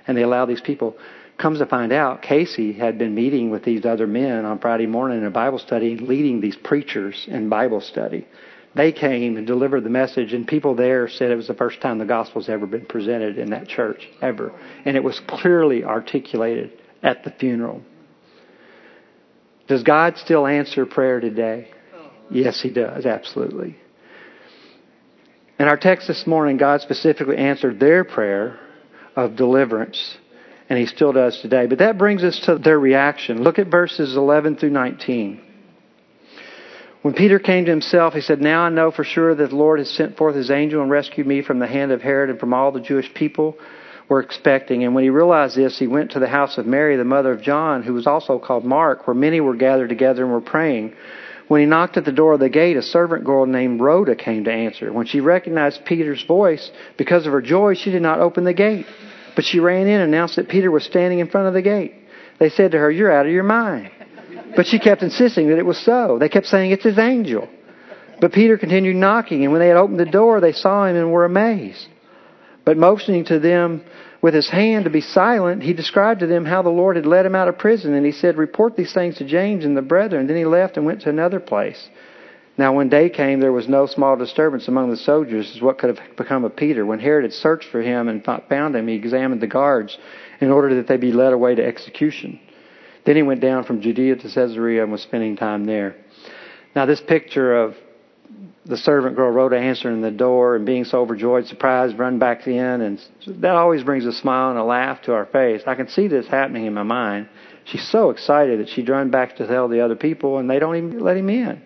And 0.06 0.16
they 0.16 0.22
allowed 0.22 0.46
these 0.46 0.62
people 0.62 0.98
comes 1.40 1.58
to 1.58 1.66
find 1.66 1.92
out 1.92 2.22
Casey 2.22 2.74
had 2.74 3.00
been 3.00 3.16
meeting 3.16 3.50
with 3.50 3.64
these 3.64 3.86
other 3.86 4.06
men 4.06 4.46
on 4.46 4.60
Friday 4.60 4.86
morning 4.88 5.20
in 5.20 5.26
a 5.26 5.32
Bible 5.32 5.60
study, 5.60 5.96
leading 5.96 6.42
these 6.42 6.56
preachers 6.56 7.26
in 7.28 7.50
Bible 7.50 7.82
study 7.82 8.28
they 8.78 8.92
came 8.92 9.38
and 9.38 9.46
delivered 9.46 9.84
the 9.84 9.90
message, 9.90 10.34
and 10.34 10.48
people 10.48 10.76
there 10.76 11.10
said 11.10 11.32
it 11.32 11.36
was 11.36 11.48
the 11.48 11.54
first 11.54 11.82
time 11.82 11.98
the 11.98 12.06
gospel's 12.06 12.48
ever 12.48 12.66
been 12.66 12.86
presented 12.86 13.38
in 13.38 13.50
that 13.50 13.68
church, 13.68 14.08
ever. 14.22 14.54
And 14.86 14.96
it 14.96 15.04
was 15.04 15.20
clearly 15.28 15.84
articulated 15.84 16.72
at 17.04 17.24
the 17.24 17.32
funeral. 17.32 17.82
Does 19.68 19.84
God 19.84 20.18
still 20.18 20.48
answer 20.48 20.86
prayer 20.86 21.20
today? 21.20 21.70
Yes, 22.30 22.62
He 22.62 22.70
does, 22.70 23.06
absolutely. 23.06 23.76
In 25.60 25.68
our 25.68 25.78
text 25.78 26.08
this 26.08 26.26
morning, 26.28 26.58
God 26.58 26.82
specifically 26.82 27.38
answered 27.38 27.80
their 27.80 28.04
prayer 28.04 28.60
of 29.16 29.36
deliverance, 29.36 30.18
and 30.70 30.78
He 30.78 30.86
still 30.86 31.12
does 31.12 31.40
today. 31.42 31.66
But 31.66 31.80
that 31.80 31.98
brings 31.98 32.24
us 32.24 32.40
to 32.46 32.58
their 32.58 32.80
reaction. 32.80 33.44
Look 33.44 33.60
at 33.60 33.68
verses 33.68 34.16
11 34.16 34.58
through 34.58 34.70
19. 34.70 35.42
When 37.08 37.16
Peter 37.16 37.40
came 37.40 37.64
to 37.64 37.72
himself, 37.72 38.16
he 38.16 38.20
said, 38.20 38.42
Now 38.42 38.64
I 38.64 38.70
know 38.70 38.92
for 38.92 39.06
sure 39.06 39.34
that 39.34 39.50
the 39.50 39.56
Lord 39.56 39.80
has 39.80 39.90
sent 39.90 40.18
forth 40.18 40.36
his 40.36 40.52
angel 40.52 40.82
and 40.82 40.92
rescued 40.92 41.26
me 41.26 41.42
from 41.42 41.58
the 41.58 41.66
hand 41.66 41.94
of 41.94 42.02
Herod 42.02 42.30
and 42.30 42.38
from 42.38 42.54
all 42.54 42.74
the 42.74 42.82
Jewish 42.82 43.14
people 43.14 43.58
were 44.10 44.20
expecting. 44.20 44.84
And 44.84 44.94
when 44.94 45.06
he 45.06 45.10
realized 45.10 45.56
this, 45.56 45.80
he 45.80 45.88
went 45.88 46.12
to 46.12 46.20
the 46.20 46.28
house 46.28 46.58
of 46.58 46.66
Mary, 46.66 46.98
the 46.98 47.06
mother 47.06 47.32
of 47.32 47.42
John, 47.42 47.82
who 47.84 47.94
was 47.94 48.08
also 48.08 48.40
called 48.40 48.66
Mark, 48.66 49.08
where 49.08 49.14
many 49.14 49.40
were 49.40 49.56
gathered 49.56 49.88
together 49.88 50.24
and 50.24 50.34
were 50.34 50.42
praying. 50.42 50.96
When 51.48 51.62
he 51.62 51.66
knocked 51.66 51.96
at 51.96 52.04
the 52.04 52.12
door 52.12 52.34
of 52.34 52.42
the 52.42 52.50
gate, 52.50 52.76
a 52.76 52.82
servant 52.82 53.24
girl 53.24 53.46
named 53.46 53.80
Rhoda 53.80 54.18
came 54.18 54.44
to 54.44 54.52
answer. 54.52 54.92
When 54.92 55.06
she 55.06 55.22
recognized 55.22 55.86
Peter's 55.86 56.26
voice, 56.26 56.70
because 56.98 57.26
of 57.26 57.32
her 57.32 57.42
joy, 57.42 57.76
she 57.76 57.90
did 57.90 58.02
not 58.02 58.20
open 58.20 58.44
the 58.44 58.54
gate. 58.54 58.86
But 59.34 59.46
she 59.46 59.62
ran 59.62 59.88
in 59.88 60.02
and 60.02 60.14
announced 60.14 60.36
that 60.36 60.50
Peter 60.50 60.70
was 60.70 60.84
standing 60.84 61.20
in 61.20 61.30
front 61.30 61.48
of 61.48 61.54
the 61.54 61.62
gate. 61.62 61.94
They 62.38 62.50
said 62.50 62.72
to 62.72 62.80
her, 62.80 62.92
You're 62.92 63.14
out 63.14 63.28
of 63.28 63.32
your 63.32 63.44
mind. 63.44 63.92
But 64.56 64.68
she 64.68 64.80
kept 64.80 65.04
insisting 65.04 65.50
that 65.50 65.60
it 65.60 65.66
was 65.66 65.78
so. 65.78 66.18
They 66.20 66.30
kept 66.30 66.48
saying, 66.48 66.72
It's 66.72 66.84
his 66.84 66.98
angel. 66.98 67.48
But 68.20 68.34
Peter 68.34 68.58
continued 68.58 68.96
knocking, 68.96 69.44
and 69.44 69.52
when 69.52 69.62
they 69.62 69.68
had 69.68 69.78
opened 69.78 70.00
the 70.00 70.06
door, 70.06 70.40
they 70.40 70.52
saw 70.52 70.86
him 70.86 70.96
and 70.96 71.12
were 71.12 71.26
amazed. 71.26 71.88
But 72.66 72.78
motioning 72.78 73.26
to 73.26 73.40
them 73.40 73.84
with 74.22 74.34
his 74.34 74.50
hand 74.50 74.86
to 74.86 74.90
be 74.90 75.02
silent, 75.02 75.62
he 75.62 75.74
described 75.74 76.22
to 76.22 76.28
them 76.28 76.46
how 76.46 76.64
the 76.64 76.70
Lord 76.70 76.96
had 76.96 77.06
led 77.06 77.26
him 77.26 77.36
out 77.36 77.48
of 77.48 77.60
prison, 77.60 77.94
and 77.94 78.06
he 78.06 78.12
said, 78.12 78.38
Report 78.38 78.76
these 78.76 78.94
things 78.94 79.18
to 79.18 79.26
James 79.26 79.64
and 79.64 79.78
the 79.78 79.82
brethren. 79.82 80.28
Then 80.28 80.38
he 80.38 80.46
left 80.46 80.78
and 80.78 80.86
went 80.86 81.02
to 81.02 81.10
another 81.10 81.40
place. 81.40 81.90
Now, 82.58 82.74
when 82.74 82.90
day 82.90 83.10
came, 83.10 83.40
there 83.40 83.52
was 83.52 83.68
no 83.68 83.86
small 83.86 84.18
disturbance 84.18 84.68
among 84.68 84.90
the 84.90 84.98
soldiers 84.98 85.56
as 85.56 85.62
what 85.62 85.78
could 85.78 85.96
have 85.96 86.18
become 86.18 86.44
of 86.44 86.56
Peter. 86.56 86.84
When 86.86 87.00
Herod 87.00 87.24
had 87.24 87.34
searched 87.34 87.70
for 87.70 87.84
him 87.84 88.08
and 88.08 88.26
not 88.26 88.50
found 88.50 88.76
him, 88.76 88.88
he 88.88 88.96
examined 88.96 89.42
the 89.42 89.48
guards 89.48 89.96
in 90.42 90.50
order 90.50 90.76
that 90.76 90.88
they 90.88 90.98
be 90.98 91.12
led 91.12 91.34
away 91.34 91.54
to 91.54 91.64
execution. 91.64 92.40
Then 93.08 93.16
he 93.16 93.24
went 93.24 93.40
down 93.40 93.64
from 93.64 93.80
Judea 93.80 94.18
to 94.18 94.30
Caesarea 94.30 94.84
and 94.84 94.92
was 94.92 95.02
spending 95.02 95.38
time 95.38 95.64
there. 95.64 95.96
Now, 96.76 96.86
this 96.86 97.00
picture 97.00 97.56
of 97.56 97.78
the 98.66 98.76
servant 98.76 99.16
girl 99.16 99.32
Rhoda 99.32 99.58
answering 99.58 100.02
the 100.02 100.12
door 100.12 100.58
and 100.58 100.66
being 100.66 100.84
so 100.84 101.00
overjoyed, 101.00 101.46
surprised, 101.48 101.98
run 101.98 102.20
back 102.20 102.46
in, 102.48 102.58
and 102.58 103.02
that 103.26 103.56
always 103.56 103.82
brings 103.82 104.06
a 104.06 104.12
smile 104.12 104.50
and 104.50 104.60
a 104.60 104.64
laugh 104.66 105.04
to 105.04 105.14
our 105.14 105.26
face. 105.26 105.62
I 105.66 105.76
can 105.76 105.88
see 105.88 106.10
this 106.10 106.28
happening 106.28 106.66
in 106.66 106.74
my 106.74 106.84
mind. 106.84 107.30
She's 107.64 107.88
so 107.88 108.10
excited 108.10 108.60
that 108.60 108.68
she'd 108.68 108.90
run 108.90 109.10
back 109.10 109.38
to 109.38 109.48
tell 109.48 109.70
the 109.70 109.80
other 109.80 109.96
people, 109.96 110.40
and 110.40 110.50
they 110.50 110.60
don't 110.60 110.76
even 110.76 111.00
let 111.00 111.16
him 111.16 111.30
in. 111.30 111.62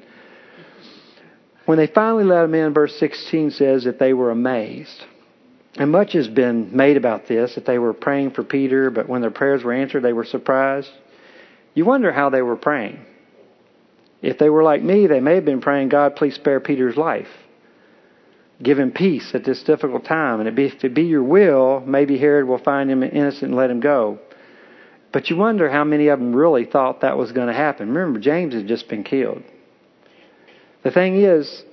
When 1.66 1.80
they 1.80 1.88
finally 1.88 2.24
let 2.24 2.46
him 2.46 2.54
in, 2.54 2.72
verse 2.76 2.96
16 3.00 3.50
says 3.50 3.86
that 3.86 3.98
they 3.98 4.14
were 4.14 4.30
amazed. 4.30 5.06
And 5.74 5.92
much 5.92 6.14
has 6.14 6.28
been 6.28 6.78
made 6.78 6.98
about 6.98 7.28
this, 7.28 7.56
that 7.56 7.66
they 7.66 7.80
were 7.80 7.94
praying 7.94 8.32
for 8.32 8.44
Peter, 8.44 8.92
but 8.92 9.10
when 9.10 9.22
their 9.22 9.32
prayers 9.32 9.64
were 9.64 9.74
answered, 9.74 10.04
they 10.04 10.14
were 10.14 10.24
surprised. 10.26 10.92
You 11.74 11.86
wonder 11.86 12.12
how 12.12 12.30
they 12.30 12.42
were 12.42 12.56
praying. 12.56 13.00
If 14.22 14.38
they 14.38 14.50
were 14.50 14.64
like 14.64 14.84
me, 14.84 15.08
they 15.08 15.20
may 15.20 15.36
have 15.36 15.46
been 15.46 15.62
praying, 15.62 15.90
God, 15.90 16.16
please 16.16 16.36
spare 16.36 16.60
Peter's 16.60 16.98
life. 16.98 17.30
Give 18.62 18.78
him 18.78 18.92
peace 18.92 19.32
at 19.34 19.44
this 19.44 19.64
difficult 19.64 20.06
time. 20.06 20.40
And 20.40 20.60
if 20.60 20.84
it 20.84 20.94
be 20.94 21.04
your 21.04 21.24
will, 21.24 21.82
maybe 21.86 22.18
Herod 22.18 22.48
will 22.48 22.60
find 22.60 22.92
him 22.92 23.02
innocent 23.02 23.46
and 23.46 23.56
let 23.56 23.72
him 23.72 23.80
go. 23.80 24.20
But 25.12 25.30
you 25.30 25.36
wonder 25.36 25.70
how 25.70 25.84
many 25.84 26.08
of 26.10 26.20
them 26.20 26.36
really 26.36 26.66
thought 26.66 27.02
that 27.02 27.18
was 27.18 27.32
going 27.32 27.48
to 27.48 27.54
happen. 27.54 27.90
Remember, 27.90 28.20
James 28.20 28.54
had 28.54 28.68
just 28.68 28.88
been 28.88 29.04
killed. 29.04 29.44
The 30.84 30.92
thing 30.92 31.20
is, 31.22 31.64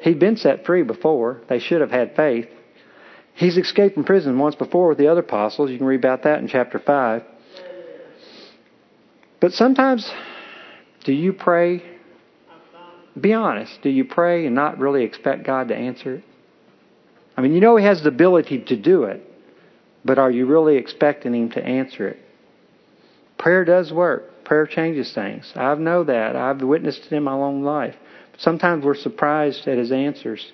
he'd 0.00 0.18
been 0.18 0.36
set 0.36 0.64
free 0.64 0.82
before. 0.82 1.42
They 1.48 1.58
should 1.58 1.82
have 1.82 1.90
had 1.90 2.16
faith. 2.16 2.48
He's 3.34 3.56
escaped 3.56 3.94
from 3.94 4.04
prison 4.04 4.38
once 4.38 4.54
before 4.54 4.88
with 4.88 4.98
the 4.98 5.08
other 5.08 5.20
apostles. 5.20 5.70
You 5.70 5.78
can 5.78 5.86
read 5.86 6.00
about 6.00 6.22
that 6.24 6.40
in 6.40 6.48
chapter 6.48 6.78
5. 6.78 7.22
But 9.42 9.52
sometimes, 9.54 10.08
do 11.02 11.12
you 11.12 11.32
pray? 11.32 11.82
Be 13.20 13.32
honest. 13.32 13.82
Do 13.82 13.90
you 13.90 14.04
pray 14.04 14.46
and 14.46 14.54
not 14.54 14.78
really 14.78 15.02
expect 15.02 15.44
God 15.44 15.66
to 15.68 15.76
answer 15.76 16.14
it? 16.14 16.24
I 17.36 17.40
mean, 17.40 17.52
you 17.52 17.60
know 17.60 17.74
He 17.74 17.84
has 17.84 18.04
the 18.04 18.08
ability 18.08 18.60
to 18.66 18.76
do 18.76 19.02
it, 19.02 19.20
but 20.04 20.20
are 20.20 20.30
you 20.30 20.46
really 20.46 20.76
expecting 20.76 21.34
Him 21.34 21.50
to 21.50 21.66
answer 21.66 22.06
it? 22.06 22.20
Prayer 23.36 23.64
does 23.64 23.92
work. 23.92 24.44
Prayer 24.44 24.64
changes 24.64 25.12
things. 25.12 25.52
I 25.56 25.74
know 25.74 26.04
that. 26.04 26.36
I've 26.36 26.62
witnessed 26.62 27.06
it 27.06 27.12
in 27.12 27.24
my 27.24 27.32
own 27.32 27.64
life. 27.64 27.96
Sometimes 28.38 28.84
we're 28.84 28.94
surprised 28.94 29.66
at 29.66 29.76
his 29.76 29.90
answers. 29.90 30.52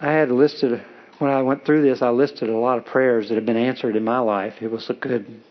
I 0.00 0.12
had 0.12 0.30
listed, 0.30 0.82
when 1.16 1.30
I 1.30 1.40
went 1.40 1.64
through 1.64 1.88
this, 1.88 2.02
I 2.02 2.10
listed 2.10 2.50
a 2.50 2.58
lot 2.58 2.76
of 2.76 2.84
prayers 2.84 3.30
that 3.30 3.36
have 3.36 3.46
been 3.46 3.56
answered 3.56 3.96
in 3.96 4.04
my 4.04 4.18
life. 4.18 4.54
It 4.60 4.70
was 4.70 4.90
a 4.90 4.94
good 4.94 5.42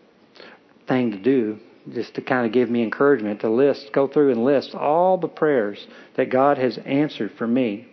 thing 0.87 1.11
to 1.11 1.17
do, 1.17 1.59
just 1.93 2.15
to 2.15 2.21
kind 2.21 2.45
of 2.45 2.51
give 2.51 2.69
me 2.69 2.83
encouragement 2.83 3.41
to 3.41 3.49
list, 3.49 3.91
go 3.93 4.07
through 4.07 4.31
and 4.31 4.43
list 4.43 4.75
all 4.75 5.17
the 5.17 5.27
prayers 5.27 5.85
that 6.15 6.29
God 6.29 6.57
has 6.57 6.77
answered 6.79 7.31
for 7.37 7.47
me. 7.47 7.87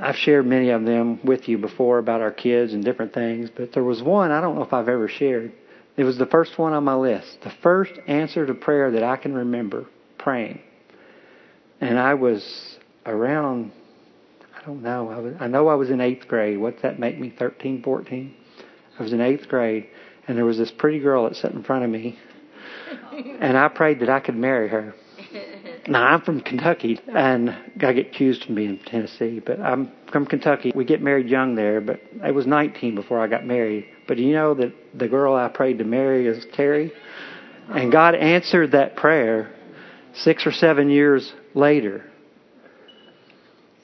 I've 0.00 0.16
shared 0.16 0.46
many 0.46 0.70
of 0.70 0.84
them 0.84 1.20
with 1.24 1.48
you 1.48 1.58
before 1.58 1.98
about 1.98 2.20
our 2.20 2.30
kids 2.30 2.72
and 2.72 2.84
different 2.84 3.12
things, 3.12 3.50
but 3.54 3.72
there 3.72 3.84
was 3.84 4.02
one 4.02 4.30
I 4.30 4.40
don't 4.40 4.54
know 4.54 4.62
if 4.62 4.72
I've 4.72 4.88
ever 4.88 5.08
shared. 5.08 5.52
It 5.96 6.04
was 6.04 6.16
the 6.16 6.26
first 6.26 6.58
one 6.58 6.72
on 6.72 6.84
my 6.84 6.94
list. 6.94 7.38
The 7.42 7.52
first 7.62 7.92
answer 8.06 8.46
to 8.46 8.54
prayer 8.54 8.92
that 8.92 9.02
I 9.02 9.16
can 9.16 9.34
remember 9.34 9.86
praying. 10.16 10.60
And 11.80 11.98
I 11.98 12.14
was 12.14 12.78
around, 13.04 13.72
I 14.56 14.64
don't 14.64 14.82
know, 14.82 15.10
I, 15.10 15.18
was, 15.18 15.34
I 15.40 15.48
know 15.48 15.68
I 15.68 15.74
was 15.74 15.90
in 15.90 16.00
eighth 16.00 16.28
grade. 16.28 16.58
What's 16.58 16.82
that 16.82 17.00
make 17.00 17.18
me, 17.18 17.34
13, 17.36 17.82
14? 17.82 18.34
I 18.98 19.02
was 19.02 19.12
in 19.12 19.20
eighth 19.20 19.48
grade, 19.48 19.88
and 20.28 20.36
there 20.36 20.44
was 20.44 20.58
this 20.58 20.70
pretty 20.70 21.00
girl 21.00 21.24
that 21.24 21.36
sat 21.36 21.52
in 21.52 21.64
front 21.64 21.84
of 21.84 21.90
me, 21.90 22.18
and 23.40 23.56
I 23.56 23.68
prayed 23.68 24.00
that 24.00 24.10
I 24.10 24.20
could 24.20 24.36
marry 24.36 24.68
her. 24.68 24.94
Now 25.88 26.04
I'm 26.04 26.20
from 26.20 26.42
Kentucky, 26.42 27.00
and 27.08 27.50
I 27.50 27.92
get 27.94 28.06
accused 28.06 28.48
of 28.48 28.54
being 28.54 28.76
from 28.76 28.86
Tennessee, 28.86 29.40
but 29.44 29.58
I'm 29.58 29.90
from 30.12 30.26
Kentucky. 30.26 30.70
We 30.74 30.84
get 30.84 31.02
married 31.02 31.28
young 31.28 31.54
there, 31.54 31.80
but 31.80 32.00
I 32.22 32.30
was 32.30 32.46
19 32.46 32.94
before 32.94 33.20
I 33.20 33.26
got 33.26 33.46
married. 33.46 33.86
But 34.06 34.18
you 34.18 34.32
know 34.32 34.54
that 34.54 34.72
the 34.94 35.08
girl 35.08 35.34
I 35.34 35.48
prayed 35.48 35.78
to 35.78 35.84
marry 35.84 36.26
is 36.26 36.46
Terry, 36.52 36.92
and 37.70 37.90
God 37.90 38.14
answered 38.14 38.72
that 38.72 38.96
prayer 38.96 39.54
six 40.14 40.46
or 40.46 40.52
seven 40.52 40.90
years 40.90 41.32
later. 41.54 42.04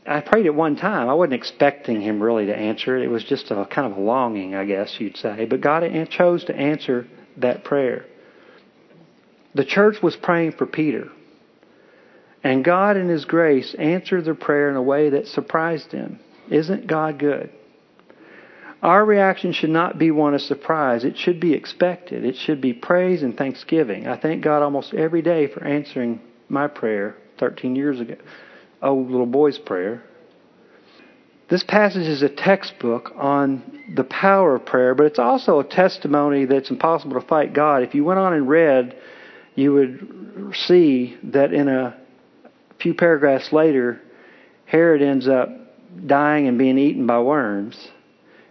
I 0.06 0.20
prayed 0.20 0.46
it 0.46 0.54
one 0.54 0.76
time. 0.76 1.08
I 1.08 1.14
wasn't 1.14 1.34
expecting 1.34 2.00
him 2.00 2.22
really 2.22 2.46
to 2.46 2.56
answer 2.56 2.96
it. 2.96 3.04
It 3.04 3.08
was 3.08 3.24
just 3.24 3.50
a 3.50 3.66
kind 3.70 3.90
of 3.90 3.98
a 3.98 4.00
longing, 4.00 4.54
I 4.54 4.64
guess 4.64 5.00
you'd 5.00 5.16
say. 5.16 5.46
But 5.46 5.62
God 5.62 5.82
chose 6.10 6.44
to 6.44 6.54
answer 6.54 7.06
that 7.38 7.64
prayer. 7.64 8.04
The 9.54 9.64
church 9.64 10.02
was 10.02 10.16
praying 10.16 10.52
for 10.52 10.66
Peter. 10.66 11.08
And 12.42 12.62
God, 12.62 12.98
in 12.98 13.08
His 13.08 13.24
grace, 13.24 13.74
answered 13.78 14.26
their 14.26 14.34
prayer 14.34 14.68
in 14.68 14.76
a 14.76 14.82
way 14.82 15.10
that 15.10 15.26
surprised 15.26 15.90
them. 15.90 16.20
Isn't 16.50 16.86
God 16.86 17.18
good? 17.18 17.50
Our 18.82 19.02
reaction 19.02 19.52
should 19.52 19.70
not 19.70 19.98
be 19.98 20.10
one 20.10 20.34
of 20.34 20.42
surprise. 20.42 21.04
It 21.04 21.16
should 21.16 21.40
be 21.40 21.54
expected. 21.54 22.22
It 22.22 22.36
should 22.36 22.60
be 22.60 22.74
praise 22.74 23.22
and 23.22 23.34
thanksgiving. 23.34 24.06
I 24.06 24.18
thank 24.18 24.44
God 24.44 24.62
almost 24.62 24.92
every 24.92 25.22
day 25.22 25.46
for 25.46 25.64
answering 25.64 26.20
my 26.50 26.66
prayer 26.66 27.16
13 27.38 27.76
years 27.76 27.98
ago. 27.98 28.16
Oh, 28.84 28.96
little 28.96 29.24
boy's 29.24 29.58
prayer. 29.58 30.02
This 31.48 31.64
passage 31.64 32.06
is 32.06 32.20
a 32.20 32.28
textbook 32.28 33.12
on 33.16 33.82
the 33.94 34.04
power 34.04 34.56
of 34.56 34.66
prayer, 34.66 34.94
but 34.94 35.06
it's 35.06 35.18
also 35.18 35.58
a 35.58 35.64
testimony 35.64 36.44
that 36.44 36.56
it's 36.56 36.70
impossible 36.70 37.18
to 37.18 37.26
fight 37.26 37.54
God. 37.54 37.82
If 37.82 37.94
you 37.94 38.04
went 38.04 38.20
on 38.20 38.34
and 38.34 38.46
read, 38.46 38.94
you 39.54 39.72
would 39.72 40.52
see 40.66 41.16
that 41.24 41.54
in 41.54 41.68
a 41.68 41.96
few 42.78 42.92
paragraphs 42.92 43.54
later, 43.54 44.02
Herod 44.66 45.00
ends 45.00 45.28
up 45.28 45.48
dying 46.06 46.46
and 46.46 46.58
being 46.58 46.76
eaten 46.76 47.06
by 47.06 47.20
worms 47.20 47.88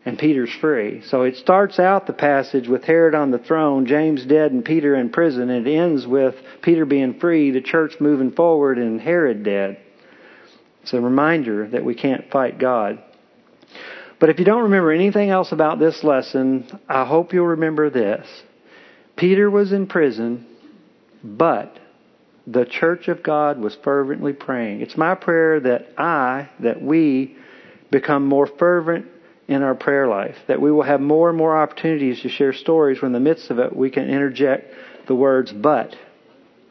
and 0.04 0.18
Peter's 0.18 0.54
free. 0.60 1.04
So 1.06 1.22
it 1.22 1.36
starts 1.38 1.78
out 1.78 2.08
the 2.08 2.14
passage 2.14 2.68
with 2.68 2.84
Herod 2.84 3.14
on 3.14 3.30
the 3.30 3.38
throne, 3.38 3.86
James 3.86 4.26
dead, 4.26 4.52
and 4.52 4.66
Peter 4.66 4.96
in 4.96 5.12
prison, 5.12 5.52
and 5.52 5.68
it 5.68 5.72
ends 5.72 6.08
with 6.08 6.36
Peter 6.64 6.86
being 6.86 7.20
free, 7.20 7.52
the 7.52 7.62
church 7.62 8.00
moving 8.00 8.32
forward, 8.32 8.80
and 8.80 9.00
Herod 9.00 9.44
dead. 9.44 9.78
It's 10.84 10.94
a 10.94 11.02
reminder 11.02 11.68
that 11.70 11.84
we 11.84 11.96
can't 11.96 12.30
fight 12.30 12.60
God. 12.60 13.02
But 14.20 14.30
if 14.30 14.40
you 14.40 14.46
don't 14.46 14.64
remember 14.64 14.92
anything 14.92 15.30
else 15.30 15.52
about 15.52 15.80
this 15.80 16.04
lesson, 16.04 16.80
I 16.88 17.06
hope 17.06 17.34
you'll 17.34 17.48
remember 17.48 17.90
this. 17.90 18.28
Peter 19.16 19.50
was 19.50 19.72
in 19.72 19.88
prison, 19.88 20.46
but 21.24 21.78
the 22.46 22.66
church 22.66 23.08
of 23.08 23.24
God 23.24 23.60
was 23.60 23.76
fervently 23.84 24.34
praying. 24.34 24.82
It's 24.82 24.98
my 24.98 25.16
prayer 25.16 25.60
that 25.62 25.88
I, 25.98 26.50
that 26.60 26.82
we, 26.82 27.38
become 27.92 28.26
more 28.26 28.48
fervent 28.48 29.06
in 29.48 29.62
our 29.62 29.76
prayer 29.76 30.08
life, 30.08 30.36
that 30.48 30.60
we 30.60 30.72
will 30.72 30.84
have 30.84 31.00
more 31.00 31.30
and 31.30 31.38
more 31.38 31.56
opportunities 31.56 32.22
to 32.22 32.30
share 32.30 32.54
stories 32.54 33.02
where 33.02 33.08
in 33.08 33.14
the 33.14 33.20
midst 33.20 33.52
of 33.52 33.60
it 33.60 33.76
we 33.76 33.90
can 33.90 34.10
interject 34.10 34.74
the 35.08 35.16
words, 35.16 35.52
but 35.52 35.96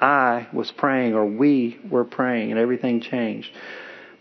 I 0.01 0.49
was 0.53 0.71
praying 0.73 1.15
or 1.15 1.25
we 1.25 1.79
were 1.89 2.05
praying 2.05 2.51
and 2.51 2.59
everything 2.59 3.01
changed. 3.01 3.51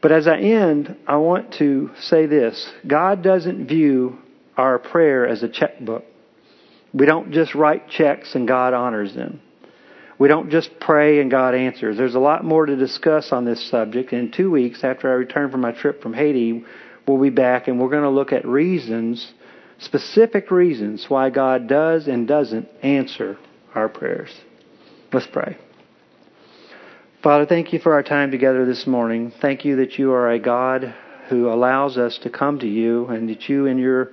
But 0.02 0.12
as 0.12 0.28
I 0.28 0.38
end, 0.38 0.98
I 1.08 1.18
want 1.18 1.54
to 1.60 1.92
say 2.00 2.26
this 2.26 2.72
God 2.86 3.24
doesn't 3.24 3.68
view 3.68 4.18
our 4.58 4.80
prayer 4.80 5.28
as 5.28 5.44
a 5.44 5.50
checkbook. 5.50 6.04
We 6.94 7.06
don't 7.06 7.32
just 7.32 7.56
write 7.56 7.90
checks 7.90 8.36
and 8.36 8.48
God 8.48 8.74
honors 8.74 9.14
them. 9.14 9.42
We 10.20 10.28
don't 10.28 10.52
just 10.52 10.80
pray 10.80 11.20
and 11.20 11.32
God 11.32 11.56
answers. 11.56 11.98
There's 11.98 12.16
a 12.16 12.20
lot 12.20 12.44
more 12.44 12.66
to 12.66 12.76
discuss 12.76 13.32
on 13.32 13.46
this 13.46 13.70
subject. 13.70 14.14
In 14.14 14.32
two 14.32 14.52
weeks, 14.52 14.84
after 14.84 15.10
I 15.10 15.14
return 15.14 15.50
from 15.50 15.62
my 15.62 15.72
trip 15.72 16.02
from 16.02 16.14
Haiti, 16.14 16.64
we'll 17.08 17.22
be 17.22 17.30
back 17.30 17.68
and 17.68 17.80
we're 17.80 17.90
going 17.90 18.04
to 18.04 18.10
look 18.10 18.32
at 18.32 18.46
reasons, 18.46 19.34
specific 19.80 20.52
reasons 20.52 21.06
why 21.08 21.30
God 21.30 21.68
does 21.68 22.08
and 22.08 22.28
doesn't 22.28 22.68
answer 22.84 23.38
our 23.74 23.90
prayers. 23.90 24.30
Let's 25.12 25.28
pray. 25.28 25.58
Father, 27.24 27.46
thank 27.46 27.72
you 27.72 27.78
for 27.78 27.94
our 27.94 28.02
time 28.02 28.32
together 28.32 28.66
this 28.66 28.88
morning. 28.88 29.32
Thank 29.42 29.64
you 29.64 29.76
that 29.76 30.00
you 30.00 30.12
are 30.12 30.32
a 30.32 30.40
God 30.40 30.96
who 31.30 31.52
allows 31.52 31.96
us 31.96 32.18
to 32.24 32.32
come 32.32 32.58
to 32.58 32.68
you 32.68 33.06
and 33.10 33.30
that 33.30 33.48
you, 33.48 33.68
in 33.68 33.78
your 33.78 34.10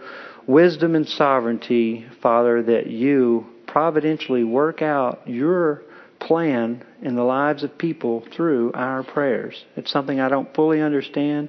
wisdom 0.46 0.94
and 0.94 1.08
sovereignty, 1.08 2.04
Father, 2.20 2.62
that 2.64 2.88
you 2.88 3.46
providentially 3.66 4.44
work 4.44 4.82
out 4.82 5.26
your 5.26 5.84
plan 6.20 6.84
in 7.00 7.16
the 7.16 7.22
lives 7.22 7.62
of 7.62 7.78
people 7.78 8.26
through 8.36 8.72
our 8.74 9.02
prayers. 9.02 9.64
It's 9.74 9.90
something 9.90 10.20
I 10.20 10.28
don't 10.28 10.54
fully 10.54 10.82
understand, 10.82 11.48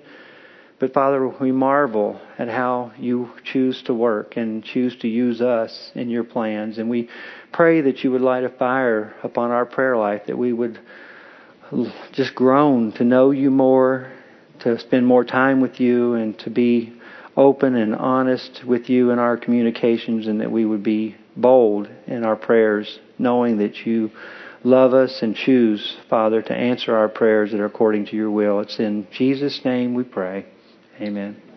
but 0.79 0.93
Father, 0.93 1.27
we 1.27 1.51
marvel 1.51 2.21
at 2.37 2.47
how 2.47 2.93
you 2.97 3.31
choose 3.43 3.83
to 3.83 3.93
work 3.93 4.37
and 4.37 4.63
choose 4.63 4.95
to 4.99 5.09
use 5.09 5.41
us 5.41 5.91
in 5.93 6.09
your 6.09 6.23
plans. 6.23 6.77
And 6.77 6.89
we 6.89 7.09
pray 7.51 7.81
that 7.81 8.01
you 8.05 8.11
would 8.11 8.21
light 8.21 8.45
a 8.45 8.49
fire 8.49 9.13
upon 9.23 9.51
our 9.51 9.65
prayer 9.65 9.97
life, 9.97 10.21
that 10.27 10.37
we 10.37 10.53
would 10.53 10.79
just 12.13 12.35
grown 12.35 12.91
to 12.93 13.03
know 13.03 13.31
you 13.31 13.51
more, 13.51 14.11
to 14.59 14.79
spend 14.79 15.05
more 15.05 15.23
time 15.23 15.61
with 15.61 15.79
you, 15.79 16.13
and 16.13 16.37
to 16.39 16.49
be 16.49 16.93
open 17.37 17.75
and 17.75 17.95
honest 17.95 18.63
with 18.65 18.89
you 18.89 19.11
in 19.11 19.19
our 19.19 19.37
communications, 19.37 20.27
and 20.27 20.41
that 20.41 20.51
we 20.51 20.65
would 20.65 20.83
be 20.83 21.15
bold 21.35 21.89
in 22.07 22.25
our 22.25 22.35
prayers, 22.35 22.99
knowing 23.17 23.59
that 23.59 23.85
you 23.85 24.11
love 24.63 24.93
us 24.93 25.21
and 25.21 25.35
choose, 25.35 25.97
Father, 26.09 26.41
to 26.41 26.53
answer 26.53 26.95
our 26.95 27.07
prayers 27.07 27.51
that 27.51 27.59
are 27.59 27.65
according 27.65 28.05
to 28.07 28.15
your 28.15 28.31
will. 28.31 28.59
It's 28.59 28.79
in 28.79 29.07
Jesus' 29.11 29.63
name 29.63 29.93
we 29.93 30.03
pray. 30.03 30.45
Amen. 30.99 31.48